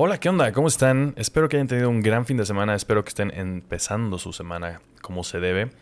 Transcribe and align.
Hola, 0.00 0.20
¿qué 0.20 0.28
onda? 0.28 0.52
¿Cómo 0.52 0.68
están? 0.68 1.12
Espero 1.16 1.48
que 1.48 1.56
hayan 1.56 1.66
tenido 1.66 1.90
un 1.90 2.02
gran 2.02 2.24
fin 2.24 2.36
de 2.36 2.46
semana. 2.46 2.76
Espero 2.76 3.02
que 3.02 3.08
estén 3.08 3.32
empezando 3.34 4.16
su 4.18 4.32
semana 4.32 4.80
como 5.02 5.24
se 5.24 5.40
debe. 5.40 5.72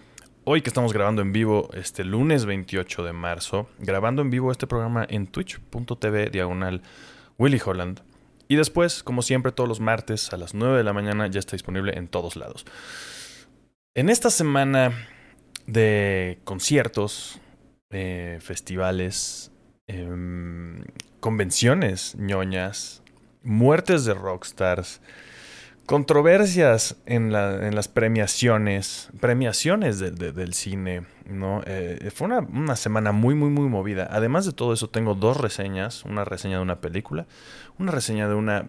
Hoy 0.45 0.63
que 0.63 0.71
estamos 0.71 0.95
grabando 0.95 1.21
en 1.21 1.33
vivo, 1.35 1.69
este 1.75 2.03
lunes 2.03 2.47
28 2.47 3.05
de 3.05 3.13
marzo, 3.13 3.69
grabando 3.79 4.23
en 4.23 4.31
vivo 4.31 4.51
este 4.51 4.67
programa 4.67 5.05
en 5.07 5.27
twitch.tv 5.27 6.31
diagonal 6.31 6.81
Willy 7.37 7.61
Holland. 7.63 8.01
Y 8.49 8.57
después, 8.57 9.03
como 9.03 9.21
siempre, 9.21 9.53
todos 9.53 9.69
los 9.69 9.81
martes 9.81 10.33
a 10.33 10.39
las 10.39 10.55
9 10.55 10.79
de 10.79 10.85
la 10.85 10.95
mañana 10.95 11.27
ya 11.27 11.39
está 11.39 11.53
disponible 11.53 11.93
en 11.99 12.09
todos 12.09 12.37
lados. 12.37 12.65
En 13.95 14.09
esta 14.09 14.31
semana 14.31 14.93
de 15.67 16.39
conciertos, 16.45 17.39
eh, 17.91 18.39
festivales, 18.41 19.53
em, 19.87 20.85
convenciones 21.21 22.15
ñoñas, 22.17 23.03
muertes 23.47 24.05
de 24.05 24.13
rockstars, 24.15 25.01
controversias 25.87 26.97
en, 27.07 27.33
las 27.33 27.89
premiaciones, 27.89 29.09
premiaciones 29.21 29.99
del 29.99 30.53
cine, 30.53 31.07
¿no? 31.31 31.63
Eh, 31.65 32.11
fue 32.13 32.27
una, 32.27 32.77
semana 32.77 33.13
muy, 33.13 33.35
muy, 33.35 33.51
muy 33.51 33.69
movida. 33.69 34.09
Además 34.11 34.45
de 34.45 34.53
todo 34.53 34.73
eso, 34.73 34.91
tengo 34.91 35.15
dos 35.15 35.37
reseñas, 35.37 36.05
una 36.05 36.25
reseña 36.25 36.57
de 36.57 36.63
una 36.63 36.81
película, 36.81 37.27
una 37.79 37.93
reseña 37.93 38.29
de 38.29 38.35
una 38.35 38.69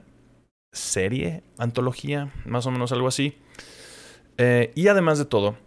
serie, 0.71 1.41
antología, 1.57 2.31
más 2.45 2.67
o 2.67 2.71
menos 2.71 2.91
algo 2.91 3.07
así. 3.07 3.37
Eh, 4.37 4.71
y 4.75 4.87
además 4.87 5.17
de 5.17 5.25
todo, 5.25 5.57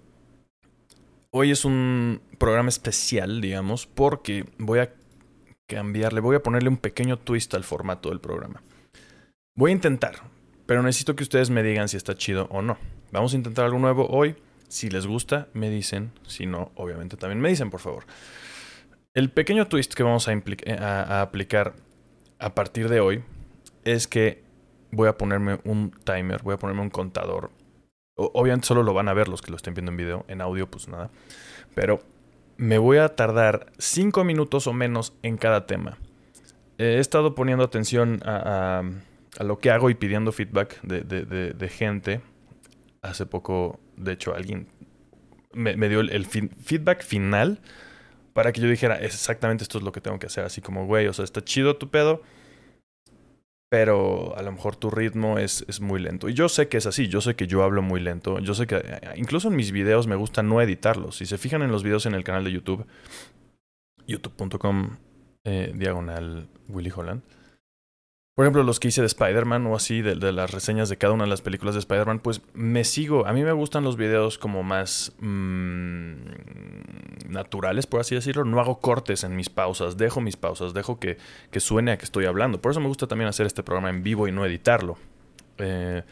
hoy 1.33 1.51
es 1.51 1.65
un 1.65 2.23
programa 2.39 2.69
especial, 2.69 3.41
digamos, 3.41 3.87
porque 3.87 4.47
voy 4.59 4.79
a 4.79 4.93
cambiarle, 5.67 6.21
voy 6.21 6.37
a 6.37 6.43
ponerle 6.43 6.69
un 6.69 6.77
pequeño 6.77 7.19
twist 7.19 7.55
al 7.55 7.65
formato 7.65 8.11
del 8.11 8.21
programa. 8.21 8.63
Voy 9.61 9.73
a 9.73 9.75
intentar, 9.75 10.15
pero 10.65 10.83
necesito 10.83 11.15
que 11.15 11.23
ustedes 11.23 11.51
me 11.51 11.63
digan 11.63 11.87
si 11.87 11.99
está 11.99 12.15
chido 12.15 12.49
o 12.51 12.63
no. 12.63 12.79
Vamos 13.13 13.35
a 13.35 13.37
intentar 13.37 13.67
algo 13.67 13.79
nuevo 13.79 14.07
hoy. 14.09 14.35
Si 14.69 14.89
les 14.89 15.07
gusta, 15.07 15.49
me 15.53 15.69
dicen. 15.69 16.13
Si 16.27 16.47
no, 16.47 16.73
obviamente 16.77 17.19
también 17.19 17.43
me 17.43 17.51
dicen, 17.51 17.69
por 17.69 17.81
favor. 17.81 18.07
El 19.13 19.31
pequeño 19.31 19.69
twist 19.69 19.93
que 19.93 20.03
vamos 20.03 20.29
a, 20.29 20.33
eh, 20.33 20.79
a 20.81 21.21
aplicar 21.21 21.75
a 22.39 22.55
partir 22.55 22.89
de 22.89 23.01
hoy 23.01 23.23
es 23.85 24.09
que 24.09 24.43
voy 24.93 25.09
a 25.09 25.19
ponerme 25.19 25.61
un 25.65 25.91
timer, 26.05 26.43
voy 26.43 26.55
a 26.55 26.57
ponerme 26.57 26.81
un 26.81 26.89
contador. 26.89 27.51
Obviamente 28.15 28.67
solo 28.67 28.83
lo 28.83 28.95
van 28.95 29.09
a 29.09 29.13
ver 29.13 29.29
los 29.29 29.43
que 29.43 29.51
lo 29.51 29.59
estén 29.59 29.75
viendo 29.75 29.91
en 29.91 29.99
video, 29.99 30.25
en 30.29 30.41
audio 30.41 30.71
pues 30.71 30.89
nada. 30.89 31.11
Pero 31.75 32.01
me 32.57 32.79
voy 32.79 32.97
a 32.97 33.15
tardar 33.15 33.67
5 33.77 34.25
minutos 34.25 34.67
o 34.67 34.73
menos 34.73 35.13
en 35.23 35.37
cada 35.37 35.67
tema. 35.67 35.99
He 36.79 36.99
estado 36.99 37.35
poniendo 37.35 37.63
atención 37.63 38.23
a 38.25 38.85
lo 39.39 39.59
que 39.59 39.71
hago 39.71 39.91
y 39.91 39.95
pidiendo 39.95 40.33
feedback 40.33 40.81
de, 40.83 41.03
de, 41.03 41.69
gente. 41.69 42.21
Hace 43.03 43.27
poco, 43.27 43.81
de 43.97 44.13
hecho, 44.13 44.35
alguien 44.35 44.69
me, 45.53 45.89
dio 45.89 46.01
el, 46.01 46.27
feedback 46.27 47.03
final 47.03 47.61
para 48.33 48.53
que 48.53 48.61
yo 48.61 48.69
dijera, 48.69 48.97
exactamente 48.97 49.65
esto 49.65 49.79
es 49.79 49.85
lo 49.85 49.93
que 49.93 50.01
tengo 50.01 50.19
que 50.19 50.27
hacer. 50.27 50.45
Así 50.45 50.61
como, 50.61 50.87
güey, 50.87 51.07
o 51.07 51.13
sea, 51.13 51.25
está 51.25 51.43
chido 51.43 51.77
tu 51.77 51.91
pedo, 51.91 52.23
pero 53.71 54.37
a 54.37 54.43
lo 54.43 54.53
mejor 54.53 54.77
tu 54.77 54.91
ritmo 54.91 55.39
es, 55.39 55.65
es, 55.69 55.81
muy 55.81 56.01
lento. 56.01 56.29
Y 56.29 56.35
yo 56.35 56.49
sé 56.49 56.69
que 56.69 56.77
es 56.77 56.87
así, 56.87 57.09
yo 57.09 57.21
sé 57.21 57.37
que 57.37 57.47
yo 57.47 57.63
hablo 57.63 57.83
muy 57.83 58.01
lento, 58.01 58.39
yo 58.41 58.55
sé 58.55 58.67
que 58.67 58.77
eh, 58.77 59.01
incluso 59.17 59.49
en 59.49 59.57
mis 59.57 59.73
videos 59.73 60.07
me 60.07 60.17
gusta 60.17 60.43
no 60.43 60.61
editarlos. 60.61 61.17
Si 61.17 61.27
se 61.27 61.39
fijan 61.39 61.63
en 61.63 61.71
los 61.71 61.83
videos 61.83 62.07
en 62.07 62.15
el 62.15 62.25
canal 62.25 62.45
de 62.45 62.53
YouTube, 62.53 62.87
youtube.com 64.07 64.97
eh, 65.45 65.73
diagonal 65.75 66.49
Willy 66.69 66.93
Holland, 66.95 67.23
por 68.35 68.45
ejemplo, 68.45 68.63
los 68.63 68.81
que 68.81 68.89
hice 68.89 69.01
de 69.01 69.07
Spider-Man 69.07 69.67
o 69.67 69.77
así, 69.77 70.03
de, 70.03 70.15
las 70.33 70.51
reseñas 70.51 70.89
de 70.89 70.97
cada 70.97 71.13
una 71.13 71.25
de 71.25 71.31
las 71.31 71.43
películas 71.43 71.75
de 71.75 71.81
Spider-Man, 71.81 72.21
pues 72.21 72.41
me 72.55 72.85
sigo. 72.85 73.27
A 73.27 73.33
mí 73.33 73.43
me 73.43 73.53
gustan 73.53 73.85
los 73.85 73.97
videos 73.97 74.39
como 74.39 74.63
más 74.63 75.13
mm, 75.19 76.15
naturales, 77.29 77.87
por 77.87 78.01
así 78.01 78.15
decirlo. 78.15 78.45
No 78.45 78.61
hago 78.61 78.81
cortes 78.81 79.25
en 79.25 79.37
mis 79.37 79.51
pausas, 79.51 79.97
dejo 79.97 80.21
mis 80.21 80.37
pausas, 80.37 80.73
dejo 80.73 80.99
que, 80.99 81.19
que 81.51 81.61
suene 81.61 81.93
a 81.93 81.99
que 81.99 82.05
estoy 82.05 82.25
hablando. 82.25 82.63
Por 82.63 82.71
eso 82.71 82.81
me 82.81 82.89
gusta 82.89 83.07
también 83.07 83.29
hacer 83.29 83.47
este 83.47 83.63
programa 83.63 83.91
en 83.91 84.03
vivo 84.03 84.27
y 84.27 84.33
no 84.33 84.47
editarlo. 84.47 84.97
Eh, 85.59 86.03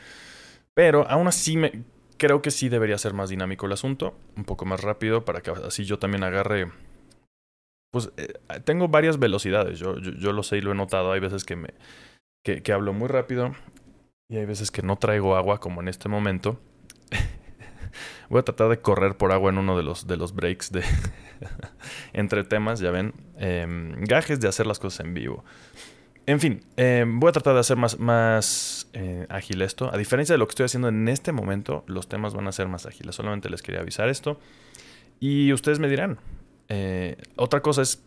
pero 0.74 1.08
aún 1.08 1.28
así 1.28 1.56
me, 1.56 1.84
creo 2.18 2.42
que 2.42 2.50
sí 2.50 2.68
debería 2.68 2.98
ser 2.98 3.14
más 3.14 3.30
dinámico 3.30 3.66
el 3.66 3.72
asunto, 3.72 4.18
un 4.36 4.44
poco 4.44 4.66
más 4.66 4.82
rápido, 4.82 5.24
para 5.24 5.40
que 5.40 5.50
así 5.50 5.84
yo 5.84 5.98
también 5.98 6.24
agarre 6.24 6.70
pues 7.90 8.10
eh, 8.18 8.34
tengo 8.64 8.88
varias 8.88 9.18
velocidades, 9.18 9.78
yo, 9.78 9.98
yo, 9.98 10.32
lo 10.32 10.42
sé 10.42 10.58
y 10.58 10.60
lo 10.60 10.72
he 10.72 10.74
notado. 10.74 11.12
Hay 11.12 11.20
veces 11.20 11.44
que 11.44 11.56
me, 11.56 11.72
que, 12.42 12.72
hablo 12.72 12.92
muy 12.92 13.08
rápido 13.08 13.54
y 14.28 14.36
hay 14.36 14.46
veces 14.46 14.70
que 14.70 14.82
no 14.82 14.96
traigo 14.96 15.36
agua, 15.36 15.60
como 15.60 15.80
en 15.80 15.88
este 15.88 16.08
momento. 16.08 16.60
Voy 18.28 18.40
a 18.40 18.42
tratar 18.42 18.68
de 18.68 18.80
correr 18.80 19.16
por 19.16 19.32
agua 19.32 19.50
en 19.50 19.58
uno 19.58 19.76
de 19.76 19.82
los, 19.82 20.06
de 20.06 20.16
los 20.16 20.34
breaks 20.34 20.70
de 20.70 20.82
entre 22.12 22.44
temas, 22.44 22.80
ya 22.80 22.90
ven. 22.90 23.14
Em, 23.36 24.04
gajes 24.04 24.40
de 24.40 24.48
hacer 24.48 24.66
las 24.66 24.78
cosas 24.78 25.00
en 25.00 25.14
vivo. 25.14 25.44
En 26.26 26.40
fin, 26.40 26.60
em, 26.76 27.20
voy 27.20 27.30
a 27.30 27.32
tratar 27.32 27.54
de 27.54 27.60
hacer 27.60 27.78
más, 27.78 27.98
más 27.98 28.90
eh, 28.92 29.26
ágil 29.30 29.62
esto. 29.62 29.90
A 29.92 29.96
diferencia 29.96 30.34
de 30.34 30.38
lo 30.38 30.46
que 30.46 30.50
estoy 30.50 30.66
haciendo 30.66 30.88
en 30.88 31.08
este 31.08 31.32
momento, 31.32 31.84
los 31.86 32.06
temas 32.06 32.34
van 32.34 32.46
a 32.48 32.52
ser 32.52 32.68
más 32.68 32.84
ágiles. 32.84 33.14
Solamente 33.14 33.48
les 33.48 33.62
quería 33.62 33.80
avisar 33.80 34.10
esto. 34.10 34.38
Y 35.20 35.54
ustedes 35.54 35.78
me 35.78 35.88
dirán. 35.88 36.18
Eh, 36.68 37.16
otra 37.36 37.62
cosa 37.62 37.80
es 37.80 38.04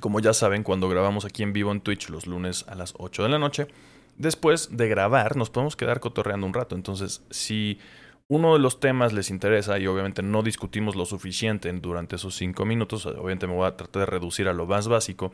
como 0.00 0.20
ya 0.20 0.32
saben, 0.32 0.62
cuando 0.62 0.88
grabamos 0.88 1.24
aquí 1.24 1.42
en 1.42 1.52
vivo 1.52 1.72
en 1.72 1.80
Twitch 1.80 2.08
los 2.08 2.26
lunes 2.26 2.64
a 2.68 2.74
las 2.74 2.94
8 2.96 3.24
de 3.24 3.28
la 3.28 3.38
noche, 3.38 3.66
después 4.16 4.76
de 4.76 4.88
grabar 4.88 5.36
nos 5.36 5.50
podemos 5.50 5.76
quedar 5.76 6.00
cotorreando 6.00 6.46
un 6.46 6.54
rato. 6.54 6.74
Entonces, 6.74 7.22
si 7.30 7.78
uno 8.28 8.54
de 8.54 8.60
los 8.60 8.80
temas 8.80 9.12
les 9.12 9.30
interesa 9.30 9.78
y 9.78 9.86
obviamente 9.86 10.22
no 10.22 10.42
discutimos 10.42 10.96
lo 10.96 11.04
suficiente 11.04 11.70
durante 11.72 12.16
esos 12.16 12.34
5 12.36 12.64
minutos, 12.64 13.04
obviamente 13.04 13.46
me 13.46 13.54
voy 13.54 13.66
a 13.66 13.76
tratar 13.76 14.00
de 14.00 14.06
reducir 14.06 14.48
a 14.48 14.54
lo 14.54 14.66
más 14.66 14.88
básico, 14.88 15.32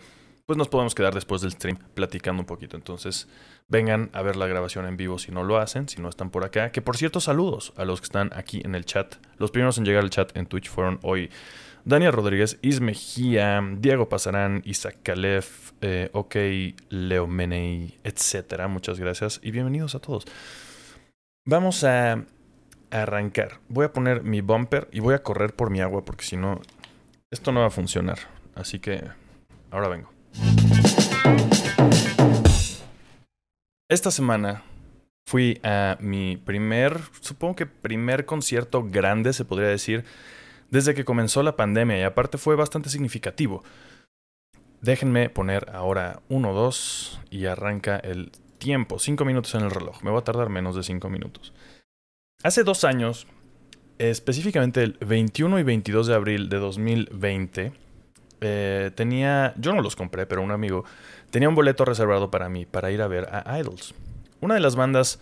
pues 0.48 0.56
nos 0.56 0.68
podemos 0.68 0.94
quedar 0.94 1.14
después 1.14 1.42
del 1.42 1.52
stream 1.52 1.76
platicando 1.94 2.40
un 2.40 2.46
poquito. 2.46 2.74
Entonces, 2.74 3.28
vengan 3.68 4.08
a 4.14 4.22
ver 4.22 4.34
la 4.34 4.46
grabación 4.46 4.86
en 4.86 4.96
vivo 4.96 5.18
si 5.18 5.30
no 5.30 5.44
lo 5.44 5.58
hacen, 5.58 5.88
si 5.90 6.00
no 6.00 6.08
están 6.08 6.30
por 6.30 6.42
acá. 6.42 6.72
Que 6.72 6.80
por 6.80 6.96
cierto, 6.96 7.20
saludos 7.20 7.74
a 7.76 7.84
los 7.84 8.00
que 8.00 8.06
están 8.06 8.30
aquí 8.34 8.62
en 8.64 8.74
el 8.74 8.86
chat. 8.86 9.16
Los 9.36 9.50
primeros 9.50 9.76
en 9.76 9.84
llegar 9.84 10.02
al 10.02 10.08
chat 10.10 10.34
en 10.36 10.46
Twitch 10.46 10.70
fueron 10.70 10.98
hoy 11.02 11.28
Daniel 11.88 12.12
Rodríguez, 12.12 12.58
Ismejía, 12.60 13.62
Diego 13.78 14.10
Pasarán, 14.10 14.60
Isaac 14.66 14.98
Calef, 15.02 15.72
eh, 15.80 16.10
OK, 16.12 16.36
Leo 16.90 17.26
Meney, 17.26 17.98
etc. 18.04 18.68
Muchas 18.68 19.00
gracias 19.00 19.40
y 19.42 19.52
bienvenidos 19.52 19.94
a 19.94 19.98
todos. 19.98 20.26
Vamos 21.46 21.84
a 21.84 22.26
arrancar. 22.90 23.60
Voy 23.70 23.86
a 23.86 23.92
poner 23.94 24.22
mi 24.22 24.42
bumper 24.42 24.88
y 24.92 25.00
voy 25.00 25.14
a 25.14 25.22
correr 25.22 25.54
por 25.54 25.70
mi 25.70 25.80
agua 25.80 26.04
porque 26.04 26.26
si 26.26 26.36
no, 26.36 26.60
esto 27.30 27.52
no 27.52 27.60
va 27.60 27.68
a 27.68 27.70
funcionar. 27.70 28.18
Así 28.54 28.80
que 28.80 29.04
ahora 29.70 29.88
vengo. 29.88 30.10
Esta 33.88 34.10
semana 34.10 34.62
fui 35.26 35.58
a 35.62 35.96
mi 36.00 36.36
primer, 36.36 37.00
supongo 37.22 37.56
que 37.56 37.64
primer 37.64 38.26
concierto 38.26 38.84
grande, 38.84 39.32
se 39.32 39.46
podría 39.46 39.68
decir, 39.68 40.04
desde 40.70 40.94
que 40.94 41.04
comenzó 41.04 41.42
la 41.42 41.56
pandemia 41.56 41.98
y 41.98 42.02
aparte 42.02 42.38
fue 42.38 42.56
bastante 42.56 42.90
significativo. 42.90 43.62
Déjenme 44.80 45.28
poner 45.28 45.70
ahora 45.72 46.20
1, 46.28 46.52
2 46.52 47.20
y 47.30 47.46
arranca 47.46 47.96
el 47.96 48.30
tiempo, 48.58 48.98
5 48.98 49.24
minutos 49.24 49.54
en 49.54 49.62
el 49.62 49.70
reloj. 49.70 50.02
Me 50.02 50.10
va 50.10 50.20
a 50.20 50.24
tardar 50.24 50.50
menos 50.50 50.76
de 50.76 50.82
5 50.82 51.08
minutos. 51.08 51.52
Hace 52.42 52.62
dos 52.62 52.84
años, 52.84 53.26
específicamente 53.98 54.82
el 54.82 54.96
21 55.00 55.58
y 55.58 55.62
22 55.64 56.06
de 56.06 56.14
abril 56.14 56.48
de 56.48 56.58
2020, 56.58 57.72
eh, 58.40 58.90
tenía, 58.94 59.54
yo 59.56 59.72
no 59.72 59.82
los 59.82 59.96
compré, 59.96 60.26
pero 60.26 60.42
un 60.42 60.52
amigo 60.52 60.84
tenía 61.30 61.48
un 61.48 61.56
boleto 61.56 61.84
reservado 61.84 62.30
para 62.30 62.48
mí 62.48 62.66
para 62.66 62.92
ir 62.92 63.02
a 63.02 63.08
ver 63.08 63.28
a 63.32 63.58
Idols. 63.58 63.94
Una 64.40 64.54
de 64.54 64.60
las 64.60 64.76
bandas 64.76 65.18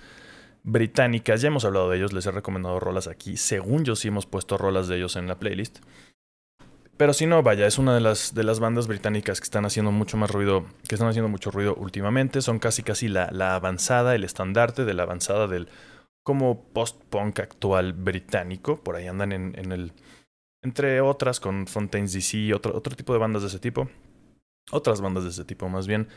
británicas, 0.67 1.41
ya 1.41 1.49
hemos 1.49 1.65
hablado 1.65 1.89
de 1.89 1.97
ellos, 1.97 2.13
les 2.13 2.27
he 2.27 2.31
recomendado 2.33 2.79
rolas 2.81 3.07
aquí, 3.07 3.37
según 3.37 3.85
yo 3.85 3.97
sí 3.97 4.09
hemos 4.09 4.27
puesto 4.27 4.59
rolas 4.59 4.89
de 4.89 4.97
ellos 4.97 5.17
en 5.17 5.29
la 5.29 5.39
playlist. 5.39 5.79
Pero 6.97 7.13
si 7.13 7.27
no, 7.27 7.43
vaya, 7.43 7.67
es 7.67 7.79
una 7.79 7.95
de 7.95 8.01
las, 8.01 8.35
de 8.35 8.43
las 8.43 8.59
bandas 8.59 8.87
británicas 8.87 9.39
que 9.39 9.45
están 9.45 9.65
haciendo 9.65 9.93
mucho 9.93 10.17
más 10.17 10.31
ruido, 10.31 10.67
que 10.89 10.95
están 10.95 11.09
haciendo 11.09 11.29
mucho 11.29 11.51
ruido 11.51 11.75
últimamente. 11.75 12.41
Son 12.41 12.59
casi 12.59 12.83
casi 12.83 13.09
la, 13.09 13.31
la 13.33 13.55
avanzada, 13.55 14.15
el 14.15 14.25
estandarte 14.25 14.85
de 14.85 14.95
la 14.95 15.03
avanzada 15.03 15.47
del 15.47 15.69
como 16.25 16.65
post-punk 16.73 17.41
actual 17.41 17.93
británico. 17.93 18.83
Por 18.83 18.97
ahí 18.97 19.07
andan 19.07 19.33
en, 19.33 19.53
en, 19.59 19.73
el. 19.73 19.93
Entre 20.63 21.03
otras, 21.03 21.39
con 21.39 21.67
Fontaines 21.67 22.15
DC, 22.15 22.55
otro, 22.55 22.75
otro 22.75 22.97
tipo 22.97 23.13
de 23.13 23.19
bandas 23.19 23.43
de 23.43 23.49
ese 23.49 23.59
tipo. 23.59 23.91
Otras 24.73 25.03
bandas 25.03 25.25
de 25.25 25.31
ese 25.31 25.45
tipo, 25.45 25.69
más 25.69 25.87
bien. 25.87 26.09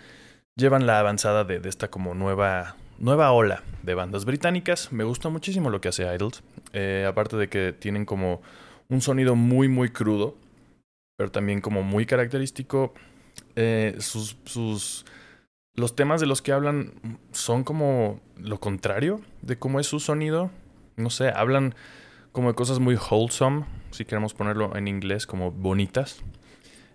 Llevan 0.56 0.88
la 0.88 1.00
avanzada 1.00 1.44
de, 1.44 1.60
de 1.60 1.68
esta 1.68 1.90
como 1.92 2.16
nueva 2.16 2.78
nueva 3.00 3.32
ola 3.32 3.64
de 3.84 3.96
bandas 3.96 4.26
británicas. 4.26 4.92
Me 4.92 5.04
gusta 5.04 5.30
muchísimo 5.30 5.70
lo 5.70 5.82
que 5.82 5.90
hace 5.90 6.14
Idols. 6.14 6.44
Eh, 6.74 7.06
aparte 7.08 7.38
de 7.38 7.48
que 7.50 7.74
tienen 7.74 8.06
como 8.06 8.42
un 8.90 9.02
sonido 9.02 9.36
muy, 9.36 9.68
muy 9.68 9.90
crudo, 9.90 10.36
pero 11.18 11.32
también 11.32 11.62
como 11.62 11.84
muy 11.84 12.06
característico. 12.06 12.94
Eh, 13.56 13.96
sus, 14.00 14.38
sus 14.46 15.06
los 15.76 15.96
temas 15.96 16.20
de 16.20 16.28
los 16.28 16.42
que 16.42 16.52
hablan 16.52 16.94
son 17.32 17.64
como 17.64 18.20
lo 18.38 18.60
contrario 18.60 19.22
de 19.42 19.58
cómo 19.58 19.80
es 19.80 19.88
su 19.88 20.00
sonido. 20.00 20.52
No 20.98 21.10
sé, 21.10 21.30
hablan 21.30 21.74
como 22.32 22.50
de 22.50 22.56
cosas 22.56 22.80
muy 22.80 22.96
wholesome, 22.96 23.66
si 23.92 24.06
queremos 24.06 24.34
ponerlo 24.34 24.76
en 24.76 24.88
inglés, 24.88 25.26
como 25.26 25.52
bonitas. 25.52 26.22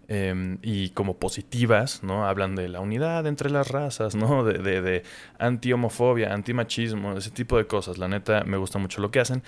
Em, 0.09 0.59
y 0.63 0.91
como 0.91 1.19
positivas, 1.19 2.03
¿no? 2.03 2.27
Hablan 2.27 2.55
de 2.57 2.69
la 2.69 2.81
unidad 2.81 3.27
entre 3.27 3.51
las 3.51 3.69
razas, 3.69 4.15
¿no? 4.15 4.45
De, 4.45 4.59
de, 4.59 4.83
de 4.83 5.03
anti-homofobia, 5.39 6.35
anti-machismo, 6.35 7.17
ese 7.17 7.31
tipo 7.31 7.57
de 7.57 7.67
cosas. 7.67 7.99
La 7.99 8.09
neta, 8.09 8.45
me 8.45 8.57
gusta 8.57 8.79
mucho 8.79 9.01
lo 9.01 9.11
que 9.11 9.21
hacen. 9.21 9.43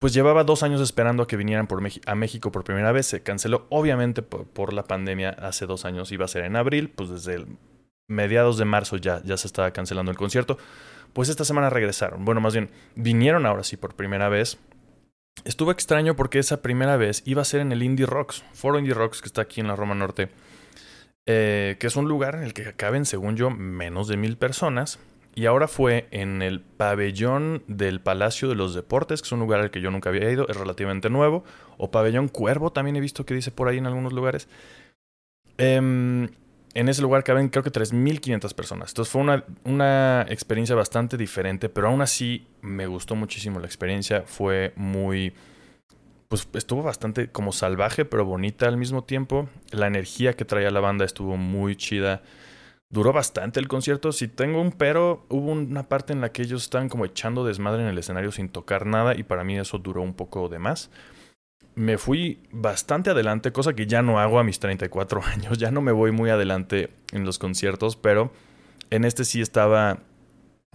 Pues 0.00 0.12
llevaba 0.12 0.44
dos 0.44 0.62
años 0.62 0.80
esperando 0.80 1.24
a 1.24 1.26
que 1.26 1.36
vinieran 1.36 1.66
por 1.66 1.82
a 2.06 2.14
México 2.14 2.52
por 2.52 2.62
primera 2.64 2.92
vez. 2.92 3.06
Se 3.06 3.22
canceló, 3.22 3.66
obviamente, 3.68 4.22
por, 4.22 4.72
la 4.72 4.84
pandemia 4.84 5.30
hace 5.30 5.66
dos 5.66 5.84
años. 5.84 6.12
Iba 6.12 6.24
a 6.24 6.28
ser 6.28 6.44
en 6.44 6.54
abril, 6.54 6.88
pues 6.90 7.08
desde 7.08 7.44
mediados 8.08 8.58
de 8.58 8.64
marzo 8.64 8.96
ya, 8.96 9.20
ya 9.24 9.36
se 9.36 9.48
estaba 9.48 9.72
cancelando 9.72 10.12
el 10.12 10.16
concierto. 10.16 10.56
Pues 11.12 11.28
esta 11.28 11.44
semana 11.44 11.68
regresaron. 11.68 12.24
Bueno, 12.24 12.40
más 12.40 12.52
bien, 12.52 12.70
vinieron 12.94 13.44
ahora 13.44 13.64
sí 13.64 13.76
por 13.76 13.96
primera 13.96 14.28
vez 14.28 14.58
Estuvo 15.44 15.70
extraño 15.70 16.16
porque 16.16 16.38
esa 16.38 16.62
primera 16.62 16.96
vez 16.96 17.22
iba 17.24 17.42
a 17.42 17.44
ser 17.44 17.60
en 17.60 17.72
el 17.72 17.82
Indie 17.82 18.06
Rocks, 18.06 18.44
Foro 18.52 18.78
Indie 18.78 18.94
Rocks 18.94 19.20
que 19.20 19.26
está 19.26 19.42
aquí 19.42 19.60
en 19.60 19.68
la 19.68 19.76
Roma 19.76 19.94
Norte, 19.94 20.28
eh, 21.26 21.76
que 21.78 21.86
es 21.86 21.96
un 21.96 22.08
lugar 22.08 22.34
en 22.34 22.42
el 22.42 22.54
que 22.54 22.72
caben, 22.74 23.04
según 23.04 23.36
yo, 23.36 23.50
menos 23.50 24.08
de 24.08 24.16
mil 24.16 24.36
personas. 24.36 24.98
Y 25.34 25.46
ahora 25.46 25.68
fue 25.68 26.08
en 26.10 26.42
el 26.42 26.60
pabellón 26.60 27.62
del 27.68 28.00
Palacio 28.00 28.48
de 28.48 28.56
los 28.56 28.74
Deportes, 28.74 29.22
que 29.22 29.26
es 29.26 29.32
un 29.32 29.38
lugar 29.38 29.60
al 29.60 29.70
que 29.70 29.80
yo 29.80 29.90
nunca 29.90 30.08
había 30.08 30.30
ido, 30.30 30.48
es 30.48 30.56
relativamente 30.56 31.10
nuevo. 31.10 31.44
O 31.76 31.90
pabellón 31.90 32.28
Cuervo, 32.28 32.72
también 32.72 32.96
he 32.96 33.00
visto 33.00 33.24
que 33.24 33.34
dice 33.34 33.52
por 33.52 33.68
ahí 33.68 33.78
en 33.78 33.86
algunos 33.86 34.12
lugares. 34.12 34.48
Eh, 35.58 36.28
en 36.74 36.88
ese 36.88 37.02
lugar 37.02 37.24
caben 37.24 37.48
creo 37.48 37.62
que 37.62 37.72
3.500 37.72 38.54
personas. 38.54 38.90
Entonces 38.90 39.12
fue 39.12 39.22
una, 39.22 39.44
una 39.64 40.26
experiencia 40.28 40.76
bastante 40.76 41.16
diferente, 41.16 41.68
pero 41.68 41.88
aún 41.88 42.02
así 42.02 42.46
me 42.60 42.86
gustó 42.86 43.14
muchísimo 43.14 43.60
la 43.60 43.66
experiencia. 43.66 44.24
Fue 44.26 44.72
muy... 44.76 45.32
Pues 46.28 46.46
estuvo 46.52 46.82
bastante 46.82 47.30
como 47.30 47.52
salvaje, 47.52 48.04
pero 48.04 48.26
bonita 48.26 48.68
al 48.68 48.76
mismo 48.76 49.02
tiempo. 49.02 49.48
La 49.70 49.86
energía 49.86 50.34
que 50.34 50.44
traía 50.44 50.70
la 50.70 50.80
banda 50.80 51.06
estuvo 51.06 51.38
muy 51.38 51.74
chida. 51.74 52.22
Duró 52.90 53.14
bastante 53.14 53.60
el 53.60 53.68
concierto. 53.68 54.12
Si 54.12 54.28
tengo 54.28 54.60
un 54.60 54.72
pero, 54.72 55.24
hubo 55.30 55.52
una 55.52 55.88
parte 55.88 56.12
en 56.12 56.20
la 56.20 56.30
que 56.30 56.42
ellos 56.42 56.64
estaban 56.64 56.90
como 56.90 57.06
echando 57.06 57.46
desmadre 57.46 57.82
en 57.82 57.88
el 57.88 57.96
escenario 57.96 58.30
sin 58.30 58.50
tocar 58.50 58.84
nada 58.84 59.14
y 59.16 59.22
para 59.22 59.42
mí 59.42 59.58
eso 59.58 59.78
duró 59.78 60.02
un 60.02 60.12
poco 60.12 60.50
de 60.50 60.58
más 60.58 60.90
me 61.78 61.96
fui 61.96 62.40
bastante 62.50 63.10
adelante, 63.10 63.52
cosa 63.52 63.72
que 63.72 63.86
ya 63.86 64.02
no 64.02 64.18
hago 64.18 64.40
a 64.40 64.44
mis 64.44 64.58
34 64.58 65.22
años, 65.24 65.58
ya 65.58 65.70
no 65.70 65.80
me 65.80 65.92
voy 65.92 66.10
muy 66.10 66.28
adelante 66.28 66.90
en 67.12 67.24
los 67.24 67.38
conciertos, 67.38 67.96
pero 67.96 68.32
en 68.90 69.04
este 69.04 69.24
sí 69.24 69.40
estaba 69.40 70.00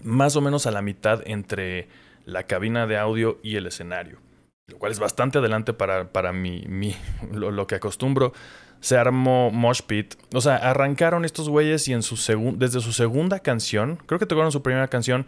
más 0.01 0.35
o 0.35 0.41
menos 0.41 0.65
a 0.65 0.71
la 0.71 0.81
mitad 0.81 1.21
entre 1.25 1.89
la 2.25 2.44
cabina 2.44 2.88
de 2.88 2.97
audio 2.97 3.38
y 3.44 3.57
el 3.57 3.67
escenario, 3.67 4.19
lo 4.67 4.77
cual 4.77 4.94
es 4.94 5.00
bastante 5.00 5.39
adelante 5.39 5.73
para, 5.73 6.11
para 6.13 6.31
mi, 6.31 6.63
mi 6.67 6.95
lo, 7.31 7.67
que 7.67 7.75
acostumbro. 7.75 8.33
Se 8.79 8.97
armó 8.97 9.50
Mosh 9.50 9.81
Pit. 9.81 10.15
O 10.33 10.41
sea, 10.41 10.57
arrancaron 10.57 11.23
estos 11.23 11.47
güeyes 11.47 11.88
y 11.88 11.94
en 11.94 12.03
su 12.03 12.17
desde 12.57 12.81
su 12.81 12.91
segunda 12.91 13.39
canción, 13.39 13.97
creo 14.05 14.19
que 14.19 14.25
tocaron 14.25 14.51
su 14.51 14.61
primera 14.61 14.89
canción, 14.89 15.25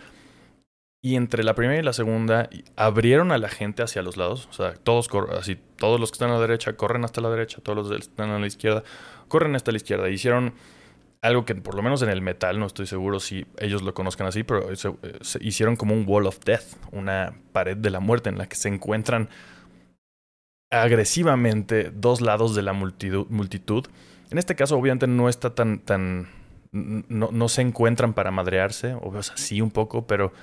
y 1.06 1.18
entre 1.18 1.44
la 1.44 1.54
primera 1.54 1.80
y 1.80 1.84
la 1.84 1.94
segunda 1.94 2.50
abrieron 2.76 3.32
a 3.32 3.38
la 3.38 3.48
gente 3.48 3.84
hacia 3.84 4.02
los 4.02 4.18
lados. 4.18 4.48
O 4.50 4.54
sea, 4.54 4.74
todos, 4.74 5.08
así, 5.38 5.56
todos 5.76 6.00
los 6.00 6.10
que 6.10 6.16
están 6.16 6.32
a 6.32 6.34
la 6.34 6.40
derecha 6.40 6.74
corren 6.74 7.06
hasta 7.06 7.22
la 7.22 7.30
derecha, 7.30 7.60
todos 7.62 7.78
los 7.78 7.90
que 7.92 7.98
están 7.98 8.32
a 8.32 8.40
la 8.40 8.48
izquierda 8.48 8.84
corren 9.28 9.56
hasta 9.56 9.70
la 9.70 9.78
izquierda. 9.78 10.10
Hicieron 10.10 10.56
algo 11.22 11.46
que 11.46 11.54
por 11.54 11.76
lo 11.76 11.84
menos 11.84 12.02
en 12.02 12.10
el 12.10 12.24
metal, 12.24 12.58
no 12.58 12.66
estoy 12.66 12.88
seguro 12.88 13.20
si 13.20 13.46
ellos 13.60 13.84
lo 13.84 13.94
conozcan 13.94 14.26
así, 14.26 14.42
pero 14.42 14.68
hicieron 15.42 15.76
como 15.76 15.94
un 15.94 16.06
wall 16.08 16.26
of 16.26 16.40
death, 16.44 16.74
una 16.92 17.36
pared 17.52 17.78
de 17.78 17.92
la 17.92 18.00
muerte 18.00 18.30
en 18.30 18.40
la 18.40 18.50
que 18.50 18.56
se 18.56 18.70
encuentran 18.70 19.30
agresivamente 20.72 21.92
dos 21.94 22.20
lados 22.20 22.56
de 22.56 22.64
la 22.64 22.74
multitud. 22.74 23.28
multitud. 23.30 23.86
En 24.32 24.40
este 24.40 24.56
caso, 24.56 24.76
obviamente, 24.76 25.06
no 25.06 25.30
está 25.30 25.54
tan, 25.54 25.82
tan, 25.82 26.30
no, 26.72 27.30
no 27.32 27.48
se 27.48 27.62
encuentran 27.62 28.16
para 28.16 28.32
madrearse, 28.32 28.98
o 29.00 29.22
sea, 29.22 29.38
sí 29.38 29.62
un 29.62 29.70
poco, 29.70 30.08
pero 30.08 30.34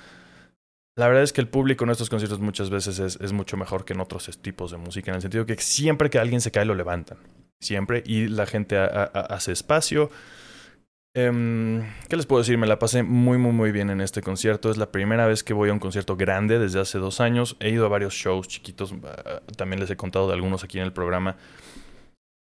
la 0.95 1.07
verdad 1.07 1.23
es 1.23 1.33
que 1.33 1.41
el 1.41 1.47
público 1.47 1.83
en 1.85 1.89
estos 1.89 2.09
conciertos 2.09 2.39
muchas 2.39 2.69
veces 2.69 2.99
es, 2.99 3.33
mucho 3.33 3.57
mejor 3.57 3.83
que 3.83 3.93
en 3.93 3.99
otros 3.99 4.29
tipos 4.41 4.71
de 4.71 4.77
música, 4.77 5.11
en 5.11 5.15
el 5.15 5.21
sentido 5.21 5.45
que 5.45 5.57
siempre 5.57 6.09
que 6.09 6.19
alguien 6.19 6.39
se 6.39 6.51
cae 6.51 6.65
lo 6.65 6.75
levantan. 6.75 7.17
Siempre. 7.59 8.03
Y 8.05 8.27
la 8.27 8.45
gente 8.45 8.77
hace 8.77 9.53
espacio. 9.53 10.11
Em, 11.15 11.81
¿Qué 12.09 12.17
les 12.17 12.25
puedo 12.25 12.41
decir? 12.41 12.57
Me 12.57 12.67
la 12.67 12.77
pasé 12.77 13.03
muy, 13.03 13.37
muy, 13.37 13.53
muy 13.53 13.71
bien 13.71 13.89
en 13.89 14.01
este 14.01 14.21
concierto. 14.21 14.69
Es 14.69 14.77
la 14.77 14.91
primera 14.91 15.25
vez 15.27 15.43
que 15.43 15.53
voy 15.53 15.69
a 15.69 15.73
un 15.73 15.79
concierto 15.79 16.17
grande 16.17 16.59
desde 16.59 16.79
hace 16.79 16.97
dos 16.97 17.21
años. 17.21 17.55
He 17.59 17.69
ido 17.69 17.85
a 17.85 17.89
varios 17.89 18.13
shows 18.13 18.47
chiquitos. 18.47 18.93
Ah, 19.03 19.41
también 19.55 19.79
les 19.79 19.89
he 19.89 19.95
contado 19.95 20.27
de 20.27 20.33
algunos 20.33 20.63
aquí 20.63 20.77
en 20.79 20.85
el 20.85 20.93
programa. 20.93 21.37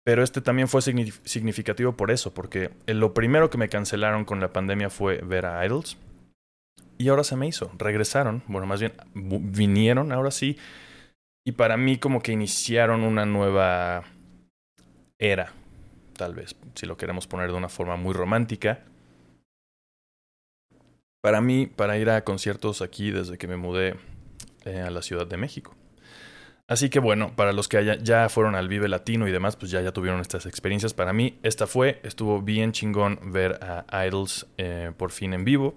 Pero 0.03 0.23
este 0.23 0.41
también 0.41 0.67
fue 0.67 0.81
significativo 0.81 1.95
por 1.95 2.09
eso, 2.09 2.33
porque 2.33 2.71
lo 2.87 3.13
primero 3.13 3.51
que 3.51 3.59
me 3.59 3.69
cancelaron 3.69 4.25
con 4.25 4.39
la 4.39 4.51
pandemia 4.51 4.89
fue 4.89 5.17
ver 5.17 5.45
a 5.45 5.63
Idols. 5.63 5.95
Y 7.01 7.09
ahora 7.09 7.23
se 7.23 7.35
me 7.35 7.47
hizo. 7.47 7.71
Regresaron, 7.79 8.43
bueno, 8.45 8.67
más 8.67 8.79
bien 8.79 8.93
vinieron 9.15 10.11
ahora 10.11 10.29
sí. 10.29 10.55
Y 11.43 11.53
para 11.53 11.75
mí 11.75 11.97
como 11.97 12.21
que 12.21 12.31
iniciaron 12.31 13.01
una 13.01 13.25
nueva 13.25 14.03
era, 15.17 15.51
tal 16.15 16.35
vez, 16.35 16.55
si 16.75 16.85
lo 16.85 16.97
queremos 16.97 17.25
poner 17.25 17.49
de 17.49 17.57
una 17.57 17.69
forma 17.69 17.95
muy 17.95 18.13
romántica. 18.13 18.85
Para 21.23 21.41
mí, 21.41 21.65
para 21.65 21.97
ir 21.97 22.07
a 22.11 22.23
conciertos 22.23 22.83
aquí 22.83 23.09
desde 23.09 23.39
que 23.39 23.47
me 23.47 23.57
mudé 23.57 23.95
eh, 24.65 24.81
a 24.81 24.91
la 24.91 25.01
Ciudad 25.01 25.25
de 25.25 25.37
México. 25.37 25.75
Así 26.67 26.91
que 26.91 26.99
bueno, 26.99 27.35
para 27.35 27.51
los 27.51 27.67
que 27.67 27.97
ya 28.03 28.29
fueron 28.29 28.53
al 28.53 28.67
Vive 28.67 28.87
Latino 28.87 29.27
y 29.27 29.31
demás, 29.31 29.55
pues 29.55 29.71
ya, 29.71 29.81
ya 29.81 29.91
tuvieron 29.91 30.21
estas 30.21 30.45
experiencias. 30.45 30.93
Para 30.93 31.13
mí, 31.13 31.39
esta 31.41 31.65
fue, 31.65 31.99
estuvo 32.03 32.43
bien 32.43 32.73
chingón 32.73 33.19
ver 33.31 33.59
a 33.63 34.05
Idols 34.05 34.45
eh, 34.59 34.91
por 34.95 35.09
fin 35.09 35.33
en 35.33 35.45
vivo. 35.45 35.73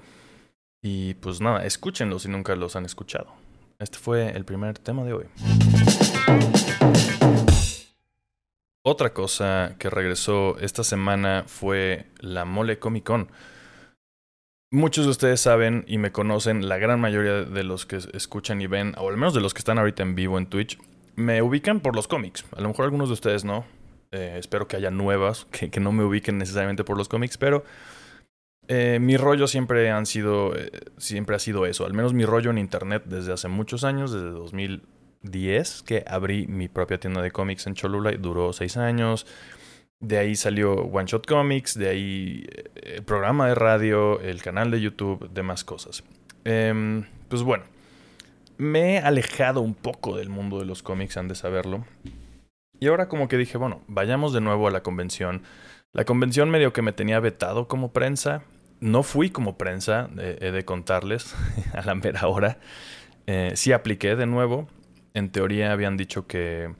Y 0.86 1.14
pues 1.14 1.40
nada, 1.40 1.64
escúchenlos 1.64 2.25
si 2.25 2.28
nunca 2.28 2.54
los 2.56 2.76
han 2.76 2.84
escuchado. 2.84 3.32
Este 3.78 3.96
fue 3.96 4.36
el 4.36 4.44
primer 4.44 4.78
tema 4.78 5.02
de 5.02 5.14
hoy. 5.14 5.25
Otra 8.82 9.14
cosa 9.14 9.76
que 9.78 9.88
regresó 9.88 10.59
esta 10.59 10.85
semana 10.85 11.44
fue 11.47 12.04
la 12.20 12.44
Mole 12.44 12.78
Comic 12.78 13.04
Con. 13.04 13.30
Muchos 14.70 15.06
de 15.06 15.12
ustedes 15.12 15.40
saben 15.40 15.87
y 15.88 15.97
me 15.97 16.12
conocen, 16.12 16.68
la 16.68 16.76
gran 16.76 17.00
mayoría 17.00 17.44
de 17.44 17.64
los 17.64 17.87
que 17.87 17.97
escuchan 18.12 18.61
y 18.61 18.66
ven, 18.66 18.94
o 18.99 19.09
al 19.09 19.16
menos 19.16 19.32
de 19.32 19.40
los 19.40 19.54
que 19.54 19.61
están 19.61 19.78
ahorita 19.78 20.02
en 20.02 20.14
vivo 20.14 20.37
en 20.37 20.50
Twitch, 20.50 20.78
me 21.16 21.40
ubican 21.40 21.80
por 21.80 21.97
los 21.97 22.09
cómics. 22.09 22.44
A 22.54 22.61
lo 22.61 22.68
mejor 22.68 22.85
algunos 22.85 23.09
de 23.09 23.14
ustedes 23.14 23.42
no. 23.42 23.64
Eh, 24.11 24.37
espero 24.38 24.68
que 24.68 24.76
haya 24.76 24.90
nuevas 24.90 25.47
que, 25.50 25.70
que 25.70 25.80
no 25.80 25.92
me 25.92 26.04
ubiquen 26.04 26.37
necesariamente 26.37 26.85
por 26.85 26.99
los 26.99 27.09
cómics, 27.09 27.38
pero 27.38 27.64
eh, 28.68 28.99
mi 29.00 29.16
rollo 29.16 29.47
siempre 29.47 29.90
han 29.90 30.06
sido, 30.06 30.56
eh, 30.56 30.71
siempre 30.97 31.37
ha 31.37 31.38
sido 31.38 31.66
eso. 31.66 31.85
Al 31.85 31.92
menos 31.92 32.14
mi 32.14 32.25
rollo 32.25 32.50
en 32.50 32.59
internet 32.59 33.04
desde 33.06 33.33
hace 33.33 33.49
muchos 33.49 33.85
años, 33.85 34.12
desde 34.12 34.30
2010, 34.30 35.83
que 35.83 36.04
abrí 36.06 36.47
mi 36.47 36.68
propia 36.68 36.99
tienda 36.99 37.21
de 37.21 37.30
cómics 37.30 37.66
en 37.66 37.75
Cholula 37.75 38.12
y 38.12 38.16
duró 38.16 38.52
seis 38.52 38.76
años. 38.76 39.26
De 40.00 40.18
ahí 40.18 40.35
salió 40.37 40.75
One 40.75 41.06
Shot 41.06 41.26
Comics, 41.26 41.78
de 41.78 41.88
ahí 41.88 42.47
eh, 42.50 42.97
el 42.97 43.02
programa 43.02 43.49
de 43.49 43.54
radio, 43.54 44.21
el 44.21 44.42
canal 44.42 44.71
de 44.71 44.80
YouTube, 44.80 45.30
demás 45.30 45.64
cosas. 45.64 46.02
Em, 46.44 47.04
pues 47.28 47.42
bueno, 47.42 47.64
me 48.56 48.94
he 48.94 48.99
alejado 48.99 49.61
un 49.61 49.75
poco 49.75 50.16
del 50.16 50.28
mundo 50.28 50.59
de 50.59 50.66
los 50.66 50.83
cómics, 50.83 51.16
han 51.16 51.28
de 51.28 51.35
saberlo. 51.35 51.85
Y 52.80 52.88
ahora 52.88 53.09
como 53.09 53.28
que 53.28 53.37
dije, 53.38 53.56
bueno, 53.56 53.83
vayamos 53.88 54.33
de 54.33 54.40
nuevo 54.40 54.68
a 54.68 54.71
la 54.71 54.83
convención. 54.83 55.42
La 55.92 56.04
convención 56.04 56.50
medio 56.50 56.73
que 56.73 56.83
me 56.83 56.92
tenía 56.92 57.21
vetado 57.21 57.68
como 57.68 57.92
prensa, 57.92 58.42
no 58.81 59.02
fui 59.02 59.31
como 59.31 59.57
prensa, 59.57 60.11
he 60.19 60.50
de 60.50 60.64
contarles 60.64 61.35
a 61.75 61.83
la 61.83 61.95
mera 61.95 62.26
hora. 62.26 62.59
Eh, 63.26 63.52
sí 63.54 63.73
apliqué 63.73 64.16
de 64.16 64.26
nuevo. 64.26 64.69
En 65.14 65.31
teoría 65.31 65.73
habían 65.73 65.97
dicho 65.97 66.26
que... 66.26 66.75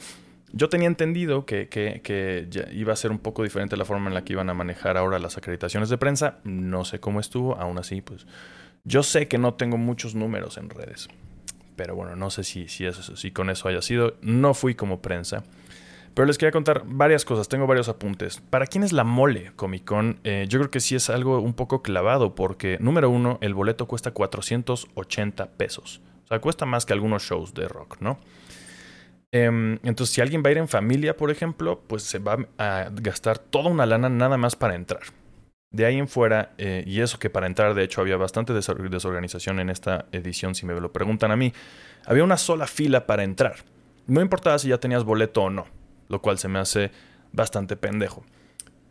Yo 0.53 0.69
tenía 0.69 0.87
entendido 0.87 1.47
que, 1.47 2.49
iba 2.73 2.93
a 2.93 2.97
ser 2.97 3.11
un 3.11 3.19
poco 3.19 3.43
diferente 3.43 3.77
la 3.77 3.85
forma 3.85 4.09
en 4.09 4.15
la 4.15 4.23
que 4.25 4.35
iban 4.35 4.49
a 4.51 4.55
manejar 4.55 4.97
ahora 4.97 5.19
las 5.19 5.37
acreditaciones 5.37 5.89
de 5.89 5.99
prensa. 5.99 6.39
No 6.45 6.85
sé 6.85 7.01
cómo 7.01 7.19
estuvo, 7.19 7.57
aún 7.57 7.77
así, 7.79 8.03
pues 8.03 8.25
yo 8.85 9.03
sé 9.03 9.27
que 9.27 9.39
no 9.39 9.55
tengo 9.55 9.79
muchos 9.79 10.15
números 10.15 10.57
en 10.59 10.71
redes. 10.71 11.09
Pero 11.75 11.97
bueno, 11.97 12.15
no 12.15 12.31
sé 12.31 12.45
si, 12.45 12.69
si, 12.69 12.87
eso, 12.87 13.17
si 13.17 13.33
con 13.33 13.51
eso 13.51 13.69
haya 13.69 13.83
sido. 13.83 14.17
No 14.21 14.55
fui 14.55 14.77
como 14.77 15.03
prensa. 15.03 15.43
Pero 16.14 16.26
les 16.26 16.38
quería 16.38 16.52
contar 16.52 16.83
varias 16.87 17.25
cosas, 17.25 17.49
tengo 17.49 17.66
varios 17.66 17.88
apuntes. 17.88 18.40
¿Para 18.50 18.66
quién 18.66 18.85
es 18.85 18.92
la 18.92 19.02
mole 19.02 19.50
Comic 19.56 19.85
Con? 19.85 20.21
Eh, 20.23 20.47
yo 20.49 20.61
creo 20.61 20.71
que 20.71 20.78
sí 20.78 20.94
es 20.94 21.11
algo 21.11 21.40
un 21.40 21.54
poco 21.54 21.83
clavado 21.83 22.37
porque, 22.37 22.78
número 22.80 23.11
uno, 23.11 23.38
el 23.40 23.52
boleto 23.52 23.87
cuesta 23.87 24.12
480 24.12 25.47
pesos. 25.56 26.00
O 26.25 26.28
sea, 26.28 26.40
cuesta 26.40 26.66
más 26.66 26.87
que 26.87 26.92
algunos 26.92 27.25
shows 27.25 27.52
de 27.52 27.66
rock, 27.66 27.97
¿no? 28.00 28.18
Em, 29.33 29.80
entonces, 29.83 30.14
si 30.14 30.21
alguien 30.21 30.44
va 30.44 30.50
a 30.50 30.52
ir 30.52 30.59
en 30.59 30.68
familia, 30.68 31.16
por 31.16 31.33
ejemplo, 31.33 31.83
pues 31.88 32.04
se 32.04 32.21
va 32.21 32.38
a 32.59 32.88
gastar 32.92 33.38
toda 33.38 33.68
una 33.68 33.85
lana 33.85 34.09
nada 34.09 34.37
más 34.37 34.54
para 34.54 34.76
entrar. 34.76 35.02
De 35.73 35.85
ahí 35.85 35.99
en 35.99 36.06
fuera, 36.06 36.52
eh, 36.56 36.85
y 36.87 37.00
eso 37.00 37.18
que 37.18 37.30
para 37.30 37.49
entrar, 37.49 37.75
de 37.75 37.83
hecho, 37.83 38.00
había 38.00 38.16
bastante 38.16 38.52
desorganización 38.52 39.59
en 39.59 39.71
esta 39.71 40.06
edición, 40.12 40.54
si 40.54 40.64
me 40.64 40.80
lo 40.80 40.92
preguntan 40.92 41.33
a 41.33 41.37
mí, 41.37 41.52
había 42.06 42.23
una 42.23 42.37
sola 42.37 42.68
fila 42.68 43.06
para 43.06 43.25
entrar. 43.25 43.56
No 44.06 44.21
importaba 44.21 44.56
si 44.61 44.68
ya 44.68 44.78
tenías 44.78 45.02
boleto 45.02 45.42
o 45.42 45.50
no, 45.50 45.66
lo 46.14 46.23
cual 46.23 46.38
se 46.38 46.49
me 46.49 46.59
hace 46.59 46.90
bastante 47.33 47.76
pendejo. 47.76 48.25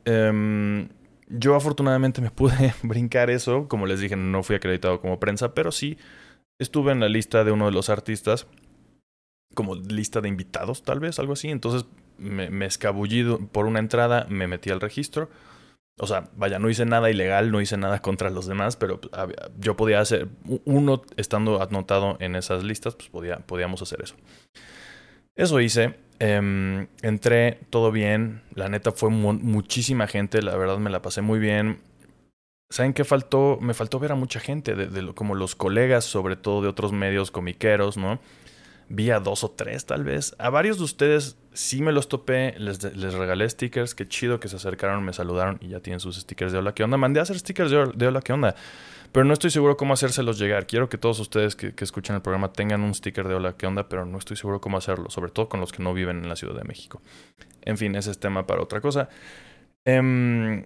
Em, 0.06 0.90
yo 1.28 1.56
afortunadamente 1.56 2.22
me 2.22 2.32
pude 2.32 2.74
brincar 2.84 3.30
eso, 3.30 3.68
como 3.68 3.86
les 3.86 4.00
dije, 4.00 4.16
no 4.16 4.44
fui 4.44 4.56
acreditado 4.56 5.02
como 5.02 5.20
prensa, 5.20 5.54
pero 5.54 5.72
sí 5.72 5.98
estuve 6.60 6.92
en 6.92 7.00
la 7.00 7.10
lista 7.10 7.44
de 7.44 7.52
uno 7.52 7.66
de 7.66 7.72
los 7.72 7.90
artistas, 7.90 8.48
como 9.56 9.76
lista 9.76 10.22
de 10.22 10.30
invitados 10.30 10.84
tal 10.84 11.00
vez, 11.00 11.20
algo 11.20 11.34
así. 11.34 11.50
Entonces 11.50 11.86
me, 12.18 12.50
me 12.50 12.66
escabullí 12.66 13.24
por 13.52 13.66
una 13.66 13.80
entrada, 13.80 14.26
me 14.30 14.48
metí 14.48 14.70
al 14.70 14.82
registro 14.82 15.30
o 16.00 16.08
sea, 16.08 16.30
vaya, 16.36 16.58
no 16.58 16.70
hice 16.70 16.86
nada 16.86 17.10
ilegal, 17.12 17.52
no 17.52 17.62
hice 17.62 17.78
nada 17.78 18.02
contra 18.02 18.32
los 18.32 18.48
demás, 18.48 18.76
pero 18.78 19.00
pues, 19.00 19.12
yo 19.60 19.76
podía 19.76 20.00
hacer, 20.00 20.28
uno 20.66 21.04
estando 21.18 21.62
anotado 21.62 22.18
en 22.20 22.36
esas 22.36 22.64
listas, 22.64 22.96
pues 22.96 23.10
podía, 23.10 23.38
podíamos 23.40 23.82
hacer 23.82 24.02
eso. 24.02 24.16
Eso 25.36 25.60
hice, 25.60 25.96
em, 26.20 26.88
entré 27.02 27.60
todo 27.70 27.92
bien, 27.92 28.42
la 28.56 28.70
neta 28.70 28.92
fue 28.92 29.10
muchísima 29.10 30.08
gente, 30.08 30.42
la 30.42 30.56
verdad 30.56 30.78
me 30.78 30.90
la 30.90 31.02
pasé 31.02 31.22
muy 31.22 31.40
bien. 31.40 31.80
¿Saben 32.70 32.94
qué 32.94 33.04
faltó? 33.04 33.60
Me 33.62 33.74
faltó 33.74 34.00
ver 34.00 34.12
a 34.12 34.16
mucha 34.16 34.40
gente, 34.40 34.76
de, 34.76 35.14
como 35.14 35.36
los 35.36 35.56
colegas, 35.56 36.06
sobre 36.06 36.36
todo 36.36 36.62
de 36.62 36.68
otros 36.68 36.92
medios 36.92 37.30
comiqueros, 37.30 37.98
¿no? 37.98 38.20
vi 38.90 39.10
a 39.10 39.20
dos 39.20 39.44
o 39.44 39.52
tres 39.52 39.86
tal 39.86 40.04
vez. 40.04 40.36
A 40.40 40.50
varios 40.50 40.78
de 40.78 40.84
ustedes 40.84 41.38
sí 41.54 41.82
me 41.82 41.92
los 41.92 42.08
topé, 42.08 42.56
les, 42.58 42.84
les 42.96 43.14
regalé 43.14 43.50
stickers, 43.50 43.96
qué 43.96 44.08
chido 44.08 44.40
que 44.40 44.48
se 44.48 44.56
acercaron, 44.56 45.04
me 45.04 45.14
saludaron 45.14 45.58
y 45.62 45.70
ya 45.70 45.80
tienen 45.80 46.00
sus 46.00 46.18
stickers 46.18 46.52
de 46.52 46.60
hola, 46.60 46.74
¿qué 46.74 46.84
onda? 46.84 46.98
Mandé 46.98 47.20
a 47.20 47.24
hacer 47.24 47.38
stickers 47.40 47.72
de, 47.72 48.08
hola, 48.08 48.22
¿qué 48.22 48.34
onda? 48.34 48.56
Pero 49.14 49.24
no 49.24 49.34
estoy 49.34 49.52
seguro 49.52 49.78
cómo 49.78 49.94
hacérselos 49.94 50.38
llegar. 50.38 50.68
Quiero 50.68 50.90
que 50.90 50.98
todos 50.98 51.20
ustedes 51.20 51.56
que, 51.56 51.74
que, 51.74 51.84
escuchan 51.86 52.18
el 52.18 52.22
programa 52.22 52.52
tengan 52.52 52.82
un 52.82 52.94
sticker 52.94 53.28
de 53.28 53.36
hola, 53.36 53.56
¿qué 53.56 53.68
onda? 53.68 53.88
Pero 53.88 54.06
no 54.06 54.18
estoy 54.18 54.36
seguro 54.36 54.60
cómo 54.60 54.78
hacerlo, 54.78 55.10
sobre 55.10 55.32
todo 55.32 55.48
con 55.48 55.62
los 55.62 55.72
que 55.72 55.82
no 55.82 55.94
viven 55.94 56.18
en 56.18 56.28
la 56.28 56.36
Ciudad 56.36 56.56
de 56.56 56.66
México. 56.66 57.02
En 57.62 57.78
fin, 57.78 57.96
ese 57.96 58.12
es 58.12 58.20
tema 58.20 58.46
para 58.46 58.62
otra 58.62 58.82
cosa. 58.82 59.08
Eh, 59.86 60.66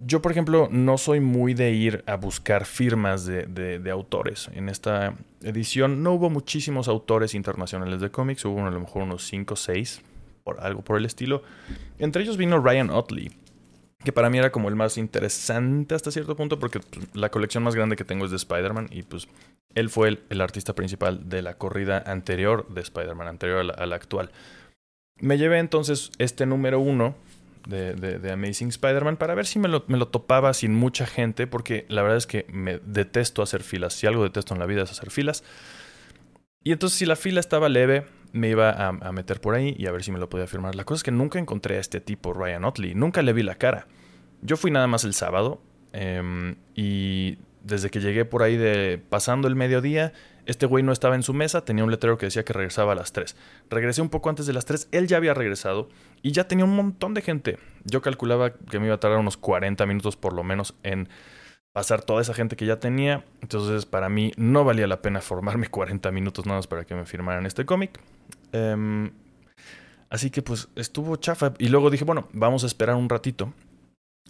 yo, 0.00 0.20
por 0.20 0.32
ejemplo, 0.32 0.68
no 0.70 0.98
soy 0.98 1.20
muy 1.20 1.54
de 1.54 1.70
ir 1.72 2.04
a 2.06 2.16
buscar 2.16 2.66
firmas 2.66 3.24
de, 3.24 3.46
de, 3.46 3.90
autores. 3.90 4.50
En 4.52 4.68
esta 4.68 5.14
edición 5.42 6.02
no 6.02 6.12
hubo 6.12 6.30
muchísimos 6.30 6.88
autores 6.88 7.34
internacionales 7.34 8.00
de 8.00 8.10
cómics, 8.10 8.44
hubo 8.44 8.66
a 8.66 8.70
lo 8.70 8.80
mejor 8.80 9.02
unos 9.02 9.26
5 9.26 9.54
o 9.54 9.56
6, 9.56 10.02
por 10.42 10.60
algo 10.60 10.82
por 10.82 10.98
el 10.98 11.06
estilo. 11.06 11.42
Entre 11.98 12.22
ellos 12.22 12.36
vino 12.36 12.60
Ryan 12.60 12.90
Otley, 12.90 13.30
que 14.04 14.12
para 14.12 14.30
mí 14.30 14.38
era 14.38 14.52
como 14.52 14.68
el 14.68 14.76
más 14.76 14.98
interesante 14.98 15.94
hasta 15.94 16.10
cierto 16.10 16.36
punto, 16.36 16.58
porque 16.58 16.80
pues, 16.80 17.08
la 17.14 17.30
colección 17.30 17.64
más 17.64 17.74
grande 17.74 17.96
que 17.96 18.04
tengo 18.04 18.24
es 18.24 18.30
de 18.30 18.36
Spider-Man, 18.36 18.88
y 18.90 19.02
pues 19.02 19.28
él 19.74 19.90
fue 19.90 20.20
el, 20.28 20.40
artista 20.40 20.74
principal 20.74 21.28
de 21.28 21.42
la 21.42 21.54
corrida 21.58 22.02
anterior 22.06 22.68
de 22.68 22.82
Spider-Man, 22.82 23.26
anterior 23.26 23.60
a 23.60 23.64
la, 23.64 23.72
a 23.72 23.86
la 23.86 23.96
actual. 23.96 24.30
Me 25.20 25.38
llevé 25.38 25.58
entonces 25.58 26.10
este 26.18 26.46
número 26.46 26.80
uno 26.80 27.16
de, 27.66 27.94
de, 27.94 28.32
Amazing 28.32 28.68
Spider-Man 28.68 29.16
para 29.16 29.34
ver 29.34 29.46
si 29.46 29.58
me 29.58 29.68
lo, 29.68 29.84
me 29.86 29.96
lo, 29.96 30.08
topaba 30.08 30.52
sin 30.54 30.74
mucha 30.74 31.06
gente, 31.06 31.46
porque 31.46 31.86
la 31.88 32.02
verdad 32.02 32.18
es 32.18 32.26
que 32.26 32.46
me 32.50 32.78
detesto 32.78 33.42
hacer 33.42 33.62
filas. 33.62 33.94
Si 33.94 34.06
algo 34.06 34.22
detesto 34.22 34.54
en 34.54 34.60
la 34.60 34.66
vida 34.66 34.82
es 34.82 34.90
hacer 34.90 35.10
filas. 35.10 35.44
Y 36.62 36.72
entonces 36.72 36.98
si 36.98 37.06
la 37.06 37.16
fila 37.16 37.40
estaba 37.40 37.68
leve, 37.68 38.06
me 38.34 38.48
iba 38.48 38.70
a, 38.70 39.12
meter 39.12 39.40
por 39.40 39.54
ahí 39.54 39.76
y 39.78 39.86
a 39.86 39.92
ver 39.92 40.02
si 40.02 40.10
me 40.10 40.18
lo 40.18 40.28
podía 40.28 40.48
firmar. 40.48 40.74
La 40.74 40.84
cosa 40.84 40.98
es 40.98 41.02
que 41.04 41.12
nunca 41.12 41.38
encontré 41.38 41.76
a 41.76 41.80
este 41.80 42.00
tipo, 42.00 42.32
Ryan 42.32 42.64
Otley. 42.64 42.94
Nunca 42.94 43.22
le 43.22 43.32
vi 43.32 43.44
la 43.44 43.54
cara. 43.54 43.86
Yo 44.42 44.56
fui 44.56 44.72
nada 44.72 44.88
más 44.88 45.04
el 45.04 45.14
sábado 45.14 45.62
eh, 45.92 46.56
y 46.74 47.38
desde 47.62 47.90
que 47.90 48.00
llegué 48.00 48.24
por 48.24 48.42
ahí 48.42 48.56
de 48.56 49.00
pasando 49.08 49.46
el 49.46 49.54
mediodía, 49.54 50.12
este 50.46 50.66
güey 50.66 50.82
no 50.82 50.92
estaba 50.92 51.14
en 51.14 51.22
su 51.22 51.32
mesa, 51.32 51.64
tenía 51.64 51.84
un 51.84 51.92
letrero 51.92 52.18
que 52.18 52.26
decía 52.26 52.44
que 52.44 52.52
regresaba 52.52 52.92
a 52.92 52.96
las 52.96 53.12
3. 53.12 53.36
Regresé 53.70 54.02
un 54.02 54.10
poco 54.10 54.30
antes 54.30 54.46
de 54.46 54.52
las 54.52 54.64
3, 54.64 54.88
él 54.90 55.06
ya 55.06 55.16
había 55.16 55.32
regresado 55.32 55.88
y 56.20 56.32
ya 56.32 56.48
tenía 56.48 56.64
un 56.64 56.74
montón 56.74 57.14
de 57.14 57.22
gente. 57.22 57.58
Yo 57.84 58.02
calculaba 58.02 58.52
que 58.52 58.80
me 58.80 58.86
iba 58.86 58.96
a 58.96 59.00
tardar 59.00 59.20
unos 59.20 59.36
40 59.36 59.86
minutos 59.86 60.16
por 60.16 60.32
lo 60.32 60.42
menos 60.42 60.74
en 60.82 61.08
pasar 61.74 62.02
toda 62.02 62.22
esa 62.22 62.32
gente 62.32 62.56
que 62.56 62.64
ya 62.64 62.78
tenía. 62.78 63.24
Entonces 63.42 63.84
para 63.84 64.08
mí 64.08 64.32
no 64.36 64.64
valía 64.64 64.86
la 64.86 65.02
pena 65.02 65.20
formarme 65.20 65.66
40 65.70 66.10
minutos 66.12 66.46
nada 66.46 66.60
más 66.60 66.66
para 66.66 66.84
que 66.84 66.94
me 66.94 67.04
firmaran 67.04 67.44
este 67.44 67.66
cómic. 67.66 68.00
Em, 68.52 69.10
así 70.08 70.30
que 70.30 70.40
pues 70.40 70.68
estuvo 70.76 71.16
chafa 71.16 71.52
y 71.58 71.68
luego 71.68 71.90
dije, 71.90 72.04
bueno, 72.04 72.28
vamos 72.32 72.62
a 72.64 72.66
esperar 72.66 72.96
un 72.96 73.08
ratito 73.08 73.52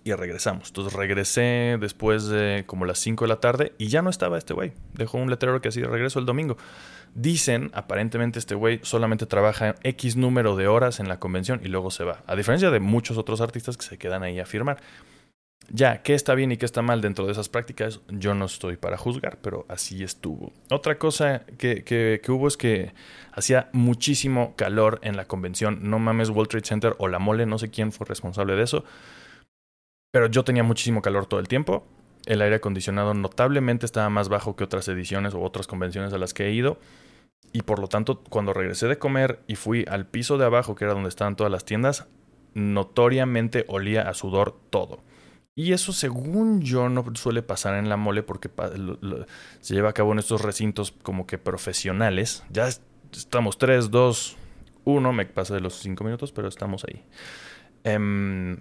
y 0.04 0.12
regresamos. 0.14 0.68
Entonces 0.68 0.94
regresé 0.94 1.76
después 1.78 2.26
de 2.28 2.64
como 2.66 2.86
las 2.86 2.98
5 2.98 3.24
de 3.24 3.28
la 3.28 3.40
tarde 3.40 3.72
y 3.76 3.88
ya 3.88 4.00
no 4.00 4.08
estaba 4.08 4.38
este 4.38 4.54
güey. 4.54 4.72
Dejó 4.94 5.18
un 5.18 5.28
letrero 5.28 5.60
que 5.60 5.68
así 5.68 5.82
regreso 5.82 6.18
el 6.18 6.26
domingo. 6.26 6.56
Dicen, 7.14 7.70
aparentemente 7.74 8.38
este 8.38 8.54
güey 8.54 8.80
solamente 8.82 9.26
trabaja 9.26 9.76
X 9.82 10.16
número 10.16 10.56
de 10.56 10.66
horas 10.66 10.98
en 10.98 11.08
la 11.08 11.20
convención 11.20 11.60
y 11.62 11.68
luego 11.68 11.90
se 11.90 12.04
va. 12.04 12.22
A 12.26 12.36
diferencia 12.36 12.70
de 12.70 12.80
muchos 12.80 13.18
otros 13.18 13.42
artistas 13.42 13.76
que 13.76 13.84
se 13.84 13.98
quedan 13.98 14.22
ahí 14.22 14.40
a 14.40 14.46
firmar. 14.46 14.78
Ya, 15.70 16.02
qué 16.02 16.14
está 16.14 16.34
bien 16.34 16.52
y 16.52 16.56
qué 16.56 16.66
está 16.66 16.82
mal 16.82 17.00
dentro 17.00 17.26
de 17.26 17.32
esas 17.32 17.48
prácticas, 17.48 18.00
yo 18.08 18.34
no 18.34 18.44
estoy 18.44 18.76
para 18.76 18.96
juzgar, 18.96 19.38
pero 19.40 19.64
así 19.68 20.02
estuvo. 20.02 20.52
Otra 20.70 20.98
cosa 20.98 21.44
que, 21.58 21.84
que, 21.84 22.20
hubo 22.28 22.48
es 22.48 22.56
que 22.56 22.92
hacía 23.32 23.70
muchísimo 23.72 24.54
calor 24.56 25.00
en 25.02 25.16
la 25.16 25.26
convención. 25.26 25.78
No 25.82 25.98
mames, 25.98 26.30
World 26.30 26.50
Trade 26.50 26.66
Center 26.66 26.94
o 26.98 27.08
la 27.08 27.18
mole, 27.18 27.46
no 27.46 27.58
sé 27.58 27.70
quién 27.70 27.92
fue 27.92 28.06
responsable 28.06 28.54
de 28.54 28.62
eso 28.62 28.84
pero 30.14 30.28
yo 30.28 30.44
tenía 30.44 30.62
muchísimo 30.62 31.02
calor 31.02 31.26
todo 31.26 31.40
el 31.40 31.48
tiempo. 31.48 31.88
El 32.24 32.40
aire 32.40 32.54
acondicionado 32.54 33.14
notablemente 33.14 33.84
estaba 33.84 34.08
más 34.10 34.28
bajo 34.28 34.54
que 34.54 34.62
otras 34.62 34.86
ediciones 34.86 35.34
o 35.34 35.42
otras 35.42 35.66
convenciones 35.66 36.12
a 36.12 36.18
las 36.18 36.32
que 36.32 36.46
he 36.46 36.52
ido. 36.52 36.78
Y 37.52 37.62
por 37.62 37.80
lo 37.80 37.88
tanto, 37.88 38.22
cuando 38.30 38.52
regresé 38.52 38.86
de 38.86 38.96
comer 38.96 39.40
y 39.48 39.56
fui 39.56 39.84
al 39.88 40.06
piso 40.06 40.38
de 40.38 40.44
abajo, 40.44 40.76
que 40.76 40.84
era 40.84 40.94
donde 40.94 41.08
estaban 41.08 41.34
todas 41.34 41.50
las 41.50 41.64
tiendas, 41.64 42.06
notoriamente 42.54 43.64
olía 43.66 44.08
a 44.08 44.14
sudor 44.14 44.56
todo. 44.70 45.00
Y 45.56 45.72
eso, 45.72 45.92
según 45.92 46.62
yo, 46.62 46.88
no 46.88 47.04
suele 47.14 47.42
pasar 47.42 47.76
en 47.76 47.88
la 47.88 47.96
mole 47.96 48.22
porque 48.22 48.50
se 49.60 49.74
lleva 49.74 49.90
a 49.90 49.94
cabo 49.94 50.12
en 50.12 50.18
estos 50.18 50.42
recintos 50.42 50.92
como 51.02 51.26
que 51.26 51.38
profesionales. 51.38 52.42
Ya 52.50 52.68
estamos 53.12 53.56
3, 53.58 53.90
2, 53.90 54.36
1, 54.84 55.12
me 55.12 55.26
pasa 55.26 55.54
de 55.54 55.60
los 55.60 55.74
5 55.74 56.02
minutos, 56.02 56.32
pero 56.32 56.48
estamos 56.48 56.84
ahí. 56.84 57.04
Eh, 57.84 58.56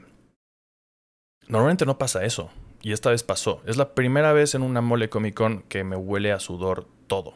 Normalmente 1.47 1.85
no 1.85 1.97
pasa 1.97 2.23
eso. 2.25 2.49
Y 2.81 2.91
esta 2.91 3.09
vez 3.09 3.23
pasó. 3.23 3.61
Es 3.65 3.77
la 3.77 3.95
primera 3.95 4.33
vez 4.33 4.55
en 4.55 4.61
una 4.61 4.81
mole 4.81 5.09
Comic 5.09 5.35
Con 5.35 5.63
que 5.63 5.83
me 5.83 5.95
huele 5.95 6.31
a 6.31 6.39
sudor 6.39 6.87
todo. 7.07 7.35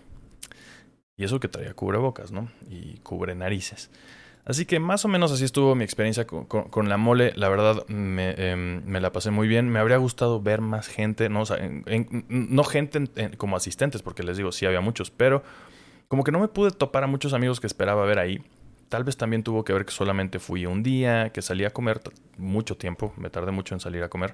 Y 1.15 1.23
eso 1.23 1.39
que 1.39 1.47
traía 1.47 1.73
cubrebocas, 1.73 2.31
¿no? 2.31 2.49
Y 2.69 2.97
cubre 2.99 3.33
narices. 3.35 3.89
Así 4.47 4.65
que 4.65 4.79
más 4.79 5.03
o 5.03 5.09
menos 5.09 5.33
así 5.33 5.43
estuvo 5.43 5.75
mi 5.75 5.83
experiencia 5.83 6.25
con, 6.25 6.87
la 6.87 6.95
mole. 6.95 7.33
La 7.35 7.49
verdad 7.49 7.85
me, 7.89 8.31
em, 8.37 8.81
me, 8.85 9.01
la 9.01 9.11
pasé 9.11 9.29
muy 9.29 9.45
bien. 9.45 9.67
Me 9.67 9.79
habría 9.79 9.97
gustado 9.97 10.41
ver 10.41 10.61
más 10.61 10.87
gente, 10.87 11.27
no, 11.27 11.43
no 12.29 12.63
gente 12.63 13.09
como 13.35 13.57
asistentes, 13.57 14.01
porque 14.01 14.23
les 14.23 14.37
digo, 14.37 14.53
sí 14.53 14.65
había 14.65 14.79
muchos, 14.79 15.11
pero 15.11 15.43
como 16.07 16.23
que 16.23 16.31
no 16.31 16.39
me 16.39 16.47
pude 16.47 16.71
topar 16.71 17.03
a 17.03 17.07
muchos 17.07 17.33
amigos 17.33 17.59
que 17.59 17.67
esperaba 17.67 18.05
ver 18.05 18.19
ahí. 18.19 18.41
Tal 18.87 19.03
vez 19.03 19.17
también 19.17 19.43
tuvo 19.43 19.65
que 19.65 19.73
ver 19.73 19.83
que 19.83 19.91
solamente 19.91 20.39
fui 20.39 20.65
un 20.65 20.81
día, 20.81 21.31
que 21.33 21.41
salí 21.41 21.65
a 21.65 21.71
comer 21.71 21.99
mucho 22.37 22.77
tiempo, 22.77 23.13
me 23.17 23.29
tardé 23.29 23.51
mucho 23.51 23.75
en 23.75 23.81
salir 23.81 24.01
a 24.01 24.07
comer. 24.07 24.33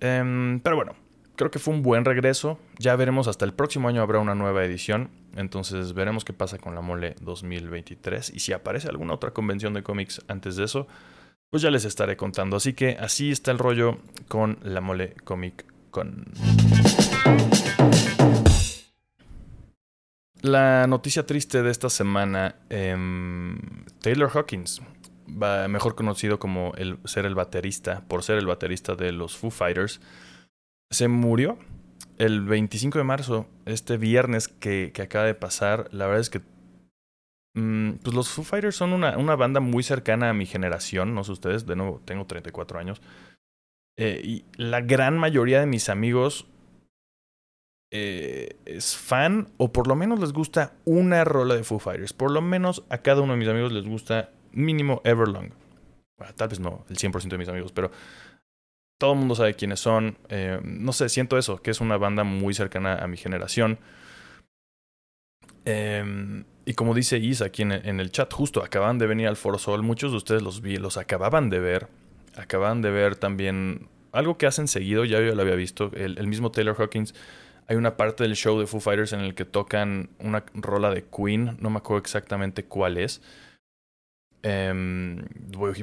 Em, 0.00 0.58
pero 0.60 0.76
bueno, 0.76 0.96
creo 1.36 1.50
que 1.50 1.58
fue 1.58 1.74
un 1.74 1.82
buen 1.82 2.04
regreso. 2.04 2.58
Ya 2.78 2.96
veremos, 2.96 3.28
hasta 3.28 3.44
el 3.44 3.52
próximo 3.52 3.88
año 3.88 4.02
habrá 4.02 4.18
una 4.18 4.34
nueva 4.34 4.64
edición. 4.64 5.10
Entonces 5.36 5.94
veremos 5.94 6.24
qué 6.24 6.32
pasa 6.32 6.58
con 6.58 6.74
la 6.74 6.80
Mole 6.80 7.14
2023. 7.20 8.32
Y 8.34 8.40
si 8.40 8.52
aparece 8.52 8.88
alguna 8.88 9.14
otra 9.14 9.32
convención 9.32 9.74
de 9.74 9.82
cómics 9.82 10.22
antes 10.28 10.56
de 10.56 10.64
eso, 10.64 10.86
pues 11.50 11.62
ya 11.62 11.70
les 11.70 11.84
estaré 11.84 12.16
contando. 12.16 12.56
Así 12.56 12.72
que 12.74 12.96
así 12.98 13.30
está 13.30 13.50
el 13.50 13.58
rollo 13.58 13.98
con 14.28 14.58
la 14.62 14.80
Mole 14.80 15.14
Comic 15.24 15.64
Con. 15.90 16.26
La 20.42 20.86
noticia 20.88 21.24
triste 21.24 21.62
de 21.62 21.70
esta 21.70 21.88
semana, 21.88 22.56
eh, 22.68 22.96
Taylor 24.00 24.28
Hawkins, 24.34 24.82
mejor 25.68 25.94
conocido 25.94 26.38
como 26.38 26.72
el, 26.76 26.98
ser 27.04 27.26
el 27.26 27.34
baterista, 27.34 28.02
por 28.08 28.22
ser 28.22 28.38
el 28.38 28.46
baterista 28.46 28.94
de 28.94 29.12
los 29.12 29.36
Foo 29.36 29.50
Fighters, 29.50 30.00
se 30.92 31.08
murió 31.08 31.58
el 32.18 32.42
25 32.42 32.98
de 32.98 33.04
marzo, 33.04 33.46
este 33.64 33.96
viernes 33.96 34.46
que, 34.46 34.92
que 34.94 35.02
acaba 35.02 35.24
de 35.24 35.34
pasar. 35.34 35.88
La 35.90 36.06
verdad 36.06 36.20
es 36.20 36.30
que 36.30 36.40
mm, 37.54 37.94
pues 38.02 38.14
los 38.14 38.28
Foo 38.28 38.44
Fighters 38.44 38.76
son 38.76 38.92
una, 38.92 39.16
una, 39.16 39.34
banda 39.34 39.60
muy 39.60 39.82
cercana 39.82 40.30
a 40.30 40.34
mi 40.34 40.46
generación, 40.46 41.14
no 41.14 41.24
sé 41.24 41.32
ustedes, 41.32 41.66
de 41.66 41.76
nuevo, 41.76 42.00
tengo 42.04 42.26
34 42.26 42.78
años. 42.78 43.00
Eh, 43.98 44.20
y 44.22 44.44
la 44.56 44.80
gran 44.80 45.18
mayoría 45.18 45.60
de 45.60 45.66
mis 45.66 45.88
amigos 45.88 46.46
eh, 47.90 48.56
es 48.64 48.96
fan 48.96 49.48
o 49.58 49.72
por 49.72 49.86
lo 49.86 49.94
menos 49.96 50.18
les 50.20 50.32
gusta 50.32 50.74
una 50.84 51.24
rola 51.24 51.54
de 51.54 51.64
Foo 51.64 51.78
Fighters. 51.78 52.12
Por 52.12 52.30
lo 52.30 52.42
menos 52.42 52.84
a 52.90 52.98
cada 52.98 53.22
uno 53.22 53.32
de 53.32 53.38
mis 53.38 53.48
amigos 53.48 53.72
les 53.72 53.84
gusta 53.84 54.30
mínimo 54.52 55.00
Everlong. 55.04 55.50
Tal 56.36 56.48
vez 56.48 56.60
no 56.60 56.84
el 56.88 56.96
100% 56.96 57.28
de 57.28 57.38
mis 57.38 57.48
amigos, 57.48 57.72
pero 57.72 57.90
todo 59.02 59.14
el 59.14 59.18
mundo 59.18 59.34
sabe 59.34 59.54
quiénes 59.54 59.80
son. 59.80 60.16
Eh, 60.28 60.60
no 60.62 60.92
sé, 60.92 61.08
siento 61.08 61.36
eso, 61.36 61.60
que 61.60 61.72
es 61.72 61.80
una 61.80 61.96
banda 61.96 62.22
muy 62.22 62.54
cercana 62.54 62.94
a 63.02 63.08
mi 63.08 63.16
generación. 63.16 63.80
Em, 65.64 66.44
y 66.66 66.74
como 66.74 66.94
dice 66.94 67.18
Isa 67.18 67.46
aquí 67.46 67.62
en, 67.62 67.72
el 67.72 68.12
chat, 68.12 68.32
justo 68.32 68.62
acaban 68.62 68.98
de 68.98 69.08
venir 69.08 69.26
al 69.26 69.34
Foro 69.34 69.58
Sol. 69.58 69.82
Muchos 69.82 70.12
de 70.12 70.18
ustedes 70.18 70.42
los 70.42 70.60
vi, 70.60 70.76
los 70.76 70.98
acababan 70.98 71.50
de 71.50 71.58
ver. 71.58 71.88
Acaban 72.36 72.80
de 72.80 72.92
ver 72.92 73.16
también 73.16 73.88
algo 74.12 74.38
que 74.38 74.46
hacen 74.46 74.68
seguido, 74.68 75.04
ya 75.04 75.18
yo 75.20 75.34
lo 75.34 75.42
había 75.42 75.56
visto. 75.56 75.90
El, 75.96 76.24
mismo 76.28 76.52
Taylor 76.52 76.76
Hawkins. 76.78 77.12
Hay 77.66 77.74
una 77.74 77.96
parte 77.96 78.22
del 78.22 78.36
show 78.36 78.60
de 78.60 78.68
Foo 78.68 78.78
Fighters 78.78 79.12
en 79.14 79.20
el 79.22 79.34
que 79.34 79.44
tocan 79.44 80.10
una 80.20 80.44
rola 80.54 80.90
de 80.94 81.02
Queen. 81.02 81.56
No 81.58 81.70
me 81.70 81.78
acuerdo 81.78 81.98
exactamente 81.98 82.66
cuál 82.66 82.98
es. 82.98 83.20
Eh, 84.42 84.72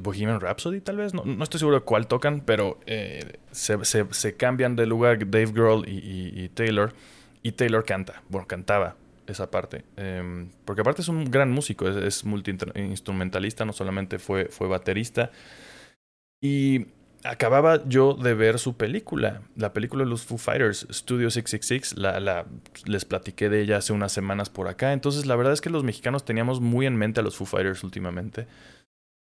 Bohemian 0.02 0.40
Rhapsody, 0.40 0.82
tal 0.82 0.98
vez. 0.98 1.14
No, 1.14 1.44
estoy 1.44 1.60
seguro 1.60 1.80
de 1.80 1.86
cuál 1.86 2.08
tocan, 2.08 2.42
pero 2.42 2.80
eh, 2.86 3.40
se, 3.52 4.36
cambian 4.36 4.76
de 4.76 4.86
lugar 4.86 5.20
Dave 5.20 5.52
Grohl 5.54 5.86
y 5.88 6.50
Taylor. 6.50 6.94
Y 7.42 7.54
Taylor 7.54 7.86
canta. 7.86 8.22
Bueno, 8.30 8.48
cantaba 8.48 8.96
esa 9.32 9.50
parte. 9.50 9.84
Em, 9.96 10.50
porque 10.66 10.82
aparte 10.82 11.02
es 11.02 11.08
un 11.08 11.30
gran 11.30 11.52
músico, 11.52 11.88
es, 11.88 11.96
es 11.96 12.26
multi-instrumentalista, 12.26 13.66
no 13.66 13.74
solamente 13.74 14.20
fue, 14.20 14.46
fue 14.46 14.68
baterista. 14.68 15.32
Y 16.42 16.88
acababa 17.24 17.84
yo 17.88 18.14
de 18.14 18.34
ver 18.34 18.60
su 18.60 18.76
película, 18.78 19.42
la 19.56 19.74
película 19.74 20.04
de 20.04 20.10
los 20.10 20.24
Foo 20.24 20.38
Fighters, 20.38 20.88
Studio 20.92 21.30
666, 21.30 21.98
la, 21.98 22.20
la, 22.20 22.46
les 22.86 23.06
platiqué 23.06 23.50
de 23.50 23.62
ella 23.62 23.78
hace 23.78 23.94
unas 23.94 24.12
semanas 24.12 24.50
por 24.50 24.68
acá. 24.68 24.94
Entonces 24.94 25.26
la 25.26 25.36
verdad 25.36 25.54
es 25.54 25.62
que 25.62 25.70
los 25.70 25.84
mexicanos 25.84 26.26
teníamos 26.26 26.62
muy 26.62 26.86
en 26.86 26.96
mente 26.96 27.20
a 27.20 27.24
los 27.24 27.36
Foo 27.36 27.46
Fighters 27.46 27.84
últimamente. 27.84 28.48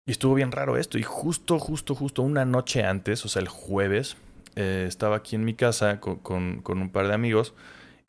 Y 0.07 0.11
estuvo 0.11 0.33
bien 0.35 0.53
raro 0.53 0.77
esto. 0.77 0.97
Y 0.97 1.03
justo, 1.03 1.59
justo, 1.59 1.93
justo 1.93 2.21
una 2.21 2.45
noche 2.45 2.83
antes, 2.83 3.25
o 3.25 3.27
sea, 3.27 3.41
el 3.41 3.49
jueves, 3.49 4.15
eh, 4.55 4.85
estaba 4.87 5.17
aquí 5.17 5.35
en 5.35 5.43
mi 5.43 5.53
casa 5.53 5.99
con, 5.99 6.63
un 6.65 6.89
par 6.89 7.07
de 7.07 7.13
amigos. 7.13 7.53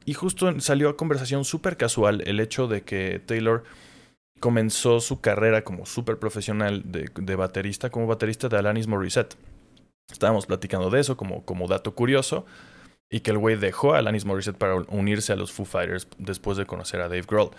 Y 0.04 0.14
justo 0.14 0.60
salió 0.60 0.88
a 0.88 0.96
conversación 0.96 1.44
súper 1.44 1.76
casual 1.76 2.22
el 2.26 2.40
hecho 2.40 2.68
de 2.68 2.82
que 2.82 3.20
Taylor 3.26 3.64
comenzó 4.40 5.00
su 5.00 5.20
carrera 5.20 5.62
como 5.62 5.84
súper 5.84 6.18
profesional 6.18 6.84
de, 6.86 7.36
baterista, 7.36 7.90
como 7.90 8.06
baterista 8.06 8.48
de 8.48 8.56
Alanis 8.56 8.86
Morissette. 8.86 9.36
Estábamos 10.10 10.46
platicando 10.46 10.90
de 10.90 11.00
eso 11.00 11.16
como, 11.16 11.44
como 11.44 11.68
dato 11.68 11.94
curioso. 11.94 12.46
Y 13.10 13.20
que 13.20 13.30
el 13.30 13.38
güey 13.38 13.56
dejó 13.56 13.94
a 13.94 13.98
Alanis 13.98 14.26
Morissette 14.26 14.58
para 14.58 14.74
unirse 14.88 15.32
a 15.32 15.36
los 15.36 15.50
Foo 15.50 15.64
Fighters 15.64 16.08
después 16.18 16.58
de 16.58 16.66
conocer 16.66 17.00
a 17.00 17.08
Dave 17.08 17.24
Grohl. 17.26 17.50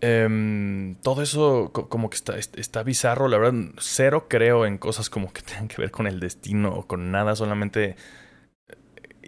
Em, 0.00 0.94
todo 1.02 1.22
eso 1.22 1.72
como 1.72 2.08
que 2.08 2.16
está, 2.16 2.38
está 2.38 2.82
bizarro, 2.82 3.28
la 3.28 3.36
verdad, 3.36 3.72
cero 3.78 4.26
creo 4.28 4.64
en 4.64 4.78
cosas 4.78 5.10
como 5.10 5.32
que 5.32 5.42
tengan 5.42 5.68
que 5.68 5.76
ver 5.76 5.90
con 5.90 6.06
el 6.06 6.20
destino 6.20 6.72
o 6.72 6.86
con 6.86 7.10
nada, 7.10 7.34
solamente 7.36 7.96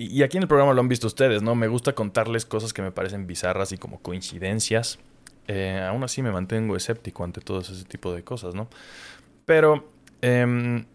y 0.02 0.22
aquí 0.22 0.38
en 0.38 0.44
el 0.44 0.48
programa 0.48 0.72
lo 0.72 0.80
han 0.80 0.88
visto 0.88 1.06
ustedes, 1.06 1.42
¿no? 1.42 1.54
Me 1.54 1.68
gusta 1.68 1.94
contarles 1.94 2.46
cosas 2.46 2.72
que 2.72 2.80
me 2.80 2.90
parecen 2.90 3.26
bizarras 3.26 3.70
y 3.72 3.76
como 3.76 4.00
coincidencias. 4.00 4.98
Eh, 5.46 5.84
aún 5.86 6.02
así 6.04 6.22
me 6.22 6.30
mantengo 6.30 6.74
escéptico 6.74 7.22
ante 7.22 7.42
todo 7.42 7.60
ese 7.60 7.84
tipo 7.84 8.14
de 8.14 8.24
cosas, 8.24 8.54
¿no? 8.54 8.68
Pero... 9.44 9.92
Em, 10.22 10.86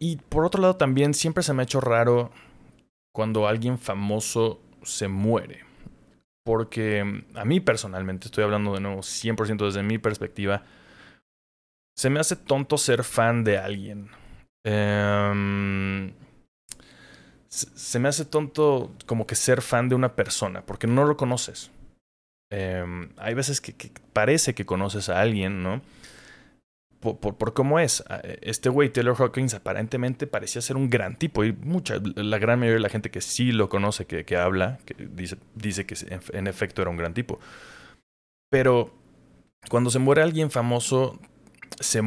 y 0.00 0.16
por 0.16 0.44
otro 0.44 0.60
lado 0.60 0.76
también 0.76 1.14
siempre 1.14 1.42
se 1.42 1.52
me 1.52 1.62
ha 1.62 1.64
hecho 1.64 1.80
raro 1.80 2.30
cuando 3.14 3.46
alguien 3.46 3.78
famoso 3.78 4.60
se 4.82 5.08
muere. 5.08 5.64
Porque 6.44 7.24
a 7.34 7.44
mí 7.44 7.60
personalmente, 7.60 8.26
estoy 8.26 8.44
hablando 8.44 8.74
de 8.74 8.80
nuevo 8.80 9.00
100% 9.00 9.64
desde 9.64 9.82
mi 9.82 9.98
perspectiva, 9.98 10.64
se 11.96 12.10
me 12.10 12.20
hace 12.20 12.36
tonto 12.36 12.78
ser 12.78 13.02
fan 13.04 13.42
de 13.42 13.58
alguien. 13.58 14.10
Eh, 14.64 16.12
se 17.48 17.98
me 17.98 18.08
hace 18.08 18.24
tonto 18.24 18.92
como 19.06 19.26
que 19.26 19.34
ser 19.34 19.62
fan 19.62 19.88
de 19.88 19.94
una 19.94 20.14
persona, 20.14 20.62
porque 20.64 20.86
no 20.86 21.04
lo 21.04 21.16
conoces. 21.16 21.70
Em, 22.50 23.10
hay 23.16 23.34
veces 23.34 23.60
que, 23.60 23.74
parece 24.12 24.54
que 24.54 24.66
conoces 24.66 25.08
a 25.08 25.20
alguien, 25.20 25.62
¿no? 25.62 25.80
Por, 27.00 27.54
cómo 27.54 27.78
es. 27.78 28.02
Este 28.40 28.68
güey, 28.68 28.92
Taylor 28.92 29.16
Hawkins, 29.16 29.54
aparentemente 29.54 30.26
parecía 30.26 30.60
ser 30.62 30.76
un 30.76 30.90
gran 30.90 31.16
tipo. 31.16 31.44
Y 31.44 31.52
mucha, 31.52 31.96
la 32.16 32.38
gran 32.38 32.58
mayoría 32.58 32.76
de 32.76 32.82
la 32.82 32.88
gente 32.88 33.10
que 33.10 33.20
sí 33.20 33.52
lo 33.52 33.68
conoce, 33.68 34.06
que, 34.06 34.24
que 34.24 34.36
habla, 34.36 34.78
que 34.84 34.94
dice, 34.94 35.36
dice 35.54 35.86
que 35.86 35.94
en 36.32 36.46
efecto 36.46 36.82
era 36.82 36.90
un 36.90 36.96
gran 36.96 37.14
tipo. 37.14 37.38
Pero 38.50 38.92
cuando 39.68 39.90
se 39.90 39.98
muere 39.98 40.22
alguien 40.22 40.50
famoso, 40.50 41.18
se, 41.80 42.00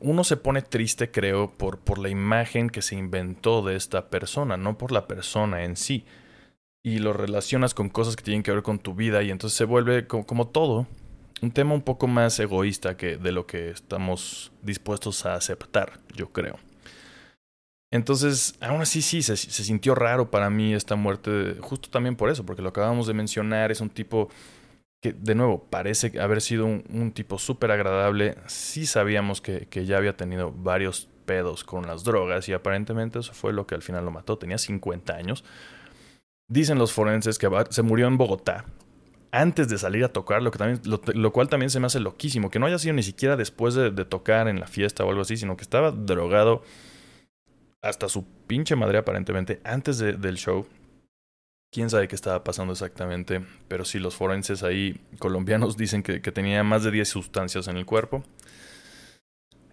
uno 0.00 0.24
se 0.24 0.36
pone 0.36 0.62
triste, 0.62 1.10
creo, 1.10 1.50
por, 1.50 1.78
por 1.78 1.98
la 1.98 2.08
imagen 2.08 2.70
que 2.70 2.82
se 2.82 2.96
inventó 2.96 3.62
de 3.62 3.76
esta 3.76 4.08
persona, 4.08 4.56
no 4.56 4.78
por 4.78 4.92
la 4.92 5.06
persona 5.06 5.64
en 5.64 5.76
sí. 5.76 6.04
Y 6.82 6.98
lo 6.98 7.12
relacionas 7.12 7.74
con 7.74 7.90
cosas 7.90 8.16
que 8.16 8.24
tienen 8.24 8.42
que 8.42 8.52
ver 8.52 8.62
con 8.62 8.78
tu 8.78 8.94
vida 8.94 9.22
y 9.22 9.30
entonces 9.30 9.56
se 9.56 9.64
vuelve 9.64 10.06
como, 10.06 10.48
todo 10.48 10.86
un 11.42 11.50
tema 11.50 11.74
un 11.74 11.82
poco 11.82 12.06
más 12.06 12.38
egoísta 12.38 12.96
que 12.96 13.16
de 13.16 13.32
lo 13.32 13.46
que 13.46 13.70
estamos 13.70 14.52
dispuestos 14.62 15.24
a 15.26 15.34
aceptar, 15.34 16.00
yo 16.14 16.30
creo. 16.30 16.58
Entonces, 17.92 18.54
aún 18.60 18.82
así 18.82 19.02
sí, 19.02 19.22
se, 19.22 19.36
se 19.36 19.64
sintió 19.64 19.94
raro 19.94 20.30
para 20.30 20.48
mí 20.48 20.74
esta 20.74 20.94
muerte, 20.94 21.56
justo 21.60 21.90
también 21.90 22.14
por 22.14 22.30
eso, 22.30 22.46
porque 22.46 22.62
lo 22.62 22.68
acabamos 22.68 23.06
de 23.06 23.14
mencionar, 23.14 23.72
es 23.72 23.80
un 23.80 23.90
tipo 23.90 24.28
que 25.02 25.12
de 25.12 25.34
nuevo 25.34 25.64
parece 25.64 26.20
haber 26.20 26.40
sido 26.42 26.66
un, 26.66 27.12
tipo 27.12 27.38
súper 27.38 27.70
agradable. 27.70 28.36
Sí 28.46 28.86
sabíamos 28.86 29.40
que, 29.40 29.66
que, 29.66 29.86
ya 29.86 29.96
había 29.96 30.16
tenido 30.16 30.52
varios 30.52 31.08
pedos 31.24 31.64
con 31.64 31.86
las 31.86 32.04
drogas 32.04 32.48
y 32.48 32.52
aparentemente 32.52 33.18
eso 33.18 33.32
fue 33.32 33.52
lo 33.52 33.66
que 33.66 33.74
al 33.74 33.82
final 33.82 34.04
lo 34.04 34.10
mató. 34.10 34.36
Tenía 34.36 34.58
50 34.58 35.14
años. 35.14 35.42
Dicen 36.48 36.78
los 36.78 36.92
forenses 36.92 37.38
que 37.38 37.48
se 37.70 37.82
murió 37.82 38.08
en 38.08 38.18
Bogotá 38.18 38.66
antes 39.32 39.68
de 39.68 39.78
salir 39.78 40.04
a 40.04 40.08
tocar, 40.08 40.42
lo, 40.42 40.50
que 40.50 40.58
también, 40.58 40.80
lo, 40.84 41.32
cual 41.32 41.48
también 41.48 41.70
se 41.70 41.80
me 41.80 41.86
hace 41.86 42.00
loquísimo. 42.00 42.50
Que 42.50 42.58
no 42.58 42.66
haya 42.66 42.78
sido 42.78 42.94
ni 42.94 43.02
siquiera 43.02 43.36
después 43.36 43.74
de, 43.74 43.90
tocar 44.04 44.48
en 44.48 44.60
la 44.60 44.66
fiesta 44.66 45.04
o 45.04 45.10
algo 45.10 45.22
así, 45.22 45.36
sino 45.36 45.56
que 45.56 45.62
estaba 45.62 45.90
drogado 45.90 46.62
hasta 47.82 48.08
su 48.08 48.26
pinche 48.46 48.76
madre 48.76 48.98
aparentemente 48.98 49.60
antes 49.64 49.98
del 49.98 50.36
show 50.36 50.66
Quién 51.72 51.88
sabe 51.88 52.08
qué 52.08 52.16
estaba 52.16 52.42
pasando 52.42 52.72
exactamente, 52.72 53.42
pero 53.68 53.84
sí 53.84 54.00
los 54.00 54.16
forenses 54.16 54.64
ahí 54.64 55.00
colombianos 55.20 55.76
dicen 55.76 56.02
que, 56.02 56.18
tenía 56.20 56.64
más 56.64 56.82
de 56.82 56.90
10 56.90 57.08
sustancias 57.08 57.68
en 57.68 57.76
el 57.76 57.86
cuerpo. 57.86 58.24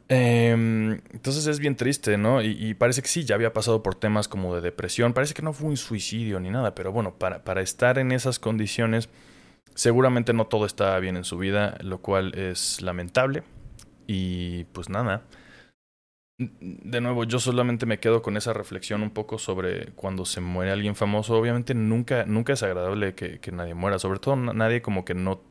Em, 0.10 1.02
entonces 1.12 1.48
es 1.48 1.60
bien 1.60 1.76
triste, 1.76 2.18
¿no? 2.18 2.42
Y, 2.44 2.76
parece 2.76 3.02
que 3.02 3.08
sí, 3.08 3.26
ya 3.26 3.34
había 3.34 3.52
pasado 3.52 3.82
por 3.82 3.96
temas 3.96 4.28
como 4.28 4.56
de 4.56 4.62
depresión. 4.62 5.14
Parece 5.14 5.34
que 5.34 5.42
no 5.42 5.54
fue 5.54 5.70
un 5.70 5.78
suicidio 5.78 6.40
ni 6.40 6.52
nada, 6.52 6.76
pero 6.76 6.92
bueno, 6.92 7.16
para 7.16 7.62
estar 7.62 7.98
en 7.98 8.12
esas 8.12 8.38
condiciones, 8.38 9.10
seguramente 9.78 10.34
no 10.34 10.48
todo 10.48 10.66
estaba 10.66 11.00
bien 11.00 11.18
en 11.18 11.24
su 11.24 11.38
vida, 11.38 11.78
lo 11.82 12.02
cual 12.02 12.34
es 12.36 12.82
lamentable. 12.82 13.44
Y 14.08 14.64
pues 14.66 14.90
nada, 14.90 15.24
de 16.40 17.02
nuevo, 17.02 17.24
yo 17.24 17.40
solamente 17.40 17.86
me 17.86 18.00
quedo 18.00 18.22
con 18.22 18.38
esa 18.38 18.54
reflexión 18.54 19.04
un 19.04 19.12
poco 19.12 19.38
sobre 19.38 19.92
cuando 19.94 20.26
se 20.26 20.42
muere 20.42 20.72
alguien 20.72 20.96
famoso. 20.96 21.36
Obviamente 21.38 21.76
nunca, 21.76 22.26
nunca 22.26 22.54
es 22.54 22.64
agradable 22.64 23.14
que, 23.14 23.40
que 23.40 23.52
nadie 23.52 23.76
muera, 23.76 24.00
sobre 24.00 24.20
todo 24.20 24.36
nadie 24.36 24.82
como 24.82 25.06
que 25.06 25.14
no 25.14 25.44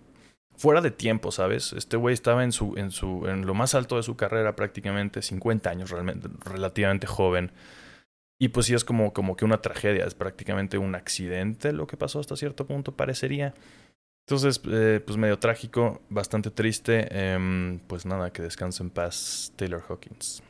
fuera 0.57 0.81
de 0.81 0.91
tiempo, 0.91 1.31
¿sabes? 1.31 1.73
Este 1.73 1.97
güey 1.97 2.15
estaba 2.15 2.43
en 2.43 2.53
su, 2.53 2.75
en 2.77 2.91
su, 2.91 3.27
en 3.29 3.47
lo 3.47 3.55
más 3.55 3.75
alto 3.75 3.97
de 3.97 4.03
su 4.03 4.17
carrera, 4.17 4.57
prácticamente 4.57 5.23
50 5.23 5.71
años, 5.71 5.91
realmente, 5.91 6.29
relativamente 6.45 7.07
joven. 7.07 7.53
Y 8.39 8.49
pues 8.49 8.67
sí 8.67 8.75
es 8.75 8.85
como, 8.85 9.13
como 9.13 9.37
que 9.37 9.45
una 9.45 9.63
tragedia, 9.63 10.05
es 10.05 10.15
prácticamente 10.15 10.79
un 10.79 10.95
accidente 10.95 11.73
lo 11.73 11.87
que 11.87 11.97
pasó 11.97 12.21
hasta 12.21 12.37
cierto 12.37 12.67
punto, 12.67 12.97
parecería. 12.97 13.55
Entonces, 14.29 14.61
eh, 14.69 15.01
pues 15.07 15.17
medio 15.17 15.39
trágico, 15.39 16.03
bastante 16.09 16.51
triste. 16.51 17.07
Em, 17.13 17.79
pues 17.87 18.05
nada, 18.07 18.33
que 18.33 18.43
descanse 18.43 18.83
en 18.83 18.91
paz 18.91 19.53
Taylor 19.55 19.85
Hawkins. 19.89 20.43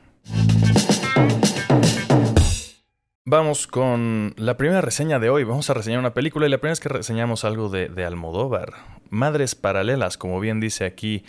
Vamos 3.26 3.66
con 3.66 4.32
la 4.38 4.56
primera 4.56 4.80
reseña 4.80 5.18
de 5.18 5.28
hoy. 5.28 5.44
Vamos 5.44 5.68
a 5.68 5.74
reseñar 5.74 5.98
una 5.98 6.14
película 6.14 6.46
y 6.46 6.48
la 6.48 6.56
primera 6.56 6.72
es 6.72 6.80
que 6.80 6.88
reseñamos 6.88 7.44
algo 7.44 7.68
de, 7.68 8.02
Almodóvar. 8.02 8.72
Madres 9.10 9.54
Paralelas, 9.54 10.16
como 10.16 10.40
bien 10.40 10.58
dice 10.58 10.86
aquí 10.86 11.24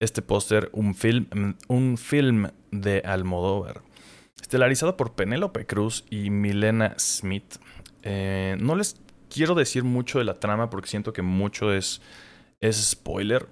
este 0.00 0.22
póster, 0.22 0.70
un 0.72 0.94
film, 0.94 1.26
un 1.68 1.98
film 1.98 2.48
de 2.70 3.02
Almodóvar. 3.04 3.82
Estelarizado 4.40 4.96
por 4.96 5.12
Penélope 5.12 5.66
Cruz 5.66 6.06
y 6.08 6.30
Milena 6.30 6.94
Smith. 6.98 7.56
Eh, 8.02 8.56
no 8.58 8.76
les 8.76 8.96
quiero 9.32 9.54
decir 9.54 9.84
mucho 9.84 10.18
de 10.18 10.24
la 10.24 10.38
trama 10.38 10.70
porque 10.70 10.88
siento 10.88 11.12
que 11.12 11.22
mucho 11.22 11.72
es, 11.72 12.00
es 12.60 12.76
spoiler. 12.76 13.48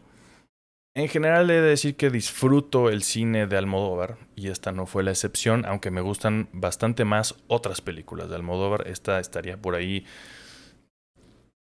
En 0.95 1.09
general 1.09 1.49
he 1.51 1.55
de 1.55 1.61
decir 1.62 1.97
que 1.97 2.11
disfruto 2.11 2.90
el 2.90 3.03
cine 3.03 3.47
de 3.47 3.57
Almodóvar 3.57 4.19
y 4.35 4.49
esta 4.49 4.73
no 4.73 4.87
fue 4.87 5.05
la 5.05 5.12
excepción, 5.12 5.64
aunque 5.64 5.90
me 5.90 6.01
gustan 6.01 6.49
bastante 6.53 7.05
más 7.05 7.37
otras 7.47 7.81
películas 7.81 8.29
de 8.29 8.37
Almodóvar, 8.37 8.88
esta 8.88 9.21
estaría 9.21 9.57
por 9.57 9.77
ahí 9.77 10.05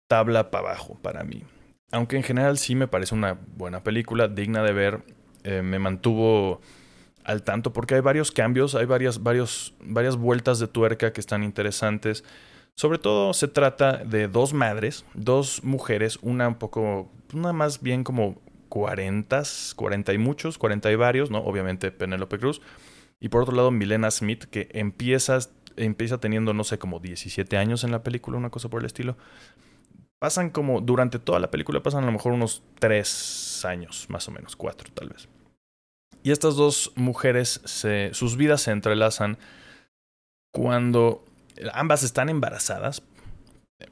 tabla 0.09 0.51
para 0.51 0.70
abajo 0.70 0.98
para 1.01 1.22
mí. 1.22 1.44
Aunque 1.92 2.16
en 2.16 2.22
general 2.22 2.59
sí 2.59 2.75
me 2.75 2.88
parece 2.88 3.14
una 3.14 3.38
buena 3.57 3.85
película, 3.85 4.29
digna 4.29 4.62
de 4.62 4.72
ver, 4.72 5.03
eh, 5.44 5.62
me 5.62 5.79
mantuvo 5.79 6.61
al 7.25 7.42
tanto 7.44 7.72
porque 7.72 7.94
hay 7.94 8.01
varios 8.01 8.33
cambios, 8.33 8.75
hay 8.75 8.87
varias, 8.87 9.22
varias 9.22 10.16
vueltas 10.16 10.59
de 10.59 10.66
tuerca 10.66 11.12
que 11.12 11.20
están 11.20 11.44
interesantes. 11.44 12.25
Sobre 12.76 12.98
todo 12.98 13.35
se 13.35 13.48
trata 13.48 13.98
de 13.98 14.28
dos 14.28 14.54
madres, 14.54 15.04
dos 15.14 15.62
mujeres, 15.62 16.18
una 16.22 16.48
un 16.48 16.56
poco, 16.56 17.11
una 17.32 17.52
más 17.52 17.82
bien 17.82 18.02
como 18.02 18.40
40, 18.70 19.42
40 19.76 20.12
y 20.14 20.18
muchos, 20.18 20.56
40 20.56 20.90
y 20.90 20.96
varios, 20.96 21.30
¿no? 21.30 21.38
Obviamente 21.38 21.90
Penélope 21.92 22.38
Cruz. 22.38 22.62
Y 23.20 23.28
por 23.28 23.42
otro 23.42 23.54
lado, 23.54 23.70
Milena 23.70 24.11
Smith, 24.11 24.44
que 24.44 24.68
empieza, 24.72 25.38
empieza 25.76 26.18
teniendo, 26.18 26.54
no 26.54 26.64
sé, 26.64 26.78
como 26.78 26.98
17 26.98 27.56
años 27.56 27.85
en 27.85 27.92
la 27.92 28.02
película, 28.02 28.38
una 28.38 28.50
cosa 28.50 28.68
por 28.68 28.80
el 28.80 28.87
estilo. 28.87 29.16
Pasan 30.18 30.50
como, 30.50 30.80
durante 30.80 31.18
toda 31.18 31.38
la 31.38 31.50
película 31.50 31.82
pasan 31.82 32.04
a 32.04 32.06
lo 32.06 32.12
mejor 32.12 32.32
unos 32.32 32.62
3 32.78 33.64
años, 33.66 34.06
más 34.08 34.26
o 34.28 34.32
menos, 34.32 34.56
4 34.56 34.90
tal 34.94 35.11
vez. 35.11 35.28
Y 36.22 36.30
estas 36.30 36.56
dos 36.56 36.92
mujeres, 36.94 37.61
sus 38.12 38.37
vidas 38.37 38.62
se 38.62 38.70
entrelazan 38.70 39.37
cuando 40.52 41.24
ambas 41.73 42.03
están 42.03 42.29
embarazadas 42.29 43.03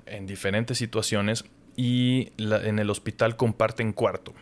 en 0.06 0.26
diferentes 0.26 0.78
situaciones 0.78 1.44
y 1.76 2.32
en 2.38 2.78
el 2.78 2.90
hospital 2.90 3.36
comparten 3.36 3.92
cuarto. 3.92 4.34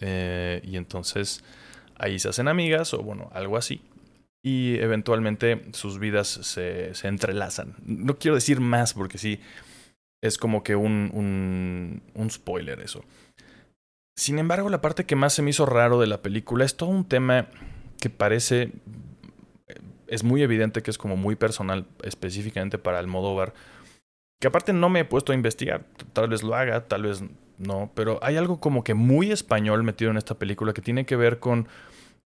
Eh, 0.00 0.60
y 0.64 0.76
entonces 0.76 1.44
ahí 1.96 2.18
se 2.18 2.28
hacen 2.28 2.48
amigas 2.48 2.94
o 2.94 3.02
bueno, 3.02 3.30
algo 3.32 3.56
así. 3.56 3.82
Y 4.42 4.76
eventualmente 4.78 5.64
sus 5.72 5.98
vidas 5.98 6.28
se, 6.28 6.94
se 6.94 7.08
entrelazan. 7.08 7.76
No 7.84 8.18
quiero 8.18 8.34
decir 8.34 8.60
más 8.60 8.92
porque 8.92 9.18
sí, 9.18 9.40
es 10.22 10.36
como 10.38 10.62
que 10.62 10.76
un, 10.76 11.10
un, 11.14 12.02
un 12.14 12.30
spoiler 12.30 12.80
eso. 12.80 13.04
Sin 14.16 14.38
embargo, 14.38 14.68
la 14.68 14.80
parte 14.80 15.06
que 15.06 15.16
más 15.16 15.32
se 15.32 15.42
me 15.42 15.50
hizo 15.50 15.66
raro 15.66 16.00
de 16.00 16.06
la 16.06 16.22
película 16.22 16.64
es 16.64 16.76
todo 16.76 16.90
un 16.90 17.08
tema 17.08 17.48
que 18.00 18.10
parece 18.10 18.72
es 20.14 20.22
muy 20.22 20.42
evidente 20.42 20.82
que 20.82 20.90
es 20.90 20.98
como 20.98 21.16
muy 21.16 21.34
personal 21.34 21.86
específicamente 22.02 22.78
para 22.78 22.98
el 22.98 23.06
Almodóvar. 23.06 23.52
Que 24.40 24.46
aparte 24.46 24.72
no 24.72 24.88
me 24.88 25.00
he 25.00 25.04
puesto 25.04 25.32
a 25.32 25.34
investigar. 25.34 25.84
Tal 26.12 26.28
vez 26.28 26.42
lo 26.42 26.54
haga, 26.54 26.86
tal 26.86 27.02
vez 27.02 27.24
no. 27.58 27.90
Pero 27.94 28.20
hay 28.22 28.36
algo 28.36 28.60
como 28.60 28.84
que 28.84 28.94
muy 28.94 29.32
español 29.32 29.82
metido 29.82 30.10
en 30.10 30.16
esta 30.16 30.36
película 30.36 30.72
que 30.72 30.82
tiene 30.82 31.04
que 31.04 31.16
ver 31.16 31.40
con 31.40 31.66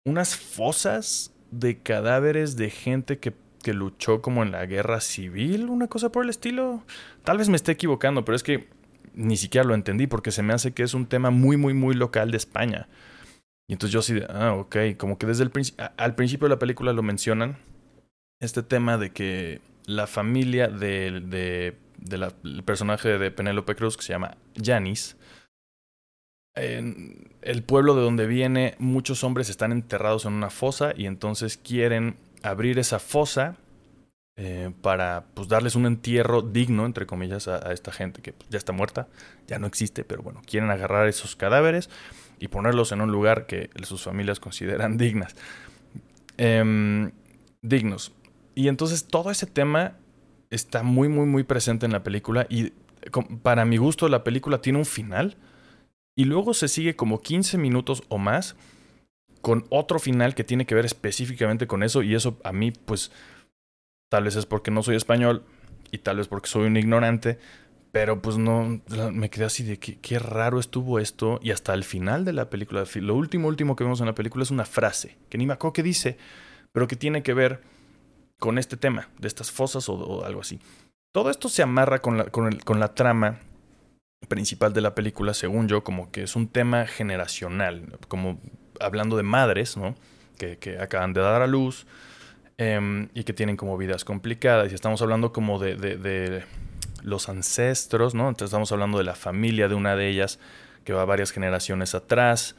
unas 0.06 0.34
fosas 0.34 1.32
de 1.50 1.78
cadáveres 1.78 2.56
de 2.56 2.70
gente 2.70 3.18
que, 3.18 3.34
que 3.62 3.74
luchó 3.74 4.22
como 4.22 4.42
en 4.42 4.52
la 4.52 4.64
guerra 4.64 5.00
civil, 5.00 5.68
una 5.68 5.88
cosa 5.88 6.10
por 6.10 6.24
el 6.24 6.30
estilo. 6.30 6.82
Tal 7.22 7.36
vez 7.36 7.50
me 7.50 7.56
esté 7.56 7.72
equivocando, 7.72 8.24
pero 8.24 8.36
es 8.36 8.42
que 8.42 8.68
ni 9.14 9.36
siquiera 9.36 9.66
lo 9.66 9.74
entendí 9.74 10.06
porque 10.06 10.30
se 10.30 10.42
me 10.42 10.54
hace 10.54 10.72
que 10.72 10.82
es 10.82 10.94
un 10.94 11.06
tema 11.06 11.30
muy, 11.30 11.58
muy, 11.58 11.74
muy 11.74 11.94
local 11.94 12.30
de 12.30 12.38
España. 12.38 12.88
Y 13.68 13.74
entonces 13.74 13.92
yo 13.92 14.00
así, 14.00 14.20
ah, 14.28 14.54
ok, 14.54 14.76
como 14.98 15.18
que 15.18 15.26
desde 15.26 15.44
el 15.44 15.50
principio, 15.50 15.90
al 15.96 16.14
principio 16.14 16.46
de 16.46 16.54
la 16.54 16.58
película 16.58 16.92
lo 16.92 17.02
mencionan, 17.02 17.56
este 18.40 18.62
tema 18.62 18.98
de 18.98 19.10
que 19.10 19.60
la 19.86 20.06
familia 20.06 20.68
del 20.68 21.30
de, 21.30 21.76
de 21.98 22.62
personaje 22.64 23.18
de 23.18 23.30
Penélope 23.30 23.74
Cruz, 23.74 23.96
que 23.96 24.02
se 24.02 24.12
llama 24.12 24.36
Janis, 24.62 25.16
en 26.54 27.34
el 27.42 27.62
pueblo 27.62 27.94
de 27.94 28.02
donde 28.02 28.26
viene, 28.26 28.74
muchos 28.78 29.24
hombres 29.24 29.48
están 29.48 29.72
enterrados 29.72 30.24
en 30.24 30.32
una 30.34 30.50
fosa 30.50 30.92
y 30.96 31.06
entonces 31.06 31.56
quieren 31.56 32.16
abrir 32.42 32.78
esa 32.78 32.98
fosa 32.98 33.56
eh, 34.36 34.72
para 34.82 35.24
pues 35.34 35.48
darles 35.48 35.74
un 35.74 35.86
entierro 35.86 36.42
digno, 36.42 36.86
entre 36.86 37.06
comillas, 37.06 37.48
a, 37.48 37.72
esta 37.72 37.92
gente 37.92 38.22
que 38.22 38.34
ya 38.50 38.58
está 38.58 38.72
muerta, 38.72 39.08
ya 39.46 39.58
no 39.58 39.66
existe, 39.66 40.04
pero 40.04 40.22
bueno, 40.22 40.42
quieren 40.46 40.70
agarrar 40.70 41.08
esos 41.08 41.34
cadáveres 41.36 41.90
y 42.38 42.48
ponerlos 42.48 42.92
en 42.92 43.00
un 43.00 43.10
lugar 43.10 43.46
que 43.46 43.70
sus 43.82 44.02
familias 44.02 44.38
consideran 44.38 44.96
dignas. 44.98 45.34
Eh, 46.38 47.10
dignos. 47.62 48.12
Y 48.54 48.68
entonces 48.68 49.06
todo 49.06 49.30
ese 49.30 49.46
tema 49.46 49.96
está 50.50 50.82
muy, 50.82 51.08
muy, 51.08 51.26
muy 51.26 51.42
presente 51.42 51.86
en 51.86 51.92
la 51.92 52.02
película 52.02 52.46
y 52.48 52.72
para 53.42 53.64
mi 53.64 53.76
gusto 53.76 54.08
la 54.08 54.24
película 54.24 54.60
tiene 54.62 54.78
un 54.78 54.86
final 54.86 55.36
y 56.16 56.24
luego 56.24 56.54
se 56.54 56.68
sigue 56.68 56.96
como 56.96 57.20
15 57.20 57.58
minutos 57.58 58.02
o 58.08 58.18
más 58.18 58.56
con 59.42 59.66
otro 59.68 59.98
final 59.98 60.34
que 60.34 60.44
tiene 60.44 60.64
que 60.64 60.74
ver 60.74 60.86
específicamente 60.86 61.66
con 61.66 61.82
eso 61.82 62.02
y 62.02 62.14
eso 62.14 62.38
a 62.44 62.52
mí 62.52 62.70
pues 62.70 63.10
tal 64.08 64.24
vez 64.24 64.36
es 64.36 64.46
porque 64.46 64.70
no 64.70 64.82
soy 64.82 64.96
español 64.96 65.44
y 65.90 65.98
tal 65.98 66.16
vez 66.16 66.28
porque 66.28 66.48
soy 66.48 66.66
un 66.66 66.76
ignorante, 66.76 67.38
pero 67.92 68.20
pues 68.20 68.36
no, 68.36 68.80
me 69.12 69.30
quedé 69.30 69.44
así 69.44 69.62
de 69.62 69.78
que 69.78 69.98
qué 70.00 70.18
raro 70.18 70.58
estuvo 70.58 70.98
esto. 70.98 71.38
Y 71.42 71.52
hasta 71.52 71.72
el 71.74 71.84
final 71.84 72.24
de 72.24 72.32
la 72.32 72.50
película, 72.50 72.84
lo 72.96 73.14
último, 73.14 73.46
último 73.46 73.76
que 73.76 73.84
vemos 73.84 74.00
en 74.00 74.06
la 74.06 74.14
película 74.14 74.42
es 74.42 74.50
una 74.50 74.64
frase, 74.64 75.16
que 75.28 75.38
ni 75.38 75.46
me 75.46 75.52
acuerdo 75.52 75.74
qué 75.74 75.82
dice, 75.84 76.18
pero 76.72 76.88
que 76.88 76.96
tiene 76.96 77.22
que 77.22 77.34
ver 77.34 77.62
con 78.38 78.58
este 78.58 78.76
tema, 78.76 79.08
de 79.18 79.28
estas 79.28 79.50
fosas 79.50 79.88
o, 79.88 80.24
algo 80.24 80.40
así. 80.40 80.60
Todo 81.12 81.30
esto 81.30 81.48
se 81.48 81.62
amarra 81.62 82.00
con 82.00 82.18
la, 82.18 82.24
con, 82.24 82.46
el, 82.46 82.64
con 82.64 82.80
la 82.80 82.94
trama 82.94 83.38
principal 84.28 84.72
de 84.72 84.80
la 84.80 84.94
película, 84.94 85.34
según 85.34 85.68
yo, 85.68 85.84
como 85.84 86.10
que 86.10 86.22
es 86.22 86.34
un 86.34 86.48
tema 86.48 86.86
generacional, 86.86 87.98
como 88.08 88.40
hablando 88.80 89.16
de 89.16 89.22
madres, 89.22 89.76
¿no? 89.76 89.94
Que, 90.38 90.58
que 90.58 90.78
acaban 90.78 91.12
de 91.12 91.20
dar 91.20 91.42
a 91.42 91.46
luz 91.46 91.86
eh, 92.58 93.08
y 93.14 93.24
que 93.24 93.32
tienen 93.32 93.56
como 93.56 93.76
vidas 93.76 94.04
complicadas. 94.04 94.72
Y 94.72 94.74
estamos 94.74 95.00
hablando 95.02 95.32
como 95.32 95.58
de, 95.58 95.76
de, 95.76 95.96
de 95.96 96.44
los 97.02 97.28
ancestros, 97.28 98.14
¿no? 98.14 98.28
Entonces 98.28 98.46
estamos 98.46 98.72
hablando 98.72 98.98
de 98.98 99.04
la 99.04 99.14
familia 99.14 99.68
de 99.68 99.74
una 99.74 99.94
de 99.94 100.08
ellas 100.08 100.40
que 100.84 100.92
va 100.92 101.04
varias 101.04 101.30
generaciones 101.30 101.94
atrás. 101.94 102.56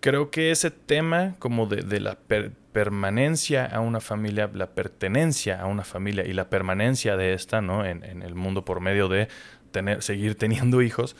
Creo 0.00 0.30
que 0.30 0.50
ese 0.50 0.70
tema 0.70 1.34
como 1.38 1.66
de, 1.66 1.82
de 1.82 2.00
la 2.00 2.18
permanencia 2.72 3.66
a 3.66 3.80
una 3.80 4.00
familia, 4.00 4.50
la 4.52 4.70
pertenencia 4.74 5.60
a 5.60 5.66
una 5.66 5.84
familia 5.84 6.24
y 6.26 6.32
la 6.32 6.50
permanencia 6.50 7.16
de 7.16 7.34
esta, 7.34 7.60
¿no? 7.60 7.84
En, 7.84 8.04
en 8.04 8.22
el 8.22 8.34
mundo 8.34 8.64
por 8.64 8.80
medio 8.80 9.08
de 9.08 9.28
tener, 9.70 10.02
seguir 10.02 10.34
teniendo 10.38 10.82
hijos. 10.82 11.16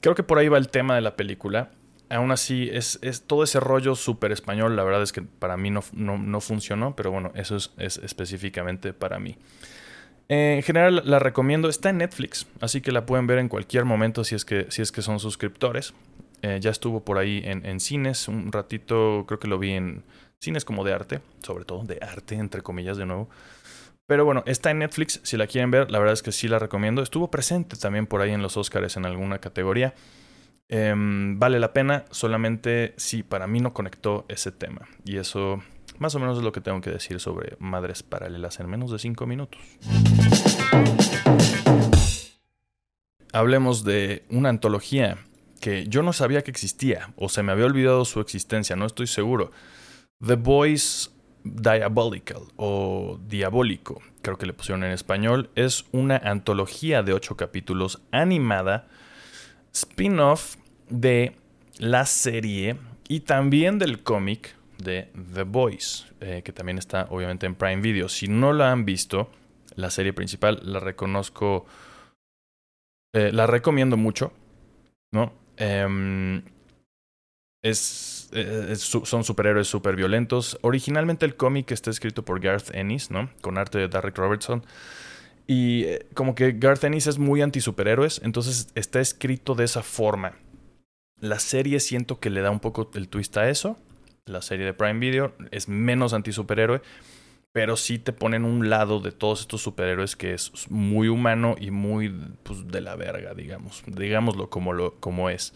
Creo 0.00 0.14
que 0.14 0.22
por 0.22 0.38
ahí 0.38 0.48
va 0.48 0.58
el 0.58 0.68
tema 0.68 0.94
de 0.94 1.00
la 1.00 1.16
película. 1.16 1.70
Aún 2.10 2.30
así, 2.30 2.68
es, 2.70 2.98
es 3.00 3.22
todo 3.22 3.44
ese 3.44 3.60
rollo 3.60 3.94
súper 3.94 4.30
español. 4.30 4.76
La 4.76 4.84
verdad 4.84 5.02
es 5.02 5.12
que 5.12 5.22
para 5.22 5.56
mí 5.56 5.70
no, 5.70 5.82
no, 5.92 6.18
no 6.18 6.40
funcionó, 6.40 6.94
pero 6.94 7.10
bueno, 7.10 7.32
eso 7.34 7.56
es, 7.56 7.72
es 7.78 7.96
específicamente 7.98 8.92
para 8.92 9.18
mí. 9.18 9.38
En 10.28 10.62
general 10.62 11.02
la 11.04 11.18
recomiendo, 11.18 11.68
está 11.68 11.90
en 11.90 11.98
Netflix, 11.98 12.46
así 12.60 12.80
que 12.80 12.92
la 12.92 13.04
pueden 13.04 13.26
ver 13.26 13.38
en 13.38 13.48
cualquier 13.48 13.84
momento 13.84 14.24
si 14.24 14.34
es 14.34 14.44
que, 14.44 14.66
si 14.70 14.80
es 14.80 14.90
que 14.90 15.02
son 15.02 15.20
suscriptores. 15.20 15.92
Eh, 16.44 16.58
ya 16.60 16.68
estuvo 16.68 17.02
por 17.02 17.16
ahí 17.16 17.40
en, 17.42 17.64
en, 17.64 17.80
cines, 17.80 18.28
un 18.28 18.52
ratito 18.52 19.24
creo 19.26 19.40
que 19.40 19.48
lo 19.48 19.58
vi 19.58 19.70
en 19.70 20.04
cines 20.38 20.66
como 20.66 20.84
de 20.84 20.92
arte, 20.92 21.22
sobre 21.42 21.64
todo 21.64 21.84
de 21.84 21.98
arte, 22.02 22.34
entre 22.34 22.60
comillas 22.60 22.98
de 22.98 23.06
nuevo. 23.06 23.30
Pero 24.04 24.26
bueno, 24.26 24.42
está 24.44 24.70
en 24.70 24.80
Netflix, 24.80 25.20
si 25.22 25.38
la 25.38 25.46
quieren 25.46 25.70
ver, 25.70 25.90
la 25.90 25.98
verdad 25.98 26.12
es 26.12 26.22
que 26.22 26.32
sí 26.32 26.46
la 26.46 26.58
recomiendo. 26.58 27.00
Estuvo 27.00 27.30
presente 27.30 27.78
también 27.78 28.06
por 28.06 28.20
ahí 28.20 28.32
en 28.32 28.42
los 28.42 28.58
Oscars 28.58 28.98
en 28.98 29.06
alguna 29.06 29.38
categoría. 29.38 29.94
Eh, 30.68 30.92
vale 30.94 31.58
la 31.58 31.72
pena, 31.72 32.04
solamente 32.10 32.92
si 32.98 33.22
para 33.22 33.46
mí 33.46 33.60
no 33.60 33.72
conectó 33.72 34.26
ese 34.28 34.52
tema. 34.52 34.82
Y 35.06 35.16
eso 35.16 35.62
más 35.98 36.14
o 36.14 36.18
menos 36.18 36.36
es 36.36 36.44
lo 36.44 36.52
que 36.52 36.60
tengo 36.60 36.82
que 36.82 36.90
decir 36.90 37.20
sobre 37.20 37.56
Madres 37.58 38.02
Paralelas 38.02 38.60
en 38.60 38.68
menos 38.68 38.90
de 38.90 38.98
5 38.98 39.26
minutos. 39.26 39.62
Hablemos 43.32 43.82
de 43.82 44.26
una 44.28 44.50
antología 44.50 45.16
que 45.64 45.86
yo 45.88 46.02
no 46.02 46.12
sabía 46.12 46.44
que 46.44 46.50
existía 46.50 47.14
o 47.16 47.30
se 47.30 47.42
me 47.42 47.50
había 47.50 47.64
olvidado 47.64 48.04
su 48.04 48.20
existencia, 48.20 48.76
no 48.76 48.84
estoy 48.84 49.06
seguro. 49.06 49.50
The 50.22 50.34
Boys 50.34 51.10
Diabolical 51.42 52.42
o 52.56 53.18
Diabólico, 53.26 54.02
creo 54.20 54.36
que 54.36 54.44
le 54.44 54.52
pusieron 54.52 54.84
en 54.84 54.90
español, 54.90 55.48
es 55.54 55.86
una 55.90 56.18
antología 56.18 57.02
de 57.02 57.14
8 57.14 57.38
capítulos 57.38 58.02
animada, 58.10 58.88
spin-off 59.72 60.56
de 60.90 61.34
la 61.78 62.04
serie 62.04 62.76
y 63.08 63.20
también 63.20 63.78
del 63.78 64.02
cómic 64.02 64.56
de 64.76 65.08
The 65.32 65.44
Boys, 65.44 66.12
eh, 66.20 66.42
que 66.44 66.52
también 66.52 66.76
está 66.76 67.06
obviamente 67.08 67.46
en 67.46 67.54
Prime 67.54 67.80
Video. 67.80 68.10
Si 68.10 68.28
no 68.28 68.52
la 68.52 68.70
han 68.70 68.84
visto, 68.84 69.30
la 69.76 69.88
serie 69.88 70.12
principal 70.12 70.60
la 70.62 70.78
reconozco, 70.78 71.64
eh, 73.14 73.30
la 73.32 73.46
recomiendo 73.46 73.96
mucho, 73.96 74.30
¿no? 75.10 75.42
Eh, 75.56 76.42
es, 77.62 78.28
es, 78.32 78.80
son 78.80 79.24
superhéroes 79.24 79.68
súper 79.68 79.96
violentos. 79.96 80.58
Originalmente 80.62 81.24
el 81.24 81.36
cómic 81.36 81.70
está 81.70 81.90
escrito 81.90 82.24
por 82.24 82.40
Garth 82.40 82.74
Ennis, 82.74 83.10
¿no? 83.10 83.30
Con 83.40 83.58
arte 83.58 83.78
de 83.78 83.88
Derek 83.88 84.16
Robertson. 84.18 84.64
Y 85.46 85.84
eh, 85.84 86.06
como 86.14 86.34
que 86.34 86.52
Garth 86.52 86.84
Ennis 86.84 87.06
es 87.06 87.18
muy 87.18 87.42
anti 87.42 87.60
superhéroes, 87.60 88.20
entonces 88.24 88.68
está 88.74 89.00
escrito 89.00 89.54
de 89.54 89.64
esa 89.64 89.82
forma. 89.82 90.36
La 91.20 91.38
serie 91.38 91.80
siento 91.80 92.18
que 92.18 92.30
le 92.30 92.40
da 92.40 92.50
un 92.50 92.60
poco 92.60 92.90
el 92.94 93.08
twist 93.08 93.36
a 93.36 93.48
eso 93.48 93.78
la 94.26 94.42
serie 94.42 94.64
de 94.64 94.74
Prime 94.74 94.98
Video, 94.98 95.34
es 95.50 95.68
menos 95.68 96.14
anti-superhéroe, 96.14 96.80
pero 97.54 97.76
sí 97.76 98.00
te 98.00 98.12
ponen 98.12 98.44
un 98.44 98.68
lado 98.68 98.98
de 98.98 99.12
todos 99.12 99.42
estos 99.42 99.62
superhéroes 99.62 100.16
que 100.16 100.34
es 100.34 100.50
muy 100.70 101.06
humano 101.06 101.54
y 101.56 101.70
muy 101.70 102.12
pues, 102.42 102.66
de 102.66 102.80
la 102.80 102.96
verga, 102.96 103.32
digamos. 103.32 103.84
Digámoslo 103.86 104.50
como, 104.50 104.72
lo, 104.72 104.96
como 104.96 105.30
es. 105.30 105.54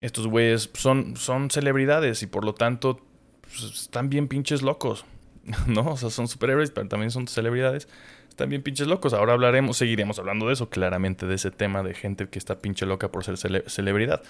Estos 0.00 0.26
güeyes 0.26 0.70
son, 0.72 1.16
son 1.18 1.50
celebridades 1.50 2.22
y 2.22 2.26
por 2.26 2.42
lo 2.42 2.54
tanto 2.54 3.00
pues, 3.42 3.64
están 3.64 4.08
bien 4.08 4.28
pinches 4.28 4.62
locos, 4.62 5.04
¿no? 5.66 5.88
O 5.88 5.96
sea, 5.98 6.08
son 6.08 6.26
superhéroes, 6.26 6.70
pero 6.70 6.88
también 6.88 7.10
son 7.10 7.28
celebridades. 7.28 7.86
Están 8.30 8.48
bien 8.48 8.62
pinches 8.62 8.86
locos. 8.86 9.12
Ahora 9.12 9.34
hablaremos, 9.34 9.76
seguiremos 9.76 10.18
hablando 10.18 10.46
de 10.46 10.54
eso, 10.54 10.70
claramente, 10.70 11.26
de 11.26 11.34
ese 11.34 11.50
tema 11.50 11.82
de 11.82 11.92
gente 11.92 12.30
que 12.30 12.38
está 12.38 12.60
pinche 12.60 12.86
loca 12.86 13.12
por 13.12 13.24
ser 13.24 13.36
celebridad. 13.68 14.22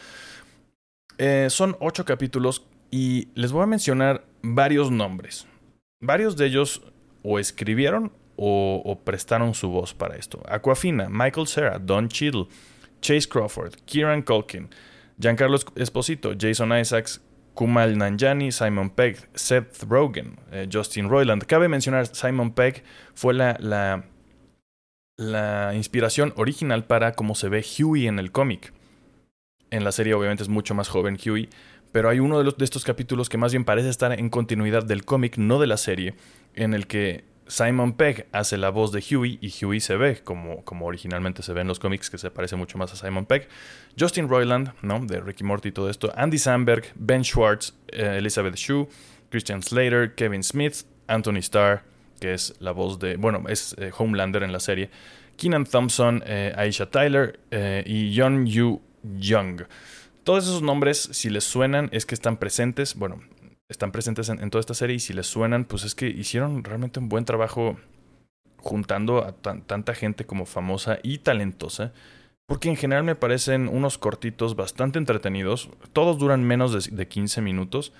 Eh, 1.19 1.47
son 1.51 1.77
ocho 1.79 2.05
capítulos 2.05 2.67
y 2.91 3.29
les 3.37 3.53
voy 3.53 3.63
a 3.63 3.67
mencionar 3.67 4.25
varios 4.43 4.91
nombres. 4.91 5.47
Varios 6.03 6.37
de 6.37 6.47
ellos 6.47 6.83
o 7.23 7.39
escribieron 7.39 8.13
o, 8.37 8.99
prestaron 9.05 9.53
su 9.55 9.69
voz 9.69 9.93
para 9.93 10.17
esto. 10.17 10.43
Aquafina, 10.49 11.09
Michael 11.11 11.47
Cera, 11.47 11.79
Don 11.79 12.09
Cheadle, 12.09 12.47
Chase 13.03 13.29
Crawford, 13.29 13.75
Kieran 13.85 14.23
Culkin, 14.23 14.71
Giancarlo 15.19 15.59
Esposito, 15.77 16.33
Jason 16.39 16.73
Isaacs, 16.79 17.21
Kumal 17.53 17.99
Nanjani, 17.99 18.51
Simon 18.51 18.89
Pegg, 18.89 19.29
Seth 19.35 19.83
Rogen, 19.83 20.39
eh, 20.53 20.67
Justin 20.73 21.11
Roiland. 21.11 21.45
Cabe 21.45 21.69
mencionar, 21.69 22.07
Simon 22.07 22.53
Pegg 22.53 22.83
fue 23.15 23.35
la, 23.35 23.59
la, 23.61 24.07
la 25.19 25.75
inspiración 25.75 26.33
original 26.37 26.87
para 26.87 27.13
cómo 27.13 27.35
se 27.35 27.51
ve 27.51 27.63
Huey 27.63 28.07
en 28.07 28.19
el 28.19 28.33
cómic. 28.33 28.73
En 29.71 29.85
la 29.85 29.93
serie 29.93 30.15
obviamente 30.15 30.43
es 30.43 30.49
mucho 30.49 30.75
más 30.75 30.89
joven 30.89 31.19
Huey, 31.23 31.51
pero 31.93 32.09
hay 32.09 32.21
uno 32.21 32.43
de, 32.43 32.65
estos 32.65 32.85
capítulos 32.85 33.29
que 33.29 33.39
más 33.39 33.53
bien 33.53 33.65
parece 33.65 33.89
estar 33.89 34.13
en 34.13 34.31
continuidad 34.31 34.85
del 34.85 35.05
cómic, 35.05 35.37
no 35.39 35.59
de 35.59 35.67
la 35.67 35.77
serie, 35.77 36.15
en 36.55 36.75
el 36.75 36.87
que 36.87 37.25
Simon 37.51 37.95
Pegg 37.95 38.29
hace 38.31 38.57
la 38.57 38.71
voz 38.71 38.93
de 38.93 39.01
Huey 39.01 39.39
y 39.41 39.53
Huey 39.65 39.81
se 39.81 39.97
ve 39.97 40.21
como, 40.23 40.63
originalmente 40.81 41.43
se 41.43 41.53
ve 41.53 41.63
en 41.63 41.67
los 41.67 41.81
cómics, 41.81 42.09
que 42.09 42.19
se 42.19 42.31
parece 42.31 42.55
mucho 42.55 42.79
más 42.79 42.93
a 42.93 42.97
Simon 42.97 43.27
Pegg. 43.27 43.49
Justin 43.99 44.29
Roiland, 44.29 44.73
¿no? 44.83 45.01
De 45.05 45.21
Ricky 45.21 45.43
Morty 45.43 45.71
y 45.71 45.73
todo 45.73 45.91
esto. 45.91 46.13
Andy 46.17 46.39
Samberg, 46.39 46.85
Ben 46.95 47.25
Schwartz, 47.25 47.75
eh, 47.89 48.17
Elizabeth 48.19 48.55
Shue, 48.55 48.89
Christian 49.31 49.63
Slater, 49.63 50.15
Kevin 50.15 50.45
Smith, 50.45 50.85
Anthony 51.09 51.39
Starr, 51.39 51.83
que 52.21 52.35
es 52.35 52.55
la 52.61 52.71
voz 52.71 53.01
de, 53.01 53.17
bueno, 53.17 53.43
es 53.49 53.75
eh, 53.79 53.91
Homelander 53.97 54.45
en 54.45 54.53
la 54.53 54.61
serie. 54.61 54.91
Keenan 55.37 55.65
Thompson, 55.65 56.23
eh, 56.27 56.53
Aisha 56.57 56.87
Tyler 56.87 57.41
y 57.85 58.13
Young 58.13 58.47
Yu 58.47 58.81
Young. 59.19 59.63
Todos 60.25 60.45
esos 60.45 60.63
nombres, 60.63 61.09
si 61.13 61.31
les 61.31 61.45
suenan, 61.45 61.89
es 61.93 62.05
que 62.05 62.15
están 62.15 62.37
presentes. 62.37 62.95
Bueno, 62.95 63.21
están 63.69 63.93
presentes 63.93 64.29
en, 64.29 64.51
toda 64.51 64.61
esta 64.61 64.75
serie 64.75 64.97
y 64.97 65.01
si 65.01 65.13
les 65.13 65.27
suenan, 65.27 65.65
pues 65.65 65.85
es 65.85 65.95
que 65.95 66.09
hicieron 66.09 66.63
realmente 66.65 66.99
un 66.99 67.09
buen 67.09 67.25
trabajo 67.25 67.79
juntando 68.59 69.25
a 69.25 69.33
tanta 69.33 69.95
gente 69.95 70.27
como 70.27 70.45
famosa 70.45 70.99
y 71.03 71.19
talentosa. 71.19 71.93
Porque 72.47 72.69
en 72.69 72.77
general 72.77 73.05
me 73.05 73.15
parecen 73.15 73.69
unos 73.69 73.97
cortitos 73.97 74.57
bastante 74.57 74.99
entretenidos. 74.99 75.71
Todos 75.93 76.19
duran 76.19 76.43
menos 76.43 76.91
de, 76.91 77.09
15 77.09 77.41
minutos. 77.41 77.93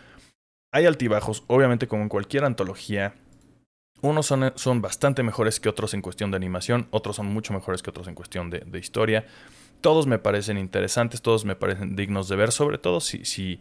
Hay 0.73 0.87
altibajos, 0.87 1.45
obviamente 1.47 1.87
como 1.87 2.03
en 2.03 2.09
cualquier 2.09 2.45
antología. 2.45 3.15
Unos 4.03 4.27
son, 4.27 4.53
son, 4.57 4.83
bastante 4.83 5.23
mejores 5.23 5.61
que 5.61 5.69
otros 5.69 5.95
en 5.95 6.03
cuestión 6.03 6.33
de 6.33 6.37
animación, 6.37 6.89
otros 6.91 7.17
son 7.17 7.27
mucho 7.27 7.53
mejores 7.53 7.83
que 7.83 7.91
otros 7.91 8.09
en 8.09 8.15
cuestión 8.15 8.51
de, 8.51 8.61
de 8.61 8.79
historia. 8.79 9.27
Todos 9.81 10.07
me 10.07 10.19
parecen 10.19 10.59
interesantes, 10.59 11.23
todos 11.23 11.45
me 11.45 11.57
parecen 11.57 11.97
dignos 11.97 12.29
de 12.29 12.37
ver, 12.37 12.53
sobre 12.53 12.79
todo 12.79 13.01
si, 13.01 13.25
si, 13.25 13.61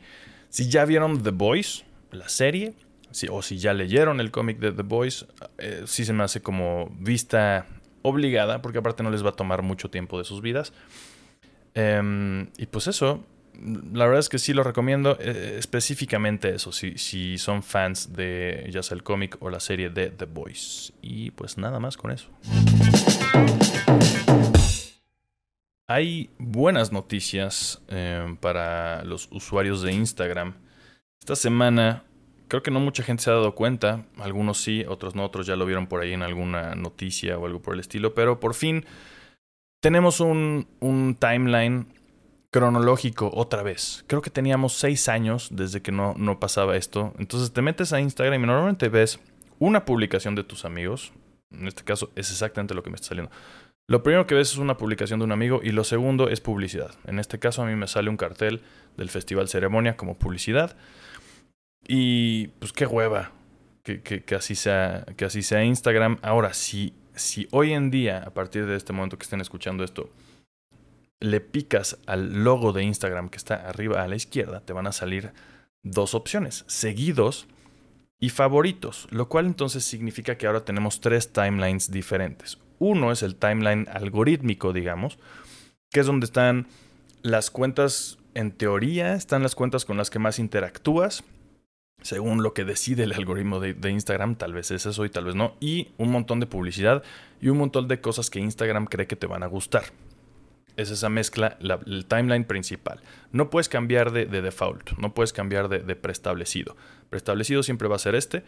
si 0.49 0.69
ya 0.69 0.86
vieron 0.86 1.23
The 1.23 1.32
Boys, 1.32 1.86
la 2.12 2.29
serie, 2.29 2.73
o 3.29 3.41
si 3.41 3.58
ya 3.58 3.73
leyeron 3.73 4.19
el 4.19 4.32
cómic 4.32 4.60
de 4.60 4.71
The 4.71 4.84
Boys, 4.84 5.25
eh, 5.58 5.84
sí 5.86 6.05
se 6.05 6.13
me 6.13 6.23
hace 6.23 6.41
como 6.41 6.89
vista 6.99 7.65
obligada, 8.01 8.62
porque 8.62 8.79
aparte 8.79 9.03
no 9.03 9.12
les 9.12 9.25
va 9.25 9.29
a 9.29 9.36
tomar 9.36 9.62
mucho 9.62 9.89
tiempo 9.89 10.17
de 10.17 10.25
sus 10.25 10.41
vidas. 10.41 10.73
Em, 11.73 12.47
y 12.58 12.65
pues 12.65 12.88
eso, 12.88 13.23
la 13.93 14.05
verdad 14.05 14.19
es 14.19 14.29
que 14.29 14.39
sí 14.39 14.53
lo 14.53 14.63
recomiendo, 14.63 15.17
eh, 15.19 15.55
específicamente 15.58 16.49
eso, 16.55 16.71
si, 16.71 16.97
si 16.97 17.38
son 17.38 17.63
fans 17.63 18.13
de 18.13 18.67
ya 18.71 18.84
sea 18.84 18.95
el 18.95 19.03
cómic 19.03 19.38
o 19.39 19.49
la 19.49 19.60
serie 19.60 19.89
de 19.89 20.10
The 20.10 20.25
Boys. 20.25 20.93
Y 21.01 21.32
pues 21.32 21.58
nada 21.58 21.79
más 21.79 21.97
con 21.97 22.12
eso. 22.12 22.29
Hay 25.91 26.30
buenas 26.38 26.91
noticias 26.91 27.82
em, 27.88 28.38
para 28.38 29.04
los 29.06 29.28
usuarios 29.32 29.82
de 29.82 29.91
Instagram. 29.91 30.54
Esta 31.19 31.36
semana, 31.36 32.04
creo 32.47 32.62
que 32.62 32.69
no 32.69 32.80
mucha 32.80 33.02
gente 33.02 33.23
se 33.23 33.32
ha 33.32 33.34
dado 33.34 33.56
cuenta, 33.56 34.06
algunos 34.19 34.62
sí, 34.62 34.86
otros 34.88 35.15
no, 35.15 35.25
otros 35.25 35.47
ya 35.47 35.56
lo 35.56 35.65
vieron 35.65 35.88
por 35.88 36.02
ahí 36.02 36.13
en 36.13 36.21
alguna 36.21 36.75
noticia 36.75 37.39
o 37.39 37.47
algo 37.47 37.63
por 37.63 37.73
el 37.73 37.80
estilo, 37.80 38.13
pero 38.13 38.39
por 38.39 38.54
fin 38.54 38.86
tenemos 39.82 40.19
un, 40.19 40.67
un 40.80 41.15
timeline 41.15 41.88
cronológico 42.52 43.32
otra 43.34 43.63
vez. 43.63 44.04
Creo 44.06 44.21
que 44.21 44.30
teníamos 44.30 44.73
seis 44.73 45.10
años 45.10 45.49
desde 45.52 45.82
que 45.82 45.91
no, 45.91 46.13
no 46.19 46.39
pasaba 46.39 46.78
esto. 46.78 47.15
Entonces 47.17 47.52
te 47.52 47.63
metes 47.63 47.93
a 47.93 47.99
Instagram 47.99 48.43
y 48.43 48.45
normalmente 48.45 48.89
ves 48.89 49.19
una 49.58 49.86
publicación 49.86 50.36
de 50.36 50.43
tus 50.43 50.65
amigos. 50.65 51.13
En 51.49 51.67
este 51.67 51.84
caso 51.84 52.12
es 52.15 52.30
exactamente 52.30 52.75
lo 52.75 52.84
que 52.84 52.91
me 52.91 52.95
está 52.95 53.08
saliendo. 53.08 53.32
Lo 53.89 54.04
primero 54.04 54.28
que 54.28 54.36
ves 54.36 54.52
es 54.52 54.58
una 54.60 54.78
publicación 54.78 55.19
de 55.19 55.25
un 55.25 55.32
amigo 55.32 55.62
y 55.63 55.71
lo 55.71 55.84
segundo 55.84 56.30
es 56.30 56.41
publicidad. 56.41 56.91
En 57.08 57.17
este 57.17 57.39
caso 57.39 57.63
a 57.63 57.65
mí 57.65 57.75
me 57.75 57.88
sale 57.88 58.12
un 58.12 58.17
cartel 58.17 58.62
del 58.97 59.10
Festival 59.10 59.49
Ceremonia 59.49 59.97
como 59.97 60.15
publicidad. 60.15 60.78
Y 61.88 62.49
pues 62.60 62.71
qué 62.71 62.86
hueva 62.86 63.32
que, 63.82 64.04
que, 64.04 64.36
así, 64.36 64.54
sea, 64.54 65.08
que 65.17 65.25
así 65.25 65.41
sea 65.41 65.63
Instagram. 65.63 66.19
Ahora, 66.21 66.54
si, 66.54 66.93
si 67.15 67.47
hoy 67.49 67.73
en 67.73 67.89
día, 67.89 68.19
a 68.19 68.30
partir 68.30 68.67
de 68.67 68.75
este 68.75 68.93
momento 68.93 69.17
que 69.17 69.23
estén 69.23 69.41
escuchando 69.41 69.84
esto, 69.84 70.13
le 71.19 71.41
picas 71.41 71.97
al 72.06 72.43
logo 72.43 72.73
de 72.73 72.84
Instagram 72.84 73.30
que 73.30 73.38
está 73.38 73.56
arriba 73.67 74.04
a 74.04 74.08
la 74.08 74.17
izquierda, 74.17 74.60
te 74.60 74.71
van 74.71 74.86
a 74.86 74.91
salir 74.91 75.34
dos 75.82 76.13
opciones, 76.13 76.63
seguidos 76.67 77.47
y 78.19 78.30
favoritos, 78.30 79.08
lo 79.10 79.30
cual 79.30 79.47
entonces 79.47 79.84
significa 79.84 80.38
que 80.38 80.45
ahora 80.45 80.63
tenemos 80.63 81.02
tres 81.02 81.34
timelines 81.34 81.89
diferentes. 81.89 82.60
Uno 82.80 83.12
es 83.12 83.22
el 83.24 83.36
timeline 83.36 83.88
algorítmico, 83.92 84.74
digamos, 84.74 85.20
que 85.92 86.00
es 86.00 86.06
donde 86.06 86.26
están 86.26 86.68
las 87.22 87.52
cuentas, 87.52 88.18
en 88.34 88.52
teoría, 88.52 89.13
están 89.13 89.44
las 89.44 89.56
cuentas 89.56 89.86
con 89.86 89.98
las 89.98 90.10
que 90.10 90.20
más 90.20 90.39
interactúas 90.39 91.24
según 92.02 92.44
lo 92.44 92.54
que 92.54 92.65
decide 92.65 93.04
el 93.04 93.13
algoritmo 93.13 93.60
de, 93.60 93.89
Instagram, 93.89 94.36
tal 94.36 94.54
vez 94.54 94.72
es 94.72 94.86
eso 94.86 95.06
y 95.06 95.10
tal 95.10 95.26
vez 95.26 95.36
no, 95.36 95.56
y 95.60 95.89
un 95.98 96.12
montón 96.12 96.39
de 96.39 96.46
publicidad 96.46 97.04
y 97.42 97.50
un 97.50 97.58
montón 97.58 97.88
de 97.88 98.00
cosas 98.00 98.30
que 98.30 98.39
Instagram 98.39 98.86
cree 98.86 99.08
que 99.08 99.15
te 99.15 99.28
van 99.28 99.44
a 99.44 99.48
gustar. 99.48 99.84
Es 100.78 100.92
esa 100.92 101.10
mezcla, 101.10 101.58
el 101.86 102.06
timeline 102.06 102.46
principal. 102.46 103.02
No 103.34 103.50
puedes 103.50 103.68
cambiar 103.68 104.12
de, 104.12 104.26
default, 104.26 104.92
no 104.98 105.13
puedes 105.13 105.34
cambiar 105.34 105.68
de, 105.68 105.96
preestablecido. 105.96 106.78
Preestablecido 107.10 107.63
siempre 107.63 107.89
va 107.89 107.98
a 107.98 108.00
ser 108.00 108.15
este, 108.15 108.44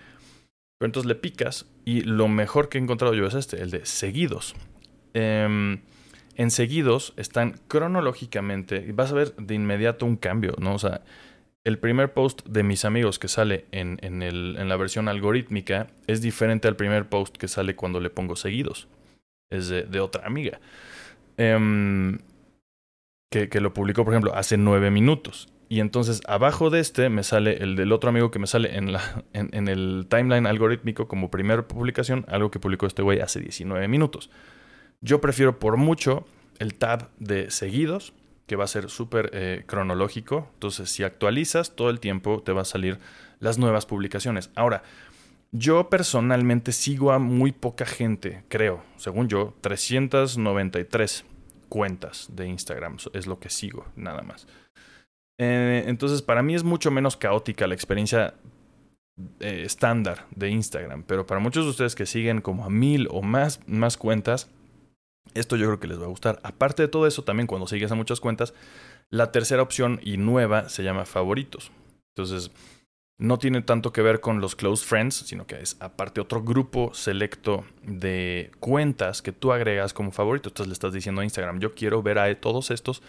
pero 0.82 0.88
entonces 0.88 1.08
le 1.08 1.14
picas 1.14 1.68
y 1.86 2.02
lo 2.02 2.28
mejor 2.28 2.68
que 2.68 2.80
he 2.80 2.82
encontrado 2.82 3.14
yo 3.14 3.28
es 3.28 3.36
este, 3.36 3.62
el 3.62 3.70
de 3.70 3.86
seguidos. 3.86 4.56
Em, 5.14 5.82
en 6.38 6.50
seguidos 6.50 7.14
están 7.18 7.60
cronológicamente, 7.68 8.84
y 8.88 8.92
vas 8.92 9.12
a 9.12 9.14
ver 9.14 9.36
de 9.36 9.54
inmediato 9.54 10.08
un 10.08 10.16
cambio, 10.16 10.56
¿no? 10.58 10.74
O 10.74 10.80
sea, 10.80 11.02
el 11.64 11.78
primer 11.78 12.14
post 12.14 12.44
de 12.48 12.64
mis 12.64 12.84
amigos 12.84 13.20
que 13.20 13.28
sale 13.28 13.66
en, 13.72 14.00
la 14.68 14.76
versión 14.76 15.08
algorítmica 15.08 15.86
es 16.08 16.24
diferente 16.24 16.68
al 16.68 16.76
primer 16.76 17.08
post 17.10 17.38
que 17.38 17.48
sale 17.48 17.76
cuando 17.76 18.00
le 18.00 18.10
pongo 18.10 18.36
seguidos. 18.36 18.88
Es 19.52 19.68
de, 19.68 20.00
otra 20.00 20.26
amiga. 20.26 20.62
Em, 21.38 22.18
que, 23.30 23.62
lo 23.62 23.72
publicó, 23.72 24.04
por 24.04 24.16
ejemplo, 24.16 24.34
hace 24.34 24.58
nueve 24.58 24.90
minutos. 24.90 25.48
Y 25.72 25.80
entonces 25.80 26.20
abajo 26.28 26.70
de 26.70 26.82
este 26.82 27.08
me 27.08 27.24
sale 27.24 27.64
el 27.64 27.78
del 27.78 27.94
otro 27.94 28.10
amigo 28.10 28.30
que 28.30 28.40
me 28.40 28.46
sale 28.46 28.76
en, 28.76 28.92
la, 28.92 29.24
en, 29.32 29.70
el 29.70 30.06
timeline 30.10 30.46
algorítmico 30.46 31.08
como 31.08 31.32
primera 31.32 31.66
publicación, 31.66 32.26
algo 32.28 32.52
que 32.52 32.60
publicó 32.60 32.88
este 32.88 33.02
güey 33.02 33.22
hace 33.22 33.40
19 33.40 33.88
minutos. 33.88 34.30
Yo 35.00 35.22
prefiero 35.22 35.60
por 35.60 35.78
mucho 35.78 36.26
el 36.60 36.74
tab 36.76 37.08
de 37.20 37.52
seguidos 37.52 38.12
que 38.48 38.58
va 38.58 38.66
a 38.66 38.68
ser 38.68 38.90
súper 38.90 39.30
eh, 39.32 39.64
cronológico. 39.66 40.50
Entonces, 40.56 40.90
si 40.90 41.04
actualizas 41.04 41.74
todo 41.74 41.90
el 41.90 42.02
tiempo, 42.02 42.44
te 42.44 42.52
va 42.52 42.64
a 42.64 42.66
salir 42.66 43.00
las 43.40 43.58
nuevas 43.58 43.86
publicaciones. 43.86 44.50
Ahora, 44.56 44.84
yo 45.54 45.90
personalmente 45.90 46.74
sigo 46.74 47.14
a 47.14 47.20
muy 47.20 47.54
poca 47.54 47.86
gente, 47.86 48.44
creo, 48.50 48.84
según 48.98 49.30
yo, 49.30 49.56
393 49.62 51.24
cuentas 51.70 52.28
de 52.30 52.48
Instagram 52.48 52.98
es 53.14 53.26
lo 53.26 53.40
que 53.40 53.50
sigo, 53.50 53.86
nada 53.96 54.22
más. 54.22 54.48
Eh, 55.44 55.86
entonces, 55.88 56.22
para 56.22 56.44
mí 56.44 56.54
es 56.54 56.64
mucho 56.64 56.92
menos 56.92 57.18
caótica 57.18 57.66
la 57.66 57.74
experiencia 57.74 58.36
eh, 59.40 59.64
estándar 59.66 60.28
de 60.36 60.52
Instagram, 60.52 61.02
pero 61.02 61.26
para 61.26 61.42
muchos 61.42 61.66
de 61.66 61.72
ustedes 61.72 61.96
que 61.96 62.06
siguen 62.06 62.42
como 62.42 62.64
a 62.64 62.70
mil 62.70 63.08
o 63.10 63.24
más, 63.24 63.60
más 63.66 63.98
cuentas, 63.98 64.52
esto 65.34 65.56
yo 65.56 65.66
creo 65.66 65.80
que 65.80 65.88
les 65.88 66.00
va 66.00 66.04
a 66.04 66.10
gustar. 66.10 66.40
Aparte 66.44 66.84
de 66.84 66.90
todo 66.90 67.08
eso, 67.08 67.24
también 67.24 67.48
cuando 67.48 67.66
sigues 67.66 67.92
a 67.92 67.96
muchas 67.96 68.20
cuentas, 68.20 68.54
la 69.10 69.32
tercera 69.32 69.64
opción 69.64 70.00
y 70.04 70.18
nueva 70.18 70.70
se 70.70 70.84
llama 70.84 71.06
favoritos. 71.06 71.72
Entonces, 72.16 72.52
no 73.18 73.40
tiene 73.40 73.64
tanto 73.64 73.92
que 73.92 74.04
ver 74.04 74.20
con 74.20 74.42
los 74.42 74.56
close 74.56 74.86
friends, 74.86 75.16
sino 75.26 75.48
que 75.48 75.60
es 75.60 75.76
aparte 75.80 76.22
otro 76.22 76.44
grupo 76.44 76.94
selecto 76.94 77.66
de 77.82 78.52
cuentas 78.60 79.24
que 79.24 79.32
tú 79.32 79.54
agregas 79.54 79.94
como 79.94 80.12
favorito. 80.12 80.50
Entonces 80.50 80.68
le 80.68 80.74
estás 80.74 80.94
diciendo 80.94 81.22
a 81.22 81.24
Instagram, 81.24 81.60
yo 81.60 81.74
quiero 81.74 82.04
ver 82.04 82.20
a 82.20 82.40
todos 82.40 82.70
estos 82.70 83.02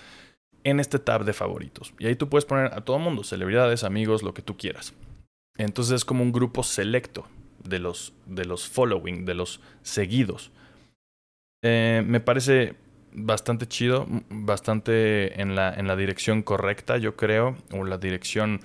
en 0.64 0.80
este 0.80 0.98
tab 0.98 1.24
de 1.24 1.32
favoritos. 1.32 1.94
Y 1.98 2.06
ahí 2.06 2.16
tú 2.16 2.28
puedes 2.28 2.44
poner 2.44 2.72
a 2.74 2.82
todo 2.82 2.98
mundo, 2.98 3.24
celebridades, 3.24 3.84
amigos, 3.84 4.22
lo 4.22 4.34
que 4.34 4.42
tú 4.42 4.56
quieras. 4.56 4.94
Entonces 5.56 5.96
es 5.96 6.04
como 6.04 6.22
un 6.22 6.32
grupo 6.32 6.62
selecto 6.62 7.26
de 7.64 7.78
los, 7.78 8.12
de 8.26 8.44
los 8.44 8.68
following, 8.68 9.24
de 9.24 9.34
los 9.34 9.60
seguidos. 9.82 10.50
Eh, 11.62 12.02
me 12.06 12.20
parece 12.20 12.74
bastante 13.12 13.66
chido, 13.66 14.06
bastante 14.30 15.40
en 15.40 15.54
la, 15.54 15.72
en 15.74 15.86
la 15.86 15.96
dirección 15.96 16.42
correcta, 16.42 16.96
yo 16.96 17.16
creo, 17.16 17.56
o 17.72 17.84
la 17.84 17.98
dirección 17.98 18.60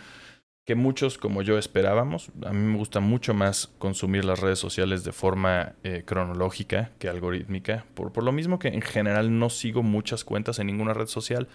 que 0.65 0.75
muchos 0.75 1.17
como 1.17 1.41
yo 1.41 1.57
esperábamos. 1.57 2.29
A 2.45 2.51
mí 2.51 2.60
me 2.60 2.77
gusta 2.77 2.99
mucho 2.99 3.33
más 3.33 3.67
consumir 3.77 4.25
las 4.25 4.39
redes 4.39 4.60
sociales 4.60 5.03
de 5.03 5.13
forma 5.13 5.73
eh, 5.83 6.03
cronológica 6.05 6.91
que 6.99 7.07
algorítmica, 7.07 7.86
por, 7.93 8.12
por 8.12 8.23
lo 8.23 8.33
mismo 8.33 8.60
que 8.60 8.67
en 8.67 8.81
general 8.81 9.39
no 9.39 9.49
sigo 9.49 9.81
muchas 9.81 10.25
cuentas 10.25 10.60
en 10.60 10.67
ninguna 10.67 10.93
red 10.93 11.07
social. 11.07 11.47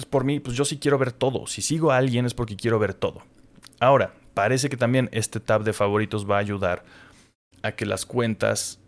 Entonces 0.00 0.12
por 0.12 0.24
mí, 0.24 0.40
pues 0.40 0.56
yo 0.56 0.64
sí 0.64 0.78
quiero 0.78 0.96
ver 0.96 1.12
todo. 1.12 1.46
Si 1.46 1.60
sigo 1.60 1.92
a 1.92 1.98
alguien 1.98 2.24
es 2.24 2.32
porque 2.32 2.56
quiero 2.56 2.78
ver 2.78 2.94
todo. 2.94 3.20
Ahora, 3.80 4.14
parece 4.32 4.70
que 4.70 4.78
también 4.78 5.10
este 5.12 5.40
tab 5.40 5.62
de 5.62 5.74
favoritos 5.74 6.24
va 6.28 6.36
a 6.36 6.40
ayudar 6.40 6.84
a 7.62 7.72
que 7.72 7.84
las 7.84 8.06
cuentas 8.06 8.78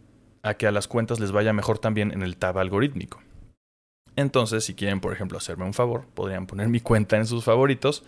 a 0.42 0.54
que 0.54 0.66
a 0.66 0.72
las 0.72 0.88
cuentas 0.88 1.20
les 1.20 1.30
vaya 1.30 1.52
mejor 1.52 1.78
también 1.78 2.12
en 2.12 2.22
el 2.22 2.38
tab 2.38 2.58
algorítmico. 2.58 3.20
Entonces, 4.16 4.64
si 4.64 4.74
quieren, 4.74 5.00
por 5.00 5.12
ejemplo, 5.12 5.36
hacerme 5.36 5.66
un 5.66 5.74
favor, 5.74 6.06
podrían 6.14 6.46
poner 6.46 6.68
mi 6.68 6.80
cuenta 6.80 7.18
en 7.18 7.26
sus 7.26 7.44
favoritos 7.44 8.02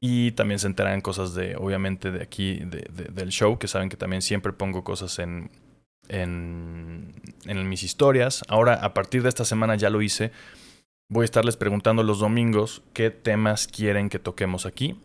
y 0.00 0.32
también 0.32 0.58
se 0.58 0.66
enterarán 0.66 1.00
cosas 1.02 1.34
de, 1.34 1.54
obviamente, 1.54 2.10
de 2.10 2.22
aquí, 2.22 2.60
del 2.64 3.28
show, 3.28 3.58
que 3.58 3.68
saben 3.68 3.88
que 3.88 3.96
también 3.96 4.22
siempre 4.22 4.52
pongo 4.52 4.82
cosas 4.82 5.20
en, 5.20 5.50
en 6.08 7.68
mis 7.68 7.84
historias. 7.84 8.42
Ahora, 8.48 8.74
a 8.74 8.92
partir 8.92 9.22
de 9.22 9.28
esta 9.28 9.44
semana 9.44 9.76
ya 9.76 9.88
lo 9.88 10.02
hice. 10.02 10.32
Voy 11.08 11.22
a 11.22 11.26
estarles 11.26 11.56
preguntando 11.56 12.02
los 12.02 12.18
domingos 12.18 12.82
qué 12.92 13.10
temas 13.10 13.66
quieren 13.66 14.08
que 14.08 14.18
toquemos 14.18 14.64
aquí. 14.66 14.98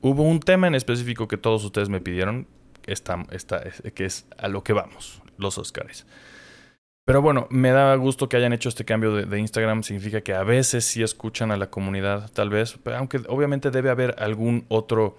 Hubo 0.00 0.22
un 0.22 0.40
tema 0.40 0.66
en 0.66 0.74
específico 0.74 1.28
que 1.28 1.36
todos 1.36 1.64
ustedes 1.64 1.88
me 1.88 2.00
pidieron, 2.00 2.46
que 2.82 2.92
es 4.04 4.26
a 4.38 4.48
lo 4.48 4.62
que 4.62 4.72
vamos 4.72 5.22
los 5.36 5.58
Oscars. 5.58 6.06
Pero 7.04 7.22
bueno, 7.22 7.46
me 7.50 7.70
da 7.70 7.94
gusto 7.96 8.28
que 8.28 8.36
hayan 8.36 8.52
hecho 8.52 8.68
este 8.68 8.84
cambio 8.84 9.14
de, 9.14 9.38
Instagram. 9.38 9.82
Significa 9.82 10.20
que 10.20 10.34
a 10.34 10.44
veces 10.44 10.84
sí 10.84 11.02
escuchan 11.02 11.50
a 11.50 11.56
la 11.56 11.70
comunidad, 11.70 12.30
tal 12.32 12.50
vez. 12.50 12.78
Aunque 12.96 13.22
obviamente 13.28 13.70
debe 13.70 13.90
haber 13.90 14.14
algún 14.18 14.66
otro 14.68 15.16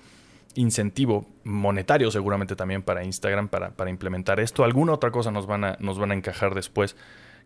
incentivo 0.56 1.26
monetario 1.43 2.12
seguramente 2.12 2.56
también 2.56 2.82
para 2.82 3.04
Instagram 3.04 3.48
para, 3.48 3.72
para 3.72 3.89
implementar 3.89 4.39
esto. 4.39 4.63
Alguna 4.63 4.93
otra 4.93 5.12
cosa 5.12 5.32
nos 5.32 5.48
van 5.48 5.63
a, 5.63 5.78
nos 5.80 5.98
van 5.98 6.12
a 6.12 6.15
encajar 6.15 6.54
después 6.54 6.95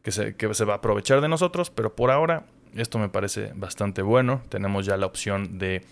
que 0.03 0.11
se, 0.11 0.65
va 0.65 0.73
a 0.73 0.77
aprovechar 0.77 1.21
de 1.21 1.27
nosotros. 1.27 1.71
Pero 1.71 1.95
por 1.95 2.11
ahora 2.11 2.45
esto 2.75 2.99
me 2.99 3.09
parece 3.09 3.51
bastante 3.55 4.01
bueno. 4.03 4.43
Tenemos 4.49 4.85
ya 4.85 4.97
la 4.97 5.07
opción 5.07 5.57
de 5.57 5.83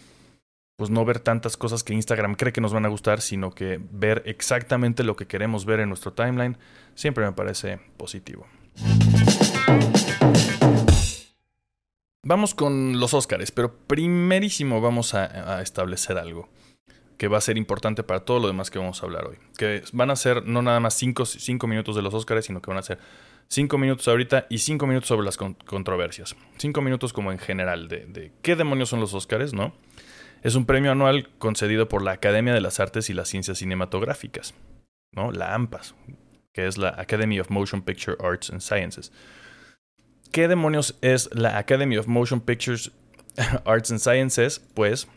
pues 0.75 0.89
no 0.89 1.05
ver 1.05 1.19
tantas 1.19 1.57
cosas 1.57 1.83
que 1.83 1.93
Instagram 1.93 2.35
cree 2.35 2.53
que 2.53 2.61
nos 2.61 2.73
van 2.73 2.85
a 2.85 2.89
gustar, 2.89 3.21
sino 3.21 3.51
que 3.51 3.79
ver 3.91 4.23
exactamente 4.25 5.03
lo 5.03 5.15
que 5.15 5.27
queremos 5.27 5.63
ver 5.65 5.79
en 5.79 5.89
nuestro 5.89 6.13
timeline, 6.13 6.57
siempre 6.95 7.23
me 7.23 7.33
parece 7.33 7.79
positivo. 7.97 8.47
Vamos 12.23 12.55
con 12.55 12.99
los 12.99 13.13
Oscars, 13.13 13.51
pero 13.51 13.75
primerísimo 13.75 14.81
vamos 14.81 15.13
a, 15.13 15.61
establecer 15.61 16.17
algo 16.17 16.49
que 17.21 17.27
va 17.27 17.37
a 17.37 17.41
ser 17.41 17.55
importante 17.55 18.01
para 18.01 18.21
todo 18.21 18.39
lo 18.39 18.47
demás 18.47 18.71
que 18.71 18.79
vamos 18.79 19.03
a 19.03 19.05
hablar 19.05 19.27
hoy. 19.27 19.37
Que 19.55 19.83
van 19.93 20.09
a 20.09 20.15
ser 20.15 20.43
no 20.47 20.63
nada 20.63 20.79
más 20.79 20.95
5 20.95 21.67
minutos 21.67 21.95
de 21.95 22.01
los 22.01 22.15
Oscars, 22.15 22.47
sino 22.47 22.63
que 22.63 22.71
van 22.71 22.79
a 22.79 22.81
ser 22.81 22.97
5 23.47 23.77
minutos 23.77 24.07
ahorita 24.07 24.47
y 24.49 24.57
5 24.57 24.87
minutos 24.87 25.09
sobre 25.09 25.25
las 25.25 25.37
controversias. 25.37 26.35
5 26.57 26.81
minutos 26.81 27.13
como 27.13 27.31
en 27.31 27.37
general 27.37 27.87
de, 27.89 28.31
qué 28.41 28.55
demonios 28.55 28.89
son 28.89 29.01
los 29.01 29.13
Oscars, 29.13 29.53
¿no? 29.53 29.71
Es 30.41 30.55
un 30.55 30.65
premio 30.65 30.91
anual 30.91 31.29
concedido 31.37 31.87
por 31.87 32.01
la 32.01 32.13
Academia 32.13 32.55
de 32.55 32.61
las 32.61 32.79
Artes 32.79 33.11
y 33.11 33.13
las 33.13 33.29
Ciencias 33.29 33.59
Cinematográficas, 33.59 34.55
¿no? 35.11 35.31
La 35.31 35.53
AMPAS, 35.53 35.93
que 36.55 36.65
es 36.65 36.79
la 36.79 36.95
Academy 36.97 37.39
of 37.39 37.51
Motion 37.51 37.83
Picture 37.83 38.17
Arts 38.19 38.49
and 38.49 38.61
Sciences. 38.61 39.11
¿Qué 40.31 40.47
demonios 40.47 40.97
es 41.01 41.29
la 41.35 41.59
Academy 41.59 41.97
of 41.97 42.07
Motion 42.07 42.41
Pictures 42.41 42.91
Arts 43.65 43.91
and 43.91 43.99
Sciences? 43.99 44.59
Pues, 44.73 45.07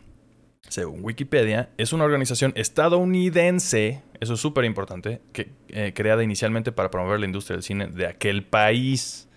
según 0.69 1.03
Wikipedia, 1.03 1.69
es 1.77 1.93
una 1.93 2.03
organización 2.03 2.53
estadounidense, 2.55 4.01
eso 4.19 4.33
es 4.33 4.39
súper 4.39 4.65
importante, 4.65 5.21
que, 5.33 5.51
eh, 5.69 5.93
creada 5.95 6.23
inicialmente 6.23 6.71
para 6.71 6.91
promover 6.91 7.19
la 7.19 7.25
industria 7.25 7.55
del 7.55 7.63
cine 7.63 7.87
de 7.87 8.07
aquel 8.07 8.43
país. 8.43 9.27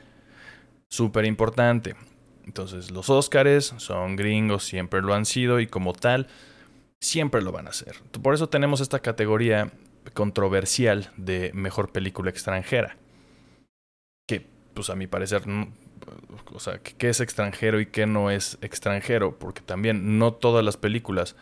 Súper 0.89 1.27
importante. 1.27 1.97
Entonces 2.45 2.91
los 2.91 3.11
Óscares 3.11 3.75
son 3.77 4.17
gringos, 4.17 4.65
siempre 4.65 5.03
lo 5.03 5.15
han 5.15 5.27
sido 5.27 5.61
y 5.61 5.67
como 5.67 5.93
tal, 5.93 6.29
siempre 7.01 7.43
lo 7.43 7.53
van 7.53 7.67
a 7.67 7.71
hacer. 7.71 7.97
Por 8.23 8.35
eso 8.35 8.49
tenemos 8.49 8.81
esta 8.81 9.01
categoría 9.01 9.71
controversial 10.15 11.11
de 11.17 11.51
mejor 11.55 11.93
película 11.93 12.31
extranjera. 12.31 12.97
Que, 14.27 14.47
pues 14.73 14.89
a 14.89 14.97
mi 14.97 15.07
parecer, 15.07 15.43
o 16.53 16.61
sea, 16.61 16.79
qué 16.79 17.09
es 17.09 17.21
extranjero 17.21 17.81
y 17.81 17.87
qué 17.87 18.07
no 18.07 18.31
es 18.31 18.59
extranjero, 18.63 19.39
porque 19.39 19.61
también 19.61 20.19
no 20.19 20.33
todas 20.33 20.65
las 20.65 20.77
películas 20.77 21.37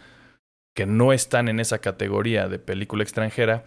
que 0.74 0.86
no 0.86 1.12
están 1.12 1.48
en 1.48 1.58
esa 1.60 1.78
categoría 1.78 2.48
de 2.48 2.58
película 2.58 3.02
extranjera 3.02 3.64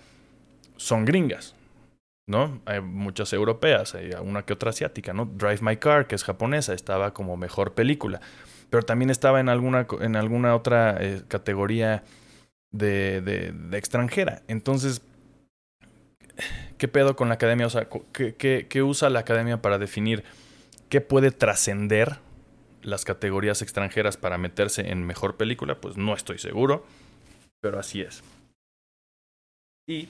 son 0.77 1.05
gringas. 1.05 1.55
¿no? 2.29 2.61
Hay 2.65 2.79
muchas 2.79 3.33
europeas, 3.33 3.95
hay 3.95 4.11
una 4.21 4.43
que 4.43 4.53
otra 4.53 4.69
asiática, 4.69 5.13
¿no? 5.13 5.25
Drive 5.25 5.59
My 5.61 5.77
Car, 5.77 6.05
que 6.05 6.13
es 6.13 6.23
japonesa, 6.23 6.73
estaba 6.75 7.11
como 7.11 7.35
mejor 7.37 7.73
película. 7.73 8.21
Pero 8.69 8.83
también 8.83 9.09
estaba 9.09 9.39
en 9.39 9.49
alguna, 9.49 9.87
en 9.99 10.15
alguna 10.15 10.55
otra 10.55 10.95
eh, 10.99 11.23
categoría 11.27 12.03
de, 12.69 13.21
de, 13.21 13.77
extranjera. 13.77 14.43
Entonces, 14.47 15.01
¿qué 16.77 16.87
pedo 16.87 17.15
con 17.15 17.29
la 17.29 17.33
academia? 17.33 17.65
O 17.65 17.71
sea, 17.71 17.87
¿qué, 18.13 18.35
qué, 18.35 18.67
qué 18.69 18.83
usa 18.83 19.09
la 19.09 19.21
academia 19.21 19.59
para 19.63 19.79
definir 19.79 20.23
qué 20.89 21.01
puede 21.01 21.31
trascender 21.31 22.19
las 22.81 23.05
categorías 23.05 23.61
extranjeras 23.61 24.17
para 24.17 24.37
meterse 24.37 24.89
en 24.91 25.05
mejor 25.05 25.37
película? 25.37 25.79
Pues 25.79 25.97
no 25.97 26.13
estoy 26.13 26.39
seguro, 26.39 26.85
pero 27.61 27.79
así 27.79 28.01
es. 28.01 28.23
Y 29.87 30.07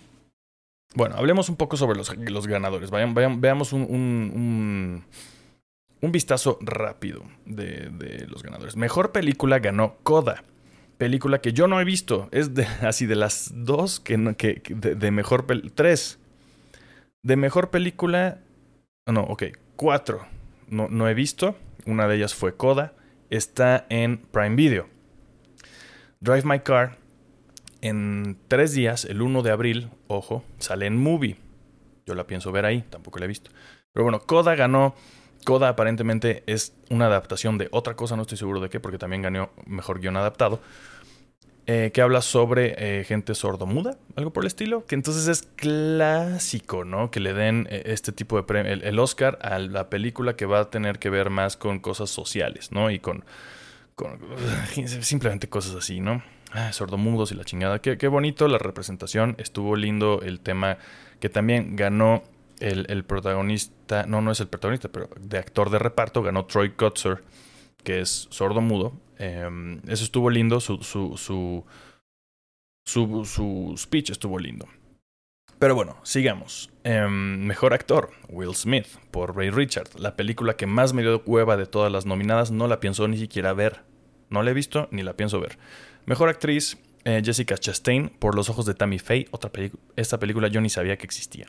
bueno, 0.95 1.15
hablemos 1.15 1.49
un 1.49 1.55
poco 1.55 1.77
sobre 1.77 1.97
los, 1.97 2.15
los 2.17 2.47
ganadores. 2.47 2.89
Vayan, 2.89 3.41
veamos 3.41 3.73
un, 3.73 3.83
un, 3.83 5.03
un, 6.01 6.11
vistazo 6.11 6.57
rápido 6.61 7.23
de, 7.45 7.89
de, 7.91 8.25
los 8.27 8.41
ganadores. 8.41 8.75
Mejor 8.75 9.11
película 9.11 9.59
ganó 9.59 9.97
Coda. 10.01 10.43
Película 10.97 11.39
que 11.41 11.53
yo 11.53 11.67
no 11.67 11.79
he 11.79 11.85
visto. 11.85 12.27
Es 12.31 12.55
de, 12.55 12.65
así 12.81 13.05
de 13.05 13.15
las 13.15 13.51
dos 13.53 13.99
que, 13.99 14.35
que 14.35 14.61
de, 14.75 15.11
mejor 15.11 15.45
tres. 15.75 16.19
De 17.23 17.35
mejor 17.35 17.69
película. 17.69 18.39
No, 19.05 19.21
ok. 19.21 19.43
Cuatro. 19.75 20.25
No, 20.69 20.87
no 20.89 21.07
he 21.07 21.13
visto. 21.13 21.55
Una 21.85 22.07
de 22.07 22.15
ellas 22.15 22.35
fue 22.35 22.55
Coda. 22.55 22.93
Está 23.29 23.85
en 23.89 24.17
Prime 24.17 24.55
Video. 24.55 24.87
Drive 26.19 26.43
My 26.43 26.59
Car 26.59 26.97
en 27.81 28.37
tres 28.47 28.73
días, 28.73 29.05
el 29.05 29.21
1 29.21 29.41
de 29.41 29.51
abril, 29.51 29.89
ojo, 30.07 30.43
sale 30.57 30.85
en 30.85 30.97
movie. 30.97 31.37
Yo 32.05 32.15
la 32.15 32.27
pienso 32.27 32.51
ver 32.51 32.65
ahí, 32.65 32.83
tampoco 32.89 33.19
la 33.19 33.25
he 33.25 33.27
visto. 33.27 33.51
Pero 33.93 34.03
bueno, 34.03 34.21
Coda 34.21 34.55
ganó. 34.55 34.95
Coda 35.45 35.69
aparentemente 35.69 36.43
es 36.47 36.75
una 36.89 37.05
adaptación 37.05 37.57
de 37.57 37.69
otra 37.71 37.95
cosa, 37.95 38.17
no 38.17 38.23
estoy 38.23 38.37
seguro 38.37 38.59
de 38.59 38.69
qué, 38.69 38.81
porque 38.81 38.97
también 38.97 39.21
ganó 39.21 39.51
mejor 39.65 40.01
guion 40.01 40.17
adaptado. 40.17 40.59
Eh, 41.71 41.91
que 41.91 42.01
habla 42.01 42.23
sobre 42.23 42.73
eh, 42.79 43.03
gente 43.03 43.35
sordomuda, 43.35 43.95
algo 44.15 44.33
por 44.33 44.43
el 44.43 44.47
estilo. 44.47 44.87
Que 44.87 44.95
entonces 44.95 45.27
es 45.27 45.43
clásico, 45.55 46.83
¿no? 46.83 47.11
Que 47.11 47.19
le 47.19 47.31
den 47.33 47.67
eh, 47.69 47.83
este 47.85 48.11
tipo 48.11 48.37
de 48.37 48.41
premio, 48.41 48.73
el, 48.73 48.97
Oscar 48.97 49.37
a 49.43 49.59
la 49.59 49.87
película 49.87 50.35
que 50.35 50.47
va 50.47 50.61
a 50.61 50.69
tener 50.71 50.97
que 50.97 51.11
ver 51.11 51.29
más 51.29 51.57
con 51.57 51.77
cosas 51.77 52.09
sociales, 52.09 52.71
¿no? 52.71 52.89
Y 52.89 52.97
con, 52.97 53.23
simplemente 54.87 55.47
cosas 55.47 55.75
así, 55.75 55.99
¿no? 55.99 56.23
ah, 56.53 56.73
sordomudos 56.73 57.31
y 57.31 57.35
la 57.35 57.45
chingada. 57.45 57.77
Qué, 57.77 57.99
qué, 57.99 58.07
bonito 58.07 58.47
la 58.47 58.57
representación. 58.57 59.35
Estuvo 59.37 59.75
lindo 59.75 60.21
el 60.23 60.39
tema 60.39 60.79
que 61.19 61.29
también 61.29 61.75
ganó 61.75 62.23
el, 62.59 62.87
el, 62.89 63.03
protagonista. 63.03 64.07
No, 64.07 64.21
no 64.21 64.31
es 64.31 64.39
el 64.39 64.47
protagonista, 64.47 64.89
pero 64.89 65.07
de 65.19 65.37
actor 65.37 65.69
de 65.69 65.77
reparto 65.77 66.23
ganó 66.23 66.45
Troy 66.45 66.71
Kotzer, 66.71 67.23
que 67.83 68.01
es 68.01 68.25
sordomudo. 68.31 68.93
Eh, 69.19 69.79
eso 69.87 70.03
estuvo 70.03 70.29
lindo. 70.29 70.59
Su, 70.59 70.81
su, 70.81 71.15
su, 71.17 71.65
su, 73.25 73.75
speech 73.77 74.09
estuvo 74.09 74.39
lindo. 74.39 74.67
Pero 75.59 75.75
bueno, 75.75 75.97
sigamos. 76.03 76.71
Eh, 76.83 77.07
mejor 77.07 77.73
actor, 77.73 78.11
Will 78.29 78.55
Smith, 78.55 78.87
por 79.11 79.35
Ray 79.35 79.49
Richard. 79.49 79.89
La 79.99 80.15
película 80.15 80.55
que 80.55 80.65
más 80.65 80.93
me 80.93 81.01
dio 81.01 81.21
hueva 81.25 81.57
de 81.57 81.65
todas 81.65 81.91
las 81.91 82.05
nominadas, 82.05 82.49
no 82.49 82.67
la 82.67 82.79
pienso 82.79 83.07
ni 83.07 83.17
siquiera 83.17 83.53
ver. 83.53 83.81
No 84.29 84.41
la 84.41 84.51
he 84.51 84.53
visto 84.53 84.87
ni 84.91 85.03
la 85.03 85.13
pienso 85.13 85.39
ver. 85.39 85.57
Mejor 86.05 86.29
actriz, 86.29 86.77
eh, 87.03 87.21
Jessica 87.23 87.57
Chastain, 87.57 88.09
por 88.09 88.35
los 88.35 88.49
ojos 88.49 88.65
de 88.65 88.73
Tammy 88.73 88.99
Faye. 88.99 89.27
Otra 89.31 89.51
esta 89.95 90.19
película 90.19 90.47
yo 90.47 90.61
ni 90.61 90.69
sabía 90.69 90.97
que 90.97 91.05
existía. 91.05 91.47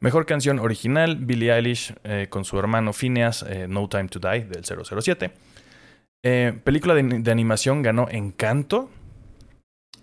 Mejor 0.00 0.26
canción 0.26 0.58
original, 0.58 1.16
Billie 1.16 1.52
Eilish 1.52 1.94
eh, 2.02 2.26
con 2.28 2.44
su 2.44 2.58
hermano 2.58 2.92
Phineas, 2.92 3.44
eh, 3.48 3.66
No 3.68 3.88
Time 3.88 4.08
to 4.08 4.18
Die, 4.18 4.44
del 4.44 4.64
007. 4.64 5.30
Película 6.22 6.94
de, 6.94 7.30
animación 7.30 7.82
ganó 7.82 8.08
Encanto. 8.08 8.90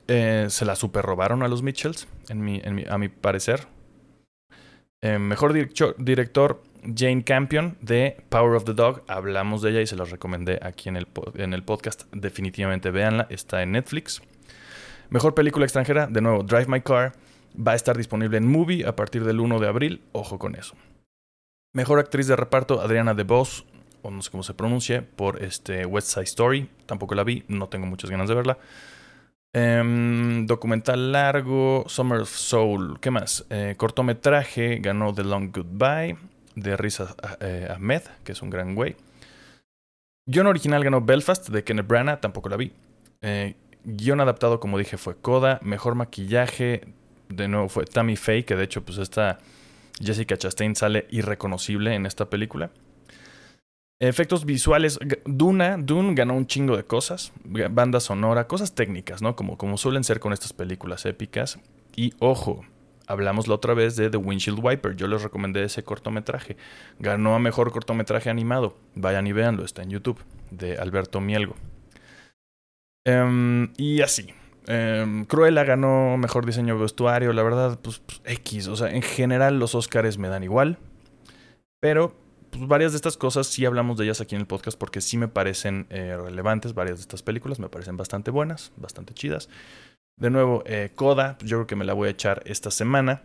eh, 0.07 0.47
se 0.49 0.65
la 0.65 0.75
super 0.75 1.05
robaron 1.05 1.43
a 1.43 1.47
los 1.47 1.63
Mitchells, 1.63 2.07
en 2.29 2.41
mi, 2.41 2.61
a 2.63 2.97
mi 2.97 3.09
parecer. 3.09 3.67
Eh, 5.01 5.17
mejor 5.17 5.53
director, 5.53 6.61
Jane 6.95 7.23
Campion 7.23 7.77
de 7.81 8.17
Power 8.29 8.55
of 8.55 8.65
the 8.65 8.73
Dog. 8.73 9.03
Hablamos 9.07 9.61
de 9.61 9.71
ella 9.71 9.81
y 9.81 9.87
se 9.87 9.95
la 9.95 10.03
recomendé 10.03 10.59
aquí 10.61 10.89
en 10.89 10.97
el, 10.97 11.07
en 11.35 11.53
el 11.53 11.63
podcast. 11.63 12.03
Definitivamente 12.13 12.91
véanla, 12.91 13.27
está 13.29 13.63
en 13.63 13.71
Netflix. 13.71 14.21
Mejor 15.09 15.33
película 15.33 15.65
extranjera, 15.65 16.07
de 16.07 16.21
nuevo, 16.21 16.43
Drive 16.43 16.67
My 16.67 16.81
Car. 16.81 17.13
Va 17.55 17.71
a 17.71 17.75
estar 17.75 17.97
disponible 17.97 18.37
en 18.37 18.47
Movie 18.47 18.85
a 18.85 18.95
partir 18.95 19.23
del 19.23 19.39
1 19.39 19.59
de 19.59 19.67
abril. 19.67 20.01
Ojo 20.11 20.37
con 20.37 20.55
eso. 20.55 20.75
Mejor 21.73 21.99
actriz 21.99 22.27
de 22.27 22.35
reparto, 22.35 22.81
Adriana 22.81 23.13
DeVos, 23.13 23.65
o 24.01 24.11
no 24.11 24.21
sé 24.21 24.31
cómo 24.31 24.43
se 24.43 24.53
pronuncie, 24.53 25.01
por 25.01 25.43
este 25.43 25.85
West 25.85 26.09
Side 26.09 26.23
Story. 26.23 26.69
Tampoco 26.85 27.15
la 27.15 27.23
vi, 27.23 27.43
no 27.47 27.67
tengo 27.67 27.85
muchas 27.85 28.09
ganas 28.09 28.29
de 28.29 28.35
verla. 28.35 28.57
Em, 29.51 30.45
documental 30.45 31.11
largo, 31.11 31.85
Summer 31.87 32.21
of 32.21 32.29
Soul. 32.29 32.99
¿Qué 32.99 33.11
más? 33.11 33.45
Eh, 33.49 33.75
cortometraje, 33.77 34.77
ganó 34.77 35.13
The 35.13 35.23
Long 35.23 35.51
Goodbye, 35.51 36.17
de 36.55 36.77
Riz 36.77 36.99
eh, 37.39 37.67
Ahmed, 37.69 38.03
que 38.23 38.33
es 38.33 38.41
un 38.41 38.49
gran 38.49 38.75
güey. 38.75 38.95
Guión 40.27 40.45
original 40.45 40.83
ganó 40.83 41.01
Belfast, 41.01 41.49
de 41.49 41.63
Kenneth 41.63 41.87
Branagh, 41.87 42.21
tampoco 42.21 42.49
la 42.49 42.57
vi. 42.57 42.71
Eh, 43.21 43.55
guion 43.83 44.21
adaptado, 44.21 44.59
como 44.59 44.77
dije, 44.77 44.97
fue 44.97 45.15
Coda. 45.15 45.59
Mejor 45.63 45.95
maquillaje, 45.95 46.83
de 47.29 47.47
nuevo 47.47 47.69
fue 47.69 47.85
Tammy 47.85 48.15
Faye, 48.15 48.45
que 48.45 48.55
de 48.55 48.63
hecho, 48.63 48.83
pues 48.83 48.99
esta 48.99 49.39
Jessica 49.99 50.37
Chastain 50.37 50.75
sale 50.75 51.07
irreconocible 51.09 51.95
en 51.95 52.05
esta 52.05 52.29
película. 52.29 52.69
Efectos 54.01 54.45
visuales, 54.45 54.97
Duna, 55.25 55.75
Dune 55.77 56.13
ganó 56.15 56.33
un 56.33 56.47
chingo 56.47 56.77
de 56.77 56.85
cosas, 56.85 57.33
banda 57.43 57.99
sonora, 57.99 58.47
cosas 58.47 58.73
técnicas, 58.73 59.21
¿no? 59.21 59.35
Como, 59.35 59.57
como 59.57 59.77
suelen 59.77 60.05
ser 60.05 60.21
con 60.21 60.31
estas 60.31 60.53
películas 60.53 61.05
épicas. 61.05 61.59
Y 61.97 62.13
ojo, 62.19 62.63
hablamos 63.07 63.49
la 63.49 63.55
otra 63.55 63.73
vez 63.73 63.97
de 63.97 64.09
The 64.09 64.15
Windshield 64.15 64.59
Wiper, 64.63 64.95
yo 64.95 65.07
les 65.07 65.21
recomendé 65.21 65.63
ese 65.65 65.83
cortometraje. 65.83 66.55
Ganó 66.99 67.35
a 67.35 67.39
mejor 67.39 67.73
cortometraje 67.73 68.29
animado, 68.29 68.77
vayan 68.95 69.27
y 69.27 69.33
véanlo, 69.33 69.65
está 69.65 69.83
en 69.83 69.89
YouTube, 69.89 70.23
de 70.49 70.77
Alberto 70.77 71.19
Mielgo. 71.19 71.55
Em, 73.05 73.73
y 73.75 74.01
así. 74.01 74.33
Um, 74.69 75.25
Cruella 75.25 75.63
ganó 75.63 76.15
mejor 76.17 76.45
diseño 76.45 76.77
vestuario, 76.77 77.33
la 77.33 77.43
verdad, 77.43 77.79
pues, 77.81 77.99
pues 77.99 78.21
X, 78.23 78.67
o 78.67 78.75
sea, 78.75 78.91
en 78.91 79.01
general 79.01 79.57
los 79.57 79.73
Oscars 79.73 80.19
me 80.19 80.29
dan 80.29 80.43
igual, 80.43 80.77
pero 81.81 82.13
pues, 82.51 82.67
varias 82.67 82.91
de 82.91 82.97
estas 82.97 83.17
cosas 83.17 83.47
sí 83.47 83.65
hablamos 83.65 83.97
de 83.97 84.05
ellas 84.05 84.21
aquí 84.21 84.35
en 84.35 84.41
el 84.41 84.47
podcast 84.47 84.77
porque 84.77 85.01
sí 85.01 85.17
me 85.17 85.27
parecen 85.27 85.87
eh, 85.89 86.17
relevantes. 86.17 86.73
Varias 86.73 86.97
de 86.97 87.01
estas 87.01 87.23
películas 87.23 87.59
me 87.59 87.69
parecen 87.69 87.97
bastante 87.97 88.31
buenas, 88.31 88.71
bastante 88.77 89.13
chidas. 89.13 89.49
De 90.17 90.29
nuevo, 90.29 90.63
eh, 90.65 90.91
Coda, 90.95 91.37
yo 91.41 91.57
creo 91.57 91.67
que 91.67 91.75
me 91.75 91.85
la 91.85 91.93
voy 91.93 92.07
a 92.07 92.11
echar 92.11 92.41
esta 92.45 92.71
semana, 92.71 93.23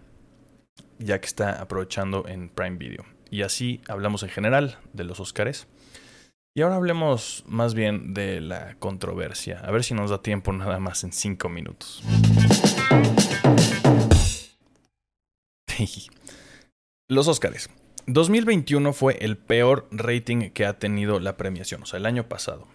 ya 0.99 1.21
que 1.21 1.27
está 1.27 1.61
aprovechando 1.61 2.27
en 2.29 2.49
Prime 2.49 2.77
Video. 2.77 3.05
Y 3.31 3.43
así 3.43 3.81
hablamos 3.89 4.23
en 4.23 4.29
general 4.29 4.79
de 4.93 5.05
los 5.05 5.19
Oscars. 5.21 5.67
Y 6.57 6.63
ahora 6.63 6.77
hablemos 6.77 7.43
más 7.49 7.75
bien 7.75 8.15
de 8.15 8.41
la 8.41 8.77
controversia. 8.79 9.59
A 9.59 9.73
ver 9.73 9.83
si 9.83 9.93
nos 9.93 10.11
da 10.11 10.23
tiempo 10.23 10.53
nada 10.53 10.79
más 10.79 11.03
en 11.03 11.13
cinco 11.13 11.49
minutos. 11.49 12.01
Los 17.09 17.27
Oscars. 17.29 17.69
2021 18.07 18.93
fue 18.93 19.17
el 19.21 19.37
peor 19.37 19.89
rating 19.91 20.51
que 20.51 20.67
ha 20.67 20.79
tenido 20.79 21.21
la 21.21 21.37
premiación, 21.37 21.83
o 21.83 21.87
sea, 21.87 21.99
el 21.99 22.07
año 22.07 22.29
pasado. 22.29 22.67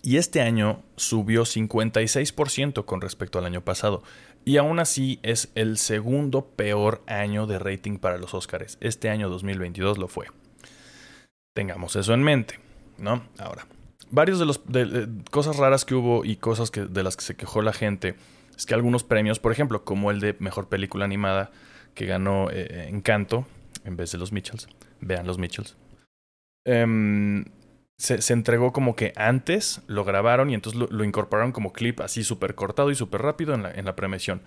Y 0.00 0.16
este 0.16 0.40
año 0.40 0.82
subió 0.96 1.42
56% 1.42 2.84
con 2.84 3.00
respecto 3.00 3.38
al 3.38 3.46
año 3.46 3.62
pasado. 3.62 4.02
Y 4.44 4.56
aún 4.56 4.78
así 4.78 5.18
es 5.22 5.50
el 5.54 5.76
segundo 5.76 6.46
peor 6.46 7.02
año 7.06 7.46
de 7.46 7.58
rating 7.58 7.98
para 7.98 8.18
los 8.18 8.32
Oscars. 8.32 8.78
Este 8.80 9.10
año 9.10 9.28
2022 9.28 9.98
lo 9.98 10.06
fue. 10.06 10.26
Tengamos 11.54 11.96
eso 11.96 12.14
en 12.14 12.22
mente, 12.22 12.60
¿no? 12.96 13.22
Ahora, 13.38 13.66
varios 14.10 14.38
de 14.38 14.46
los 14.46 14.60
cosas 15.30 15.56
raras 15.56 15.84
que 15.84 15.96
hubo 15.96 16.24
y 16.24 16.36
cosas 16.36 16.70
que, 16.70 16.84
de 16.84 17.02
las 17.02 17.16
que 17.16 17.24
se 17.24 17.36
quejó 17.36 17.62
la 17.62 17.72
gente 17.72 18.14
es 18.56 18.66
que 18.66 18.74
algunos 18.74 19.02
premios, 19.02 19.40
por 19.40 19.52
ejemplo, 19.52 19.84
como 19.84 20.10
el 20.10 20.20
de 20.20 20.36
mejor 20.38 20.68
película 20.68 21.04
animada 21.04 21.50
que 21.94 22.06
ganó 22.06 22.48
eh, 22.50 22.86
Encanto, 22.88 23.46
en 23.84 23.96
vez 23.96 24.12
de 24.12 24.18
los 24.18 24.32
Mitchells. 24.32 24.68
Vean 25.00 25.26
los 25.26 25.38
Mitchells. 25.38 25.76
Em, 26.64 27.44
se, 27.96 28.32
entregó 28.32 28.72
como 28.72 28.94
que 28.94 29.12
antes 29.16 29.82
lo 29.86 30.04
grabaron 30.04 30.50
y 30.50 30.54
entonces 30.54 30.80
lo, 30.90 31.04
incorporaron 31.04 31.52
como 31.52 31.72
clip 31.72 32.00
así 32.00 32.22
súper 32.22 32.54
cortado 32.54 32.90
y 32.90 32.94
súper 32.94 33.22
rápido 33.22 33.54
en 33.54 33.62
la, 33.62 33.72
en 33.72 33.84
la 33.84 33.96
premiación. 33.96 34.42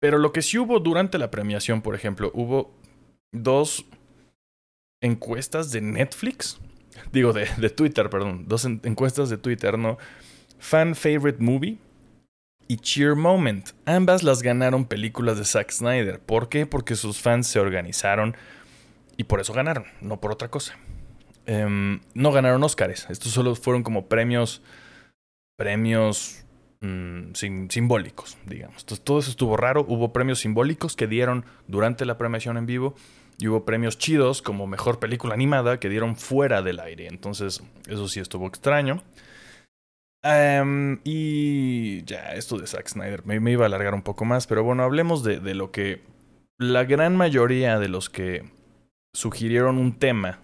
Pero 0.00 0.18
lo 0.18 0.32
que 0.32 0.42
sí 0.42 0.58
hubo 0.58 0.80
durante 0.80 1.18
la 1.18 1.30
premiación, 1.30 1.82
por 1.82 1.94
ejemplo, 1.94 2.30
hubo 2.34 2.74
dos 3.32 3.84
encuestas 5.02 5.70
de 5.70 5.80
Netflix. 5.80 6.58
Digo, 7.12 7.32
de, 7.32 7.48
de 7.56 7.70
Twitter, 7.70 8.10
perdón. 8.10 8.46
Dos 8.48 8.64
encuestas 8.64 9.30
de 9.30 9.38
Twitter, 9.38 9.78
¿no? 9.78 9.98
Fan 10.58 10.94
Favorite 10.94 11.42
Movie 11.42 11.78
y 12.68 12.76
Cheer 12.76 13.16
Moment. 13.16 13.70
Ambas 13.86 14.22
las 14.22 14.42
ganaron 14.42 14.84
películas 14.84 15.38
de 15.38 15.44
Zack 15.44 15.70
Snyder. 15.70 16.20
¿Por 16.20 16.48
qué? 16.48 16.66
Porque 16.66 16.96
sus 16.96 17.20
fans 17.20 17.46
se 17.46 17.60
organizaron 17.60 18.36
y 19.18 19.24
por 19.24 19.40
eso 19.40 19.52
ganaron, 19.52 19.84
no 20.00 20.18
por 20.20 20.32
otra 20.32 20.48
cosa. 20.48 20.78
Em, 21.44 22.00
no 22.14 22.32
ganaron 22.32 22.62
Oscars. 22.62 23.08
Estos 23.10 23.32
solo 23.32 23.54
fueron 23.54 23.82
como 23.82 24.06
premios. 24.06 24.62
Premios 25.58 26.44
mm, 26.80 27.32
simbólicos, 27.68 28.38
digamos. 28.46 28.82
Entonces 28.82 29.04
todo 29.04 29.18
eso 29.18 29.30
estuvo 29.30 29.56
raro. 29.56 29.84
Hubo 29.88 30.12
premios 30.12 30.38
simbólicos 30.38 30.94
que 30.94 31.06
dieron 31.06 31.44
durante 31.66 32.06
la 32.06 32.16
premiación 32.16 32.56
en 32.56 32.66
vivo. 32.66 32.94
Y 33.38 33.48
hubo 33.48 33.64
premios 33.64 33.98
chidos 33.98 34.40
como 34.40 34.66
mejor 34.66 34.98
película 34.98 35.34
animada 35.34 35.80
que 35.80 35.88
dieron 35.88 36.16
fuera 36.16 36.62
del 36.62 36.80
aire. 36.80 37.08
Entonces, 37.08 37.62
eso 37.88 38.08
sí 38.08 38.20
estuvo 38.20 38.46
extraño. 38.46 39.02
Em, 40.22 40.98
y 41.04 42.04
ya, 42.04 42.34
esto 42.34 42.58
de 42.58 42.66
Zack 42.66 42.88
Snyder 42.88 43.24
me, 43.24 43.50
iba 43.50 43.64
a 43.64 43.66
alargar 43.66 43.94
un 43.94 44.02
poco 44.02 44.24
más, 44.24 44.46
pero 44.46 44.64
bueno, 44.64 44.82
hablemos 44.82 45.22
de, 45.22 45.38
lo 45.54 45.70
que 45.70 46.02
la 46.58 46.84
gran 46.84 47.16
mayoría 47.16 47.78
de 47.78 47.88
los 47.88 48.10
que 48.10 48.44
sugirieron 49.12 49.78
un 49.78 49.98
tema 49.98 50.40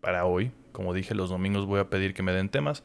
para 0.00 0.24
hoy. 0.24 0.52
Como 0.72 0.92
dije, 0.92 1.14
los 1.14 1.30
domingos 1.30 1.66
voy 1.66 1.80
a 1.80 1.88
pedir 1.88 2.14
que 2.14 2.22
me 2.22 2.32
den 2.32 2.48
temas. 2.48 2.82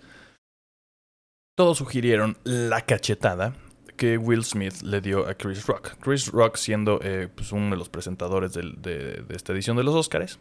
Todos 1.55 1.77
sugirieron 1.77 2.37
la 2.43 2.81
cachetada 2.81 3.53
que 3.99 4.17
Will 4.17 4.45
Smith 4.45 4.81
le 4.81 5.01
dio 5.01 5.27
a 5.27 5.33
Chris 5.33 5.65
Rock. 5.67 5.97
Chris 5.99 6.31
Rock 6.31 6.55
siendo 6.55 7.01
eh, 7.03 7.27
pues 7.35 7.51
uno 7.51 7.71
de 7.71 7.75
los 7.75 7.89
presentadores 7.89 8.53
de, 8.53 9.25
esta 9.29 9.51
edición 9.51 9.75
de 9.75 9.83
los 9.83 9.93
Oscars. 9.93 10.39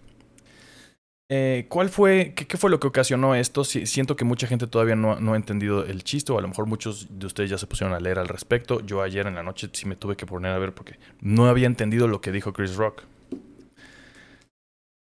Eh, 1.29 1.67
¿Cuál 1.69 1.89
fue, 1.89 2.35
qué, 2.35 2.57
fue 2.57 2.71
lo 2.71 2.79
que 2.79 2.87
ocasionó 2.87 3.35
esto? 3.35 3.65
siento 3.65 4.15
que 4.15 4.25
mucha 4.25 4.47
gente 4.47 4.67
todavía 4.69 4.95
no, 4.95 5.19
no, 5.19 5.35
ha 5.35 5.37
entendido 5.37 5.85
el 5.85 6.05
chiste, 6.05 6.33
o 6.33 6.39
a 6.39 6.41
lo 6.41 6.49
mejor 6.49 6.67
muchos 6.67 7.09
de 7.11 7.27
ustedes 7.27 7.51
ya 7.51 7.59
se 7.59 7.67
pusieron 7.67 7.95
a 7.95 8.01
leer 8.01 8.21
al 8.21 8.29
respecto. 8.29 8.81
Yo 8.81 9.03
ayer 9.03 9.27
en 9.27 9.35
la 9.35 9.43
noche 9.43 9.69
sí 9.73 9.87
me 9.87 9.97
tuve 9.97 10.17
que 10.17 10.25
poner 10.25 10.53
a 10.53 10.59
ver 10.59 10.73
porque 10.73 10.95
no 11.21 11.47
había 11.49 11.67
entendido 11.67 12.07
lo 12.07 12.21
que 12.21 12.31
dijo 12.31 12.53
Chris 12.53 12.77
Rock. 12.77 13.03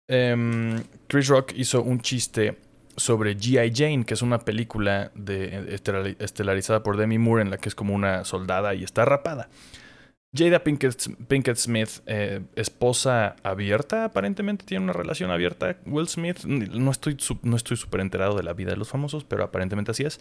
Em, 0.07 0.83
Chris 1.07 1.27
Rock 1.27 1.53
hizo 1.55 1.81
un 1.81 1.99
chiste 2.01 2.57
sobre 2.95 3.35
G.I. 3.35 3.71
Jane, 3.73 4.05
que 4.05 4.13
es 4.13 4.21
una 4.21 4.39
película 4.39 5.11
estelarizada 6.19 6.83
por 6.83 6.97
Demi 6.97 7.17
Moore 7.17 7.41
en 7.41 7.49
la 7.49 7.57
que 7.57 7.69
es 7.69 7.75
como 7.75 7.93
una 7.93 8.23
soldada 8.23 8.73
y 8.73 8.83
está 8.83 9.05
rapada. 9.05 9.49
Jada 10.33 10.63
Pinkett, 10.63 11.55
Smith, 11.55 12.01
eh, 12.07 12.41
esposa 12.55 13.37
abierta, 13.41 14.03
aparentemente 14.03 14.65
tiene 14.65 14.83
una 14.83 14.93
relación 14.93 15.31
abierta. 15.31 15.77
Will 15.85 16.09
Smith, 16.09 16.43
no 16.43 16.91
estoy 16.91 17.17
no 17.43 17.55
estoy 17.55 17.77
súper 17.77 18.01
enterado 18.01 18.35
de 18.35 18.43
la 18.43 18.53
vida 18.53 18.71
de 18.71 18.77
los 18.77 18.89
famosos, 18.89 19.23
pero 19.23 19.45
aparentemente 19.45 19.91
así 19.91 20.03
es. 20.03 20.19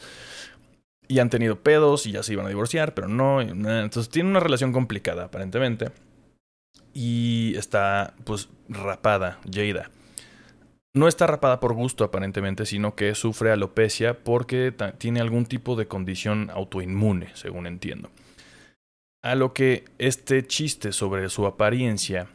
Y 1.09 1.19
han 1.19 1.31
tenido 1.31 1.61
pedos 1.61 2.07
y 2.07 2.13
ya 2.13 2.23
se 2.23 2.33
iban 2.33 2.47
a 2.47 2.49
divorciar, 2.49 2.95
pero 2.95 3.09
no. 3.09 3.41
Entonces 3.41 4.09
tiene 4.09 4.31
una 4.31 4.41
relación 4.41 4.73
complicada, 4.73 5.25
aparentemente 5.25 5.91
y 6.95 7.55
está 7.57 8.15
pues 8.25 8.49
rapada, 8.69 9.41
Jada. 9.53 9.91
No 10.95 11.09
está 11.09 11.27
rapada 11.27 11.59
por 11.59 11.75
gusto 11.75 12.05
aparentemente, 12.05 12.67
sino 12.67 12.95
que 12.95 13.17
sufre 13.17 13.51
alopecia 13.51 14.23
porque 14.23 14.73
tiene 14.99 15.21
algún 15.21 15.45
tipo 15.45 15.75
de 15.75 15.89
condición 15.89 16.51
autoinmune, 16.51 17.31
según 17.35 17.67
entiendo. 17.67 18.11
A 19.21 19.35
lo 19.35 19.53
que 19.53 19.85
este 19.99 20.47
chiste 20.47 20.93
sobre 20.93 21.29
su 21.31 21.47
apariencia, 21.47 22.29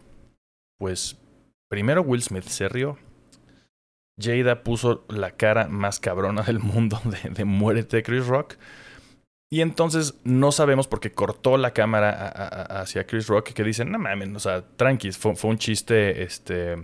pues 0.77 1.17
primero 1.69 2.01
Will 2.01 2.21
Smith 2.21 2.43
se 2.43 2.67
rió. 2.67 2.97
Jada 4.21 4.63
puso 4.63 5.05
la 5.07 5.31
cara 5.31 5.69
más 5.69 6.01
cabrona 6.01 6.41
del 6.41 6.59
mundo 6.59 6.99
de, 7.05 7.29
de 7.29 7.45
muérete 7.45 8.03
Chris 8.03 8.27
Rock. 8.27 8.55
Y 9.51 9.61
entonces 9.61 10.15
no 10.23 10.51
sabemos 10.51 10.87
porque 10.87 11.11
cortó 11.11 11.57
la 11.57 11.73
cámara 11.73 12.11
hacia 12.81 13.07
Chris 13.07 13.27
Rock 13.27 13.53
que 13.53 13.63
dicen, 13.63 13.91
no 13.91 13.97
mames, 13.97 14.29
o 14.35 14.39
sea, 14.39 14.63
tranqui, 14.75 15.11
fue, 15.11 15.33
un 15.43 15.57
chiste, 15.57 16.21
este, 16.21 16.75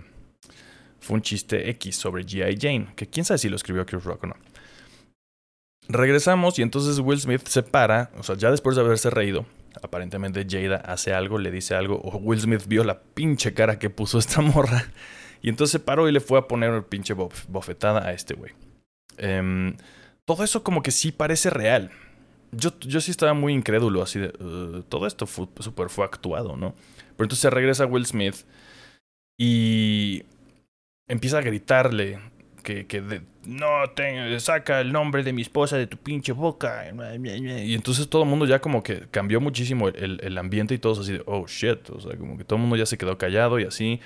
fue 0.98 1.14
un 1.14 1.22
chiste 1.22 1.70
X 1.70 1.96
sobre 1.96 2.24
G.I. 2.24 2.58
Jane, 2.60 2.88
que 2.96 3.06
quién 3.06 3.24
sabe 3.24 3.38
si 3.38 3.48
lo 3.48 3.56
escribió 3.56 3.86
Chris 3.86 4.02
Rock 4.02 4.24
o 4.24 4.26
no. 4.28 4.36
Regresamos 5.88 6.58
y 6.58 6.62
entonces 6.62 6.98
Will 6.98 7.20
Smith 7.20 7.46
se 7.46 7.62
para, 7.62 8.10
o 8.18 8.24
sea, 8.24 8.36
ya 8.36 8.50
después 8.50 8.74
de 8.74 8.82
haberse 8.82 9.10
reído, 9.10 9.46
Aparentemente 9.82 10.46
Jada 10.48 10.76
hace 10.76 11.12
algo, 11.12 11.38
le 11.38 11.50
dice 11.50 11.74
algo, 11.74 12.00
o 12.02 12.16
Will 12.18 12.40
Smith 12.40 12.66
vio 12.66 12.84
la 12.84 13.00
pinche 13.00 13.52
cara 13.52 13.78
que 13.78 13.90
puso 13.90 14.18
esta 14.18 14.40
morra. 14.40 14.86
Y 15.42 15.48
entonces 15.48 15.72
se 15.72 15.80
paró 15.80 16.08
y 16.08 16.12
le 16.12 16.20
fue 16.20 16.38
a 16.38 16.48
poner 16.48 16.70
una 16.70 16.82
pinche 16.82 17.14
bofetada 17.14 18.06
a 18.06 18.12
este 18.12 18.34
güey. 18.34 18.52
Em, 19.18 19.76
todo 20.24 20.44
eso 20.44 20.62
como 20.62 20.82
que 20.82 20.90
sí 20.90 21.12
parece 21.12 21.50
real. 21.50 21.90
Yo, 22.52 22.78
yo 22.80 23.00
sí 23.00 23.10
estaba 23.10 23.34
muy 23.34 23.52
incrédulo, 23.52 24.02
así 24.02 24.18
de... 24.18 24.28
Todo 24.88 25.06
esto 25.06 25.26
fue, 25.26 25.46
super 25.60 25.88
fue 25.88 26.04
actuado, 26.04 26.56
¿no? 26.56 26.74
Pero 27.16 27.24
entonces 27.24 27.52
regresa 27.52 27.86
Will 27.86 28.06
Smith 28.06 28.36
y 29.38 30.22
empieza 31.08 31.38
a 31.38 31.42
gritarle 31.42 32.18
que, 32.62 32.86
que 32.86 33.22
no, 33.44 33.68
te, 33.94 34.40
saca 34.40 34.80
el 34.80 34.92
nombre 34.92 35.22
de 35.22 35.32
mi 35.32 35.42
esposa 35.42 35.76
de 35.76 35.86
tu 35.86 35.96
pinche 35.96 36.32
boca. 36.32 36.84
Y 37.24 37.74
entonces 37.74 38.08
todo 38.08 38.24
el 38.24 38.28
mundo 38.28 38.44
ya 38.44 38.60
como 38.60 38.82
que 38.82 39.06
cambió 39.10 39.40
muchísimo 39.40 39.88
el, 39.88 40.20
el 40.22 40.36
ambiente 40.36 40.74
y 40.74 40.78
todos 40.78 40.98
así 40.98 41.12
de, 41.12 41.22
oh 41.26 41.46
shit. 41.46 41.88
O 41.90 42.00
sea, 42.00 42.16
como 42.16 42.36
que 42.36 42.44
todo 42.44 42.56
el 42.56 42.62
mundo 42.62 42.76
ya 42.76 42.86
se 42.86 42.98
quedó 42.98 43.16
callado 43.16 43.60
y 43.60 43.64
así. 43.64 44.00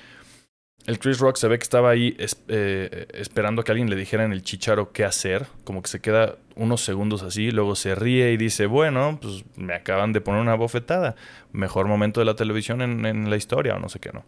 El 0.86 0.98
Chris 0.98 1.18
Rock 1.18 1.36
se 1.36 1.46
ve 1.46 1.58
que 1.58 1.62
estaba 1.62 1.90
ahí 1.90 2.16
eh, 2.48 3.06
esperando 3.12 3.62
que 3.62 3.70
alguien 3.70 3.90
le 3.90 3.96
dijera 3.96 4.24
en 4.24 4.32
el 4.32 4.42
chicharo 4.42 4.92
qué 4.92 5.04
hacer. 5.04 5.46
Como 5.64 5.82
que 5.82 5.88
se 5.88 6.00
queda 6.00 6.36
unos 6.56 6.82
segundos 6.82 7.22
así, 7.22 7.50
luego 7.50 7.76
se 7.76 7.94
ríe 7.94 8.32
y 8.32 8.36
dice, 8.36 8.66
bueno, 8.66 9.18
pues 9.20 9.44
me 9.56 9.74
acaban 9.74 10.12
de 10.12 10.20
poner 10.20 10.40
una 10.40 10.54
bofetada. 10.54 11.16
Mejor 11.52 11.86
momento 11.86 12.20
de 12.20 12.26
la 12.26 12.34
televisión 12.34 12.80
en, 12.80 13.30
la 13.30 13.36
historia 13.36 13.76
o 13.76 13.78
no 13.78 13.88
sé 13.88 14.00
qué, 14.00 14.10
¿no? 14.12 14.24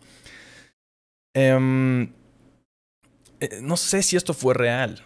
Em, 1.34 2.12
eh, 3.40 3.60
no 3.62 3.76
sé 3.78 4.02
si 4.02 4.16
esto 4.16 4.34
fue 4.34 4.54
real. 4.54 5.02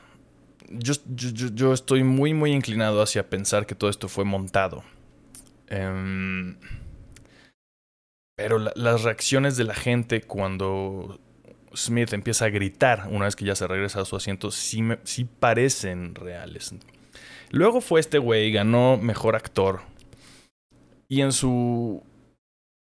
Yo, 0.68 0.94
yo, 1.06 1.72
estoy 1.72 2.02
muy, 2.02 2.34
muy 2.34 2.52
inclinado 2.52 3.00
hacia 3.00 3.30
pensar 3.30 3.66
que 3.66 3.76
todo 3.76 3.88
esto 3.88 4.08
fue 4.08 4.24
montado. 4.24 4.82
Em, 5.68 6.56
pero 8.36 8.58
las 8.58 9.02
reacciones 9.04 9.56
de 9.56 9.64
la 9.64 9.74
gente 9.74 10.22
cuando 10.22 11.20
Smith 11.76 12.12
empieza 12.12 12.46
a 12.46 12.50
gritar 12.50 13.08
una 13.10 13.26
vez 13.26 13.36
que 13.36 13.44
ya 13.44 13.54
se 13.54 13.66
regresa 13.66 14.00
a 14.00 14.04
su 14.04 14.16
asiento, 14.16 14.50
sí, 14.50 14.82
parecen 15.38 16.14
reales. 16.14 16.74
Luego 17.50 17.80
fue 17.80 18.00
este 18.00 18.18
güey, 18.18 18.50
ganó 18.50 18.96
mejor 18.96 19.36
actor. 19.36 19.82
Y 21.08 21.20
en 21.20 21.32
su. 21.32 22.02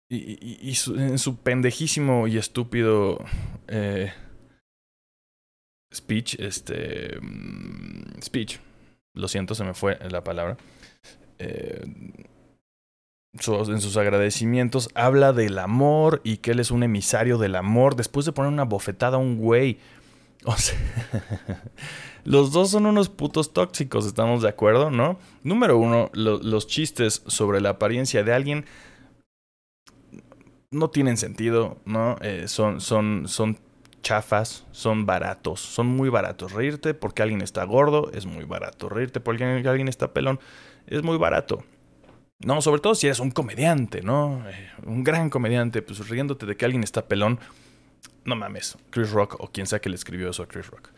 Y, 0.10 0.76
en 0.98 1.18
su 1.18 1.38
pendejísimo 1.38 2.28
y 2.28 2.38
estúpido. 2.38 3.24
Eh, 3.68 4.12
speech, 5.94 6.36
este. 6.39 7.18
Mm, 7.22 8.22
speech. 8.22 8.60
Lo 9.16 9.28
siento, 9.28 9.56
se 9.56 9.64
me 9.64 9.74
fue 9.74 9.98
la 10.10 10.24
palabra. 10.24 10.58
Eh, 11.39 11.84
en 13.34 13.82
sus 13.82 13.96
agradecimientos 13.96 14.90
habla 14.94 15.32
del 15.32 15.58
amor 15.58 16.22
y 16.24 16.38
que 16.38 16.52
él 16.52 16.60
es 16.60 16.70
un 16.70 16.84
emisario 16.84 17.38
del 17.38 17.56
amor 17.56 17.96
después 17.96 18.26
de 18.26 18.34
poner 18.34 18.52
una 18.52 18.66
bofetada 18.66 19.18
a 19.18 19.20
un 19.20 19.38
güey. 19.38 19.78
O 20.44 20.58
sea, 20.58 20.76
los 22.24 22.52
dos 22.52 22.72
son 22.72 22.88
unos 22.88 23.10
putos 23.10 23.54
tóxicos, 23.54 24.08
estamos 24.08 24.42
de 24.42 24.50
acuerdo, 24.50 24.90
¿no? 24.90 25.20
Número 25.44 25.78
uno, 25.78 26.10
los 26.14 26.66
chistes 26.66 27.22
sobre 27.28 27.62
la 27.62 27.70
apariencia 27.70 28.24
de 28.24 28.34
alguien 28.34 28.66
no 30.72 30.90
tienen 30.90 31.18
sentido, 31.18 31.78
¿no? 31.86 32.16
Eh, 32.22 32.46
son, 32.48 32.82
son, 32.82 33.28
son 33.28 33.60
chafas, 34.02 34.66
son 34.72 35.06
baratos, 35.06 35.60
son 35.60 35.86
muy 35.86 36.10
baratos. 36.10 36.54
Reírte 36.54 36.96
porque 36.96 37.22
alguien 37.22 37.42
está 37.42 37.64
gordo 37.64 38.10
es 38.12 38.26
muy 38.26 38.46
barato. 38.46 38.90
Reírte 38.90 39.20
porque 39.20 39.44
alguien 39.44 39.88
está 39.88 40.12
pelón 40.12 40.40
es 40.88 41.04
muy 41.04 41.18
barato. 41.18 41.64
No, 42.46 42.62
sobre 42.62 42.82
todo 42.82 42.96
si 42.96 43.08
eres 43.08 43.20
un 43.20 43.32
comediante, 43.32 44.02
¿no? 44.02 44.44
Eh, 44.50 44.72
un 44.86 45.04
gran 45.04 45.30
comediante, 45.30 45.82
pues 45.82 46.08
riéndote 46.10 46.46
de 46.46 46.58
que 46.58 46.66
alguien 46.66 46.84
está 46.84 47.08
pelón. 47.08 47.39
No 48.26 48.36
mames, 48.36 48.78
Chris 48.89 49.12
Rock 49.12 49.36
o 49.39 49.52
quien 49.52 49.68
sea 49.68 49.80
que 49.80 49.89
le 49.89 49.96
escribió 49.96 50.30
eso 50.30 50.44
a 50.44 50.48
Chris 50.48 50.68
Rock. 50.68 50.89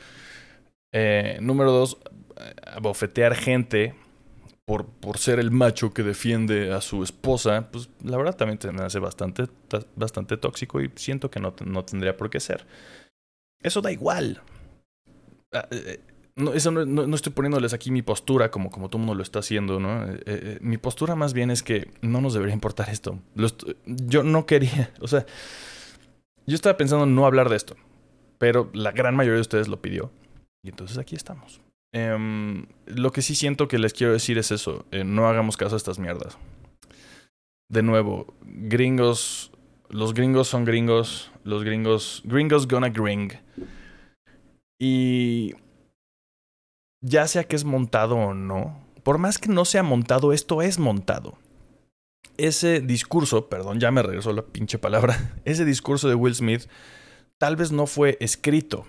Eh, 0.93 1.37
número 1.41 1.71
dos, 1.71 1.97
bofetear 2.81 3.35
gente 3.35 3.95
por, 4.65 4.85
por 4.85 5.17
ser 5.17 5.39
el 5.39 5.51
macho 5.51 5.93
que 5.93 6.03
defiende 6.03 6.71
a 6.71 6.81
su 6.81 7.03
esposa, 7.03 7.69
pues 7.71 7.89
la 8.03 8.17
verdad 8.17 8.35
también 8.35 8.59
me 8.73 8.83
hace 8.83 8.99
bastante, 8.99 9.47
bastante 9.95 10.37
tóxico 10.37 10.81
y 10.81 10.91
siento 10.95 11.29
que 11.29 11.39
no, 11.39 11.53
no 11.65 11.83
tendría 11.83 12.15
por 12.15 12.29
qué 12.29 12.39
ser. 12.39 12.65
Eso 13.61 13.81
da 13.81 13.91
igual. 13.91 14.41
Eh, 16.35 16.41
no, 16.41 16.53
eso 16.53 16.71
no, 16.71 16.85
no, 16.85 17.15
estoy 17.15 17.33
poniéndoles 17.33 17.73
aquí 17.73 17.91
mi 17.91 18.01
postura 18.01 18.51
como, 18.51 18.69
como 18.69 18.89
todo 18.89 18.99
mundo 18.99 19.15
lo 19.15 19.23
está 19.23 19.39
haciendo, 19.39 19.79
¿no? 19.79 20.05
Eh, 20.05 20.21
eh, 20.25 20.57
mi 20.61 20.77
postura 20.77 21.15
más 21.15 21.33
bien 21.33 21.51
es 21.51 21.63
que 21.63 21.91
no 22.01 22.21
nos 22.21 22.33
debería 22.33 22.53
importar 22.53 22.89
esto. 22.89 23.19
yo 23.85 24.23
no 24.23 24.45
quería, 24.45 24.91
o 25.01 25.07
sea, 25.07 25.25
yo 26.45 26.55
estaba 26.55 26.77
pensando 26.77 27.05
no 27.05 27.25
hablar 27.25 27.49
de 27.49 27.55
esto, 27.55 27.75
pero 28.37 28.69
la 28.73 28.91
gran 28.91 29.15
mayoría 29.15 29.35
de 29.35 29.41
ustedes 29.41 29.67
lo 29.67 29.81
pidió. 29.81 30.11
Y 30.65 30.69
entonces 30.69 30.97
aquí 30.97 31.15
estamos. 31.15 31.61
Em, 31.93 32.65
lo 32.87 33.11
que 33.11 33.21
sí 33.21 33.35
siento 33.35 33.67
que 33.67 33.77
les 33.77 33.93
quiero 33.93 34.13
decir 34.13 34.37
es 34.37 34.51
eso, 34.51 34.85
eh, 34.91 35.03
no 35.03 35.27
hagamos 35.27 35.57
caso 35.57 35.75
a 35.75 35.77
estas 35.77 35.99
mierdas. 35.99 36.37
De 37.69 37.83
nuevo, 37.83 38.33
gringos, 38.41 39.51
los 39.89 40.13
gringos 40.13 40.47
son 40.47 40.65
gringos, 40.65 41.31
los 41.43 41.63
gringos, 41.63 42.21
gringos 42.25 42.67
gonna 42.67 42.89
gring. 42.89 43.31
Y 44.79 45.53
ya 47.03 47.27
sea 47.27 47.43
que 47.43 47.55
es 47.55 47.65
montado 47.65 48.15
o 48.15 48.33
no, 48.33 48.79
por 49.03 49.19
más 49.19 49.37
que 49.37 49.49
no 49.49 49.65
sea 49.65 49.83
montado, 49.83 50.33
esto 50.33 50.61
es 50.61 50.79
montado. 50.79 51.37
Ese 52.37 52.79
discurso, 52.79 53.47
perdón, 53.47 53.79
ya 53.79 53.91
me 53.91 54.01
regresó 54.01 54.33
la 54.33 54.41
pinche 54.41 54.79
palabra, 54.79 55.35
ese 55.45 55.65
discurso 55.65 56.09
de 56.09 56.15
Will 56.15 56.33
Smith 56.33 56.63
tal 57.37 57.57
vez 57.57 57.71
no 57.71 57.85
fue 57.85 58.17
escrito 58.21 58.85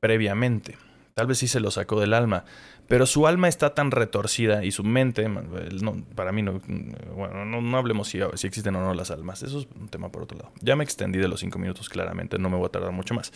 previamente, 0.00 0.78
tal 1.14 1.26
vez 1.26 1.38
sí 1.38 1.48
se 1.48 1.60
lo 1.60 1.72
sacó 1.72 2.00
del 2.00 2.14
alma, 2.14 2.44
pero 2.86 3.04
su 3.04 3.26
alma 3.26 3.48
está 3.48 3.74
tan 3.74 3.90
retorcida 3.90 4.64
y 4.64 4.70
su 4.70 4.84
mente, 4.84 5.28
para 6.14 6.30
mí 6.30 6.42
no, 6.42 6.60
bueno, 7.16 7.44
no, 7.44 7.76
hablemos 7.76 8.08
si, 8.08 8.20
si, 8.34 8.46
existen 8.46 8.76
o 8.76 8.80
no 8.80 8.94
las 8.94 9.10
almas, 9.10 9.42
eso 9.42 9.58
es 9.58 9.66
un 9.74 9.88
tema 9.88 10.12
por 10.12 10.22
otro 10.22 10.38
lado. 10.38 10.52
Ya 10.60 10.76
me 10.76 10.84
extendí 10.84 11.18
de 11.18 11.26
los 11.26 11.40
cinco 11.40 11.58
minutos 11.58 11.88
claramente, 11.88 12.38
no 12.38 12.48
me 12.48 12.56
voy 12.56 12.66
a 12.66 12.70
tardar 12.70 12.92
mucho 12.92 13.14
más. 13.14 13.32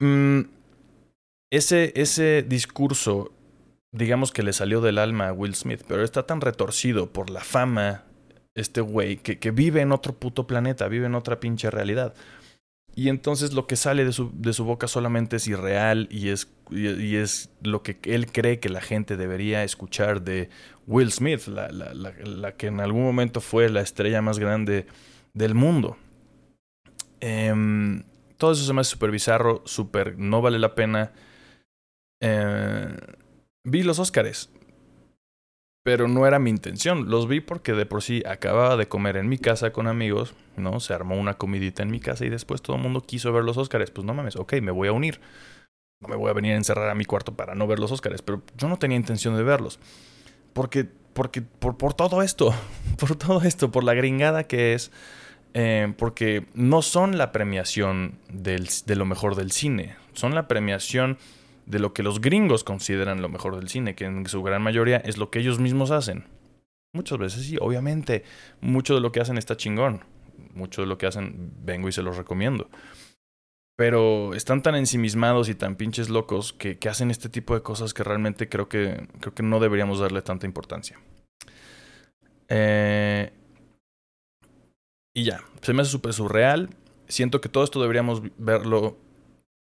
Mm, 0.00 0.42
ese, 1.52 1.92
ese 1.96 2.42
discurso, 2.42 3.30
digamos 3.92 4.32
que 4.32 4.42
le 4.42 4.54
salió 4.54 4.80
del 4.80 4.96
alma 4.96 5.28
a 5.28 5.32
Will 5.34 5.54
Smith, 5.54 5.82
pero 5.86 6.02
está 6.02 6.24
tan 6.24 6.40
retorcido 6.40 7.12
por 7.12 7.28
la 7.28 7.44
fama, 7.44 8.04
este 8.54 8.80
güey, 8.80 9.18
que, 9.18 9.50
vive 9.50 9.82
en 9.82 9.92
otro 9.92 10.14
puto 10.14 10.46
planeta, 10.46 10.88
vive 10.88 11.06
en 11.06 11.14
otra 11.14 11.40
pinche 11.40 11.70
realidad. 11.70 12.14
Y 12.94 13.10
entonces 13.10 13.52
lo 13.52 13.66
que 13.66 13.76
sale 13.76 14.06
de 14.06 14.12
su, 14.12 14.30
de 14.34 14.54
su 14.54 14.64
boca 14.64 14.88
solamente 14.88 15.36
es 15.36 15.46
irreal 15.46 16.08
y 16.10 16.30
es, 16.30 16.50
y, 16.70 17.16
es 17.16 17.50
lo 17.62 17.82
que 17.82 17.98
él 18.04 18.32
cree 18.32 18.58
que 18.58 18.70
la 18.70 18.80
gente 18.80 19.18
debería 19.18 19.62
escuchar 19.62 20.22
de 20.22 20.48
Will 20.86 21.12
Smith, 21.12 21.48
la, 21.48 21.68
la, 21.70 21.92
la, 21.92 22.56
que 22.56 22.68
en 22.68 22.80
algún 22.80 23.02
momento 23.02 23.42
fue 23.42 23.68
la 23.68 23.82
estrella 23.82 24.22
más 24.22 24.38
grande 24.38 24.86
del 25.34 25.54
mundo. 25.54 25.98
Eh, 27.20 28.02
todo 28.38 28.52
eso 28.52 28.64
se 28.64 28.72
me 28.72 28.80
hace 28.80 28.92
súper 28.92 29.10
bizarro, 29.10 29.62
súper 29.66 30.18
no 30.18 30.40
vale 30.40 30.58
la 30.58 30.74
pena. 30.74 31.12
Eh, 32.22 32.96
vi 33.64 33.82
los 33.82 33.98
Óscares, 33.98 34.48
pero 35.84 36.06
no 36.08 36.26
era 36.26 36.38
mi 36.38 36.50
intención. 36.50 37.10
Los 37.10 37.28
vi 37.28 37.40
porque 37.40 37.72
de 37.72 37.84
por 37.84 38.02
sí 38.02 38.22
acababa 38.26 38.76
de 38.76 38.88
comer 38.88 39.16
en 39.16 39.28
mi 39.28 39.38
casa 39.38 39.72
con 39.72 39.88
amigos, 39.88 40.34
¿no? 40.56 40.80
Se 40.80 40.94
armó 40.94 41.16
una 41.16 41.34
comidita 41.34 41.82
en 41.82 41.90
mi 41.90 42.00
casa 42.00 42.24
y 42.24 42.30
después 42.30 42.62
todo 42.62 42.76
el 42.76 42.82
mundo 42.82 43.02
quiso 43.02 43.32
ver 43.32 43.44
los 43.44 43.58
Óscares. 43.58 43.90
Pues 43.90 44.06
no 44.06 44.14
mames, 44.14 44.36
ok, 44.36 44.54
me 44.62 44.70
voy 44.70 44.88
a 44.88 44.92
unir. 44.92 45.20
No 46.00 46.08
me 46.08 46.16
voy 46.16 46.30
a 46.30 46.32
venir 46.32 46.52
a 46.52 46.56
encerrar 46.56 46.88
a 46.88 46.94
mi 46.94 47.04
cuarto 47.04 47.34
para 47.34 47.54
no 47.54 47.66
ver 47.66 47.78
los 47.78 47.92
Óscares, 47.92 48.22
pero 48.22 48.42
yo 48.56 48.68
no 48.68 48.78
tenía 48.78 48.96
intención 48.96 49.36
de 49.36 49.42
verlos. 49.42 49.80
Porque, 50.52 50.86
porque, 51.12 51.42
por, 51.42 51.94
todo 51.94 52.22
esto, 52.22 52.54
por 52.98 53.16
todo 53.16 53.42
esto, 53.42 53.72
por 53.72 53.82
la 53.82 53.94
gringada 53.94 54.44
que 54.44 54.74
es, 54.74 54.92
eh, 55.54 55.92
porque 55.98 56.46
no 56.54 56.82
son 56.82 57.18
la 57.18 57.32
premiación 57.32 58.18
de 58.28 58.96
lo 58.96 59.04
mejor 59.04 59.34
del 59.34 59.50
cine, 59.50 59.96
son 60.12 60.34
la 60.34 60.48
premiación 60.48 61.18
de 61.66 61.78
lo 61.78 61.92
que 61.92 62.02
los 62.02 62.20
gringos 62.20 62.64
consideran 62.64 63.22
lo 63.22 63.28
mejor 63.28 63.56
del 63.56 63.68
cine, 63.68 63.94
que 63.94 64.04
en 64.04 64.26
su 64.26 64.42
gran 64.42 64.62
mayoría 64.62 64.98
es 64.98 65.18
lo 65.18 65.30
que 65.30 65.40
ellos 65.40 65.58
mismos 65.58 65.90
hacen. 65.90 66.24
Muchas 66.94 67.18
veces 67.18 67.46
sí, 67.46 67.56
obviamente, 67.60 68.24
mucho 68.60 68.94
de 68.94 69.00
lo 69.00 69.12
que 69.12 69.20
hacen 69.20 69.38
está 69.38 69.56
chingón. 69.56 70.04
Mucho 70.54 70.82
de 70.82 70.86
lo 70.86 70.98
que 70.98 71.06
hacen 71.06 71.52
vengo 71.62 71.88
y 71.88 71.92
se 71.92 72.02
los 72.02 72.16
recomiendo. 72.16 72.68
Pero 73.76 74.34
están 74.34 74.62
tan 74.62 74.74
ensimismados 74.74 75.48
y 75.48 75.54
tan 75.54 75.76
pinches 75.76 76.10
locos 76.10 76.52
que, 76.52 76.78
que 76.78 76.88
hacen 76.88 77.10
este 77.10 77.28
tipo 77.28 77.54
de 77.54 77.62
cosas 77.62 77.94
que 77.94 78.04
realmente 78.04 78.48
creo 78.48 78.68
que, 78.68 79.08
creo 79.20 79.34
que 79.34 79.42
no 79.42 79.60
deberíamos 79.60 80.00
darle 80.00 80.20
tanta 80.20 80.46
importancia. 80.46 80.98
Eh, 82.48 83.32
y 85.14 85.24
ya, 85.24 85.42
se 85.62 85.72
me 85.72 85.82
hace 85.82 85.90
súper 85.90 86.12
surreal. 86.12 86.70
Siento 87.08 87.40
que 87.40 87.48
todo 87.48 87.64
esto 87.64 87.80
deberíamos 87.80 88.22
verlo 88.36 88.98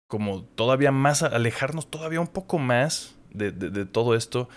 como 0.07 0.45
todavía 0.45 0.93
más, 0.93 1.23
alejarnos 1.23 1.91
todavía 1.91 2.21
un 2.21 2.29
poco 2.29 2.59
más 2.59 3.17
de, 3.31 3.53
de, 3.53 3.87
todo 3.87 4.15
esto. 4.15 4.49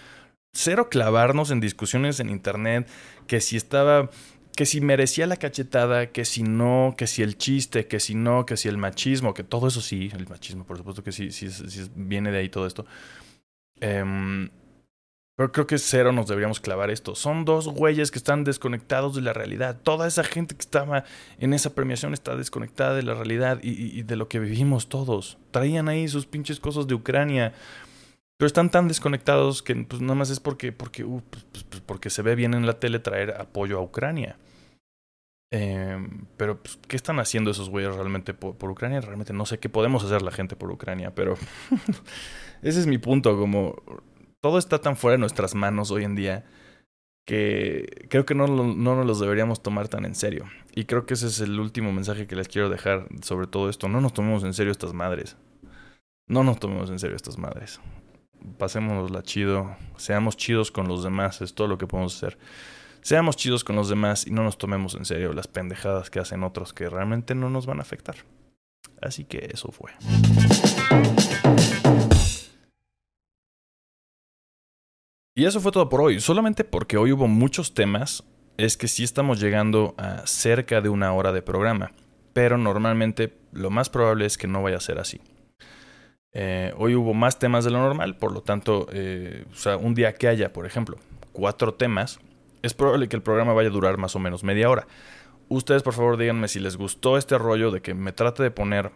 cero 0.53 0.89
clavarnos 0.89 1.51
en 1.51 1.59
discusiones 1.59 2.19
en 2.19 2.29
internet, 2.29 2.87
que 3.27 3.41
si 3.41 3.57
estaba, 3.57 4.09
que 4.55 4.65
si 4.65 4.81
merecía 4.81 5.27
la 5.27 5.37
cachetada, 5.37 6.11
que 6.11 6.25
si 6.25 6.43
no, 6.43 6.95
que 6.97 7.07
si 7.07 7.21
el 7.23 7.37
chiste, 7.37 7.87
que 7.87 7.99
si 7.99 8.15
no, 8.15 8.45
que 8.45 8.57
si 8.57 8.67
el 8.67 8.77
machismo, 8.77 9.33
que 9.33 9.43
todo 9.43 9.67
eso 9.67 9.81
sí, 9.81 10.11
el 10.13 10.27
machismo, 10.27 10.65
por 10.65 10.77
supuesto 10.77 11.03
que 11.03 11.11
sí, 11.11 11.31
sí, 11.31 11.49
sí 11.49 11.89
viene 11.95 12.31
de 12.31 12.39
ahí 12.39 12.49
todo 12.49 12.67
esto. 12.67 12.85
Em, 13.81 14.49
pero 15.39 15.53
creo 15.53 15.67
que 15.67 15.77
cero 15.77 16.11
nos 16.11 16.27
deberíamos 16.27 16.59
clavar 16.59 16.89
esto. 16.89 17.15
Son 17.15 17.45
dos 17.45 17.69
güeyes 17.69 18.11
que 18.11 18.17
están 18.17 18.43
desconectados 18.43 19.15
de 19.15 19.21
la 19.21 19.31
realidad. 19.31 19.79
Toda 19.81 20.05
esa 20.05 20.21
gente 20.25 20.53
que 20.53 20.59
estaba 20.59 21.05
en 21.37 21.53
esa 21.53 21.73
premiación 21.73 22.13
está 22.13 22.35
desconectada 22.35 22.93
de 22.93 23.03
la 23.03 23.13
realidad 23.13 23.57
y, 23.63 24.01
de 24.01 24.17
lo 24.17 24.27
que 24.27 24.41
vivimos 24.41 24.89
todos. 24.89 25.37
Traían 25.51 25.87
ahí 25.87 26.09
sus 26.09 26.25
pinches 26.25 26.59
cosas 26.59 26.87
de 26.87 26.95
Ucrania. 26.95 27.53
Pero 28.35 28.47
están 28.47 28.69
tan 28.69 28.89
desconectados 28.89 29.63
que 29.63 29.73
pues 29.77 30.01
nada 30.01 30.15
más 30.15 30.29
es 30.29 30.41
porque, 30.41 30.73
porque, 30.73 31.05
uh, 31.05 31.21
pues, 31.29 31.45
pues, 31.53 31.63
pues, 31.63 31.81
porque 31.85 32.09
se 32.09 32.21
ve 32.21 32.35
bien 32.35 32.53
en 32.53 32.65
la 32.65 32.77
tele 32.77 32.99
traer 32.99 33.39
apoyo 33.39 33.77
a 33.77 33.81
Ucrania. 33.81 34.35
Em, 35.51 36.25
pero, 36.35 36.59
¿qué 36.89 36.97
están 36.97 37.17
haciendo 37.19 37.49
esos 37.49 37.69
güeyes 37.69 37.95
realmente 37.95 38.33
por, 38.33 38.57
por, 38.57 38.69
Ucrania? 38.69 38.99
Realmente 38.99 39.31
no 39.31 39.45
sé 39.45 39.57
qué 39.57 39.69
podemos 39.69 40.03
hacer 40.03 40.21
la 40.21 40.31
gente 40.31 40.57
por 40.57 40.69
Ucrania, 40.69 41.15
pero 41.15 41.35
ese 42.61 42.81
es 42.81 42.87
mi 42.87 42.97
punto, 42.97 43.37
como 43.37 43.81
todo 44.41 44.57
está 44.57 44.79
tan 44.79 44.95
fuera 44.95 45.13
de 45.13 45.19
nuestras 45.19 45.55
manos 45.55 45.91
hoy 45.91 46.03
en 46.03 46.15
día 46.15 46.45
que 47.25 48.07
creo 48.09 48.25
que 48.25 48.33
no, 48.33 48.47
no 48.47 48.95
nos 48.95 49.05
los 49.05 49.19
deberíamos 49.19 49.61
tomar 49.61 49.87
tan 49.87 50.05
en 50.05 50.15
serio. 50.15 50.45
Y 50.73 50.85
creo 50.85 51.05
que 51.05 51.13
ese 51.13 51.27
es 51.27 51.39
el 51.41 51.59
último 51.59 51.91
mensaje 51.91 52.25
que 52.25 52.35
les 52.35 52.47
quiero 52.47 52.69
dejar 52.69 53.07
sobre 53.21 53.45
todo 53.45 53.69
esto. 53.69 53.87
No 53.87 54.01
nos 54.01 54.13
tomemos 54.13 54.43
en 54.43 54.53
serio 54.53 54.71
estas 54.71 54.93
madres. 54.93 55.37
No 56.27 56.43
nos 56.43 56.59
tomemos 56.59 56.89
en 56.89 56.97
serio 56.97 57.15
estas 57.15 57.37
madres. 57.37 57.79
Pasémonosla 58.57 59.21
chido. 59.21 59.75
Seamos 59.97 60.37
chidos 60.37 60.71
con 60.71 60.87
los 60.87 61.03
demás. 61.03 61.41
Es 61.41 61.53
todo 61.53 61.67
lo 61.67 61.77
que 61.77 61.85
podemos 61.85 62.15
hacer. 62.15 62.39
Seamos 63.01 63.35
chidos 63.35 63.63
con 63.63 63.75
los 63.75 63.89
demás 63.89 64.25
y 64.25 64.31
no 64.31 64.43
nos 64.43 64.57
tomemos 64.57 64.95
en 64.95 65.05
serio 65.05 65.31
las 65.33 65.47
pendejadas 65.47 66.09
que 66.09 66.19
hacen 66.19 66.43
otros 66.43 66.73
que 66.73 66.89
realmente 66.89 67.35
no 67.35 67.51
nos 67.51 67.67
van 67.67 67.77
a 67.77 67.83
afectar. 67.83 68.15
Así 69.01 69.23
que 69.23 69.49
eso 69.53 69.71
fue. 69.71 69.91
Y 75.39 75.45
eso 75.45 75.61
fue 75.61 75.71
todo 75.71 75.87
por 75.87 76.01
hoy. 76.01 76.19
Solamente 76.19 76.65
porque 76.65 76.97
hoy 76.97 77.13
hubo 77.13 77.25
muchos 77.25 77.73
temas, 77.73 78.25
es 78.57 78.75
que 78.75 78.89
sí 78.89 79.05
estamos 79.05 79.39
llegando 79.39 79.95
a 79.97 80.27
cerca 80.27 80.81
de 80.81 80.89
una 80.89 81.13
hora 81.13 81.31
de 81.31 81.41
programa. 81.41 81.93
Pero 82.33 82.57
normalmente 82.57 83.37
lo 83.53 83.69
más 83.69 83.89
probable 83.89 84.25
es 84.25 84.37
que 84.37 84.49
no 84.49 84.61
vaya 84.61 84.75
a 84.75 84.81
ser 84.81 84.99
así. 84.99 85.21
Eh, 86.33 86.73
hoy 86.75 86.93
hubo 86.93 87.13
más 87.13 87.39
temas 87.39 87.63
de 87.63 87.71
lo 87.71 87.79
normal, 87.79 88.17
por 88.17 88.33
lo 88.33 88.41
tanto, 88.41 88.87
eh, 88.91 89.45
un 89.79 89.95
día 89.95 90.13
que 90.13 90.27
haya, 90.27 90.51
por 90.51 90.65
ejemplo, 90.65 90.97
cuatro 91.31 91.73
temas, 91.73 92.19
es 92.61 92.73
probable 92.73 93.07
que 93.07 93.15
el 93.15 93.21
programa 93.21 93.53
vaya 93.53 93.69
a 93.69 93.71
durar 93.71 93.97
más 93.97 94.17
o 94.17 94.19
menos 94.19 94.43
media 94.43 94.69
hora. 94.69 94.87
Ustedes, 95.47 95.83
por 95.83 95.93
favor, 95.93 96.17
díganme 96.17 96.49
si 96.49 96.59
les 96.59 96.75
gustó 96.75 97.17
este 97.17 97.37
rollo 97.37 97.71
de 97.71 97.81
que 97.81 97.93
me 97.93 98.11
trate 98.11 98.43
de 98.43 98.51
poner 98.51 98.91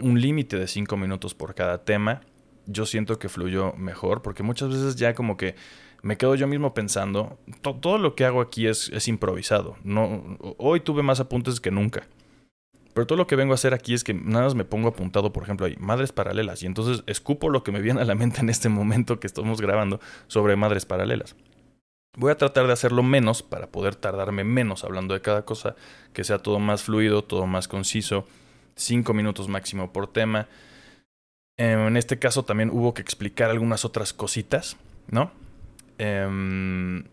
un 0.00 0.22
límite 0.22 0.58
de 0.58 0.68
cinco 0.68 0.96
minutos 0.96 1.34
por 1.34 1.54
cada 1.54 1.84
tema 1.84 2.22
yo 2.66 2.86
siento 2.86 3.18
que 3.18 3.28
fluyó 3.28 3.72
mejor, 3.74 4.22
porque 4.22 4.42
muchas 4.42 4.68
veces 4.68 4.96
ya 4.96 5.14
como 5.14 5.36
que 5.36 5.54
me 6.02 6.16
quedo 6.16 6.34
yo 6.34 6.46
mismo 6.46 6.74
pensando, 6.74 7.38
todo 7.62 7.98
lo 7.98 8.14
que 8.14 8.24
hago 8.24 8.40
aquí 8.40 8.66
es, 8.66 8.90
es 8.90 9.08
improvisado. 9.08 9.76
No, 9.82 10.38
hoy 10.58 10.80
tuve 10.80 11.02
más 11.02 11.20
apuntes 11.20 11.60
que 11.60 11.70
nunca. 11.70 12.06
Pero 12.94 13.06
todo 13.06 13.18
lo 13.18 13.26
que 13.26 13.36
vengo 13.36 13.52
a 13.52 13.56
hacer 13.56 13.74
aquí 13.74 13.92
es 13.92 14.04
que 14.04 14.14
nada 14.14 14.44
más 14.44 14.54
me 14.54 14.64
pongo 14.64 14.88
apuntado, 14.88 15.30
por 15.30 15.42
ejemplo, 15.42 15.66
hay 15.66 15.76
madres 15.76 16.12
paralelas. 16.12 16.62
Y 16.62 16.66
entonces 16.66 17.04
escupo 17.06 17.50
lo 17.50 17.62
que 17.62 17.70
me 17.70 17.82
viene 17.82 18.00
a 18.00 18.06
la 18.06 18.14
mente 18.14 18.40
en 18.40 18.48
este 18.48 18.70
momento 18.70 19.20
que 19.20 19.26
estamos 19.26 19.60
grabando 19.60 20.00
sobre 20.28 20.56
madres 20.56 20.86
paralelas. 20.86 21.36
Voy 22.16 22.30
a 22.30 22.38
tratar 22.38 22.66
de 22.66 22.72
hacerlo 22.72 23.02
menos 23.02 23.42
para 23.42 23.66
poder 23.66 23.96
tardarme 23.96 24.44
menos 24.44 24.82
hablando 24.82 25.12
de 25.12 25.20
cada 25.20 25.44
cosa, 25.44 25.76
que 26.14 26.24
sea 26.24 26.38
todo 26.38 26.58
más 26.58 26.84
fluido, 26.84 27.22
todo 27.22 27.46
más 27.46 27.68
conciso, 27.68 28.26
cinco 28.76 29.12
minutos 29.12 29.48
máximo 29.48 29.92
por 29.92 30.10
tema. 30.10 30.48
En 31.58 31.96
este 31.96 32.18
caso 32.18 32.44
también 32.44 32.70
hubo 32.70 32.92
que 32.92 33.02
explicar 33.02 33.50
algunas 33.50 33.84
otras 33.84 34.12
cositas, 34.12 34.76
¿no? 35.08 35.30
Em, 35.98 37.04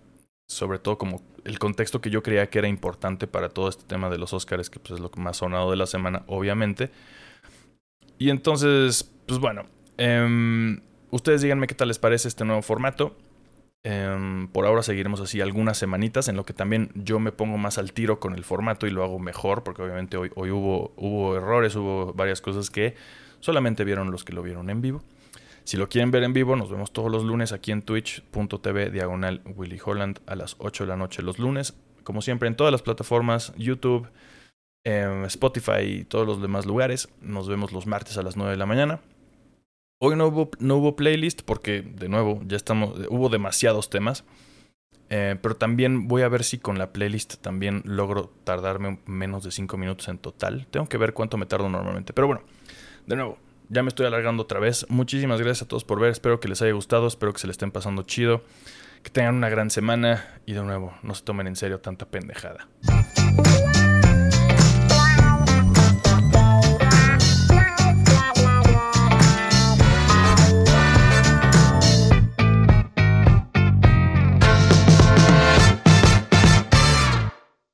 sobre 0.48 0.80
todo 0.80 0.98
como 0.98 1.22
el 1.46 1.60
contexto 1.60 2.02
que 2.02 2.10
yo 2.10 2.24
creía 2.24 2.50
que 2.50 2.60
era 2.60 2.68
importante 2.68 3.28
para 3.28 3.50
todo 3.50 3.70
este 3.70 3.84
tema 3.86 4.10
de 4.10 4.18
los 4.18 4.34
Oscars, 4.34 4.70
que 4.70 4.80
pues 4.80 4.94
es 4.94 5.00
lo 5.00 5.10
más 5.16 5.38
sonado 5.38 5.72
de 5.72 5.78
la 5.78 5.86
semana, 5.86 6.24
obviamente. 6.28 6.92
Y 8.18 8.30
entonces, 8.30 9.10
pues 9.26 9.40
bueno, 9.40 9.66
em, 9.98 10.82
ustedes 11.12 11.42
díganme 11.42 11.68
qué 11.68 11.76
tal 11.76 11.88
les 11.88 12.00
parece 12.00 12.28
este 12.28 12.46
nuevo 12.46 12.62
formato. 12.62 13.16
Em, 13.86 14.48
por 14.48 14.66
ahora 14.66 14.82
seguiremos 14.82 15.20
así 15.20 15.42
algunas 15.42 15.78
semanitas 15.78 16.30
en 16.30 16.38
lo 16.38 16.46
que 16.46 16.54
también 16.54 16.90
yo 16.96 17.20
me 17.20 17.34
pongo 17.34 17.58
más 17.58 17.78
al 17.78 17.92
tiro 17.92 18.20
con 18.20 18.34
el 18.34 18.46
formato 18.46 18.88
y 18.88 18.92
lo 18.92 19.04
hago 19.04 19.20
mejor, 19.20 19.64
porque 19.64 19.82
obviamente 19.82 20.16
hoy, 20.16 20.32
hoy 20.36 20.52
hubo, 20.52 20.94
hubo 20.96 21.36
errores, 21.36 21.76
hubo 21.76 22.14
varias 22.14 22.40
cosas 22.40 22.70
que 22.70 22.96
solamente 23.44 23.84
vieron 23.84 24.10
los 24.10 24.24
que 24.24 24.32
lo 24.32 24.42
vieron 24.42 24.70
en 24.70 24.82
vivo. 24.82 25.04
Si 25.66 25.76
lo 25.76 25.90
quieren 25.90 26.12
ver 26.12 26.24
en 26.24 26.32
vivo, 26.32 26.56
nos 26.56 26.72
vemos 26.72 26.94
todos 26.94 27.12
los 27.12 27.26
lunes 27.26 27.52
aquí 27.52 27.72
en 27.72 27.82
twitch.tv 27.82 28.90
diagonal 28.90 29.42
Willy 29.46 29.80
Holland 29.84 30.20
a 30.26 30.36
las 30.36 30.56
8 30.60 30.86
de 30.86 30.88
la 30.88 30.96
noche 30.96 31.22
los 31.22 31.40
lunes. 31.40 31.74
Como 32.04 32.22
siempre, 32.22 32.48
en 32.48 32.56
todas 32.56 32.72
las 32.72 32.82
plataformas, 32.82 33.54
YouTube, 33.58 34.08
em, 34.86 35.26
Spotify 35.26 35.82
y 35.82 36.04
todos 36.06 36.26
los 36.26 36.42
demás 36.42 36.66
lugares. 36.66 37.10
Nos 37.22 37.50
vemos 37.50 37.74
los 37.74 37.86
martes 37.86 38.18
a 38.18 38.24
las 38.24 38.38
9 38.38 38.52
de 38.52 38.58
la 38.58 38.66
mañana. 38.66 39.02
Hoy 40.02 40.16
no 40.16 40.28
hubo, 40.28 40.50
no 40.60 40.78
hubo 40.78 40.96
playlist 40.96 41.42
porque, 41.44 41.82
de 41.82 42.08
nuevo, 42.08 42.42
ya 42.46 42.56
estamos, 42.56 42.98
hubo 43.10 43.28
demasiados 43.28 43.90
temas. 43.90 44.24
Eh, 45.10 45.38
pero 45.42 45.56
también 45.56 46.08
voy 46.08 46.22
a 46.22 46.30
ver 46.30 46.44
si 46.44 46.60
con 46.60 46.78
la 46.78 46.92
playlist 46.92 47.36
también 47.42 47.84
logro 47.86 48.34
tardarme 48.46 49.00
menos 49.06 49.44
de 49.44 49.52
5 49.52 49.78
minutos 49.78 50.08
en 50.08 50.18
total. 50.18 50.66
Tengo 50.72 50.88
que 50.88 50.98
ver 50.98 51.14
cuánto 51.14 51.38
me 51.38 51.46
tardo 51.46 51.70
normalmente. 51.70 52.14
Pero 52.14 52.28
bueno, 52.28 52.42
de 53.06 53.16
nuevo, 53.16 53.38
ya 53.70 53.84
me 53.84 53.90
estoy 53.90 54.06
alargando 54.06 54.44
otra 54.44 54.60
vez. 54.60 54.86
Muchísimas 54.90 55.40
gracias 55.40 55.64
a 55.64 55.68
todos 55.68 55.84
por 55.84 56.00
ver. 56.00 56.12
Espero 56.12 56.40
que 56.40 56.48
les 56.48 56.62
haya 56.62 56.74
gustado. 56.74 57.08
Espero 57.08 57.34
que 57.34 57.40
se 57.40 57.48
le 57.48 57.52
estén 57.52 57.72
pasando 57.72 58.04
chido. 58.04 58.44
Que 59.02 59.10
tengan 59.10 59.36
una 59.36 59.50
gran 59.50 59.70
semana. 59.70 60.26
Y 60.46 60.54
de 60.54 60.62
nuevo, 60.62 60.94
no 61.02 61.16
se 61.16 61.24
tomen 61.24 61.48
en 61.48 61.56
serio 61.56 61.80
tanta 61.80 62.06
pendejada. 62.06 62.68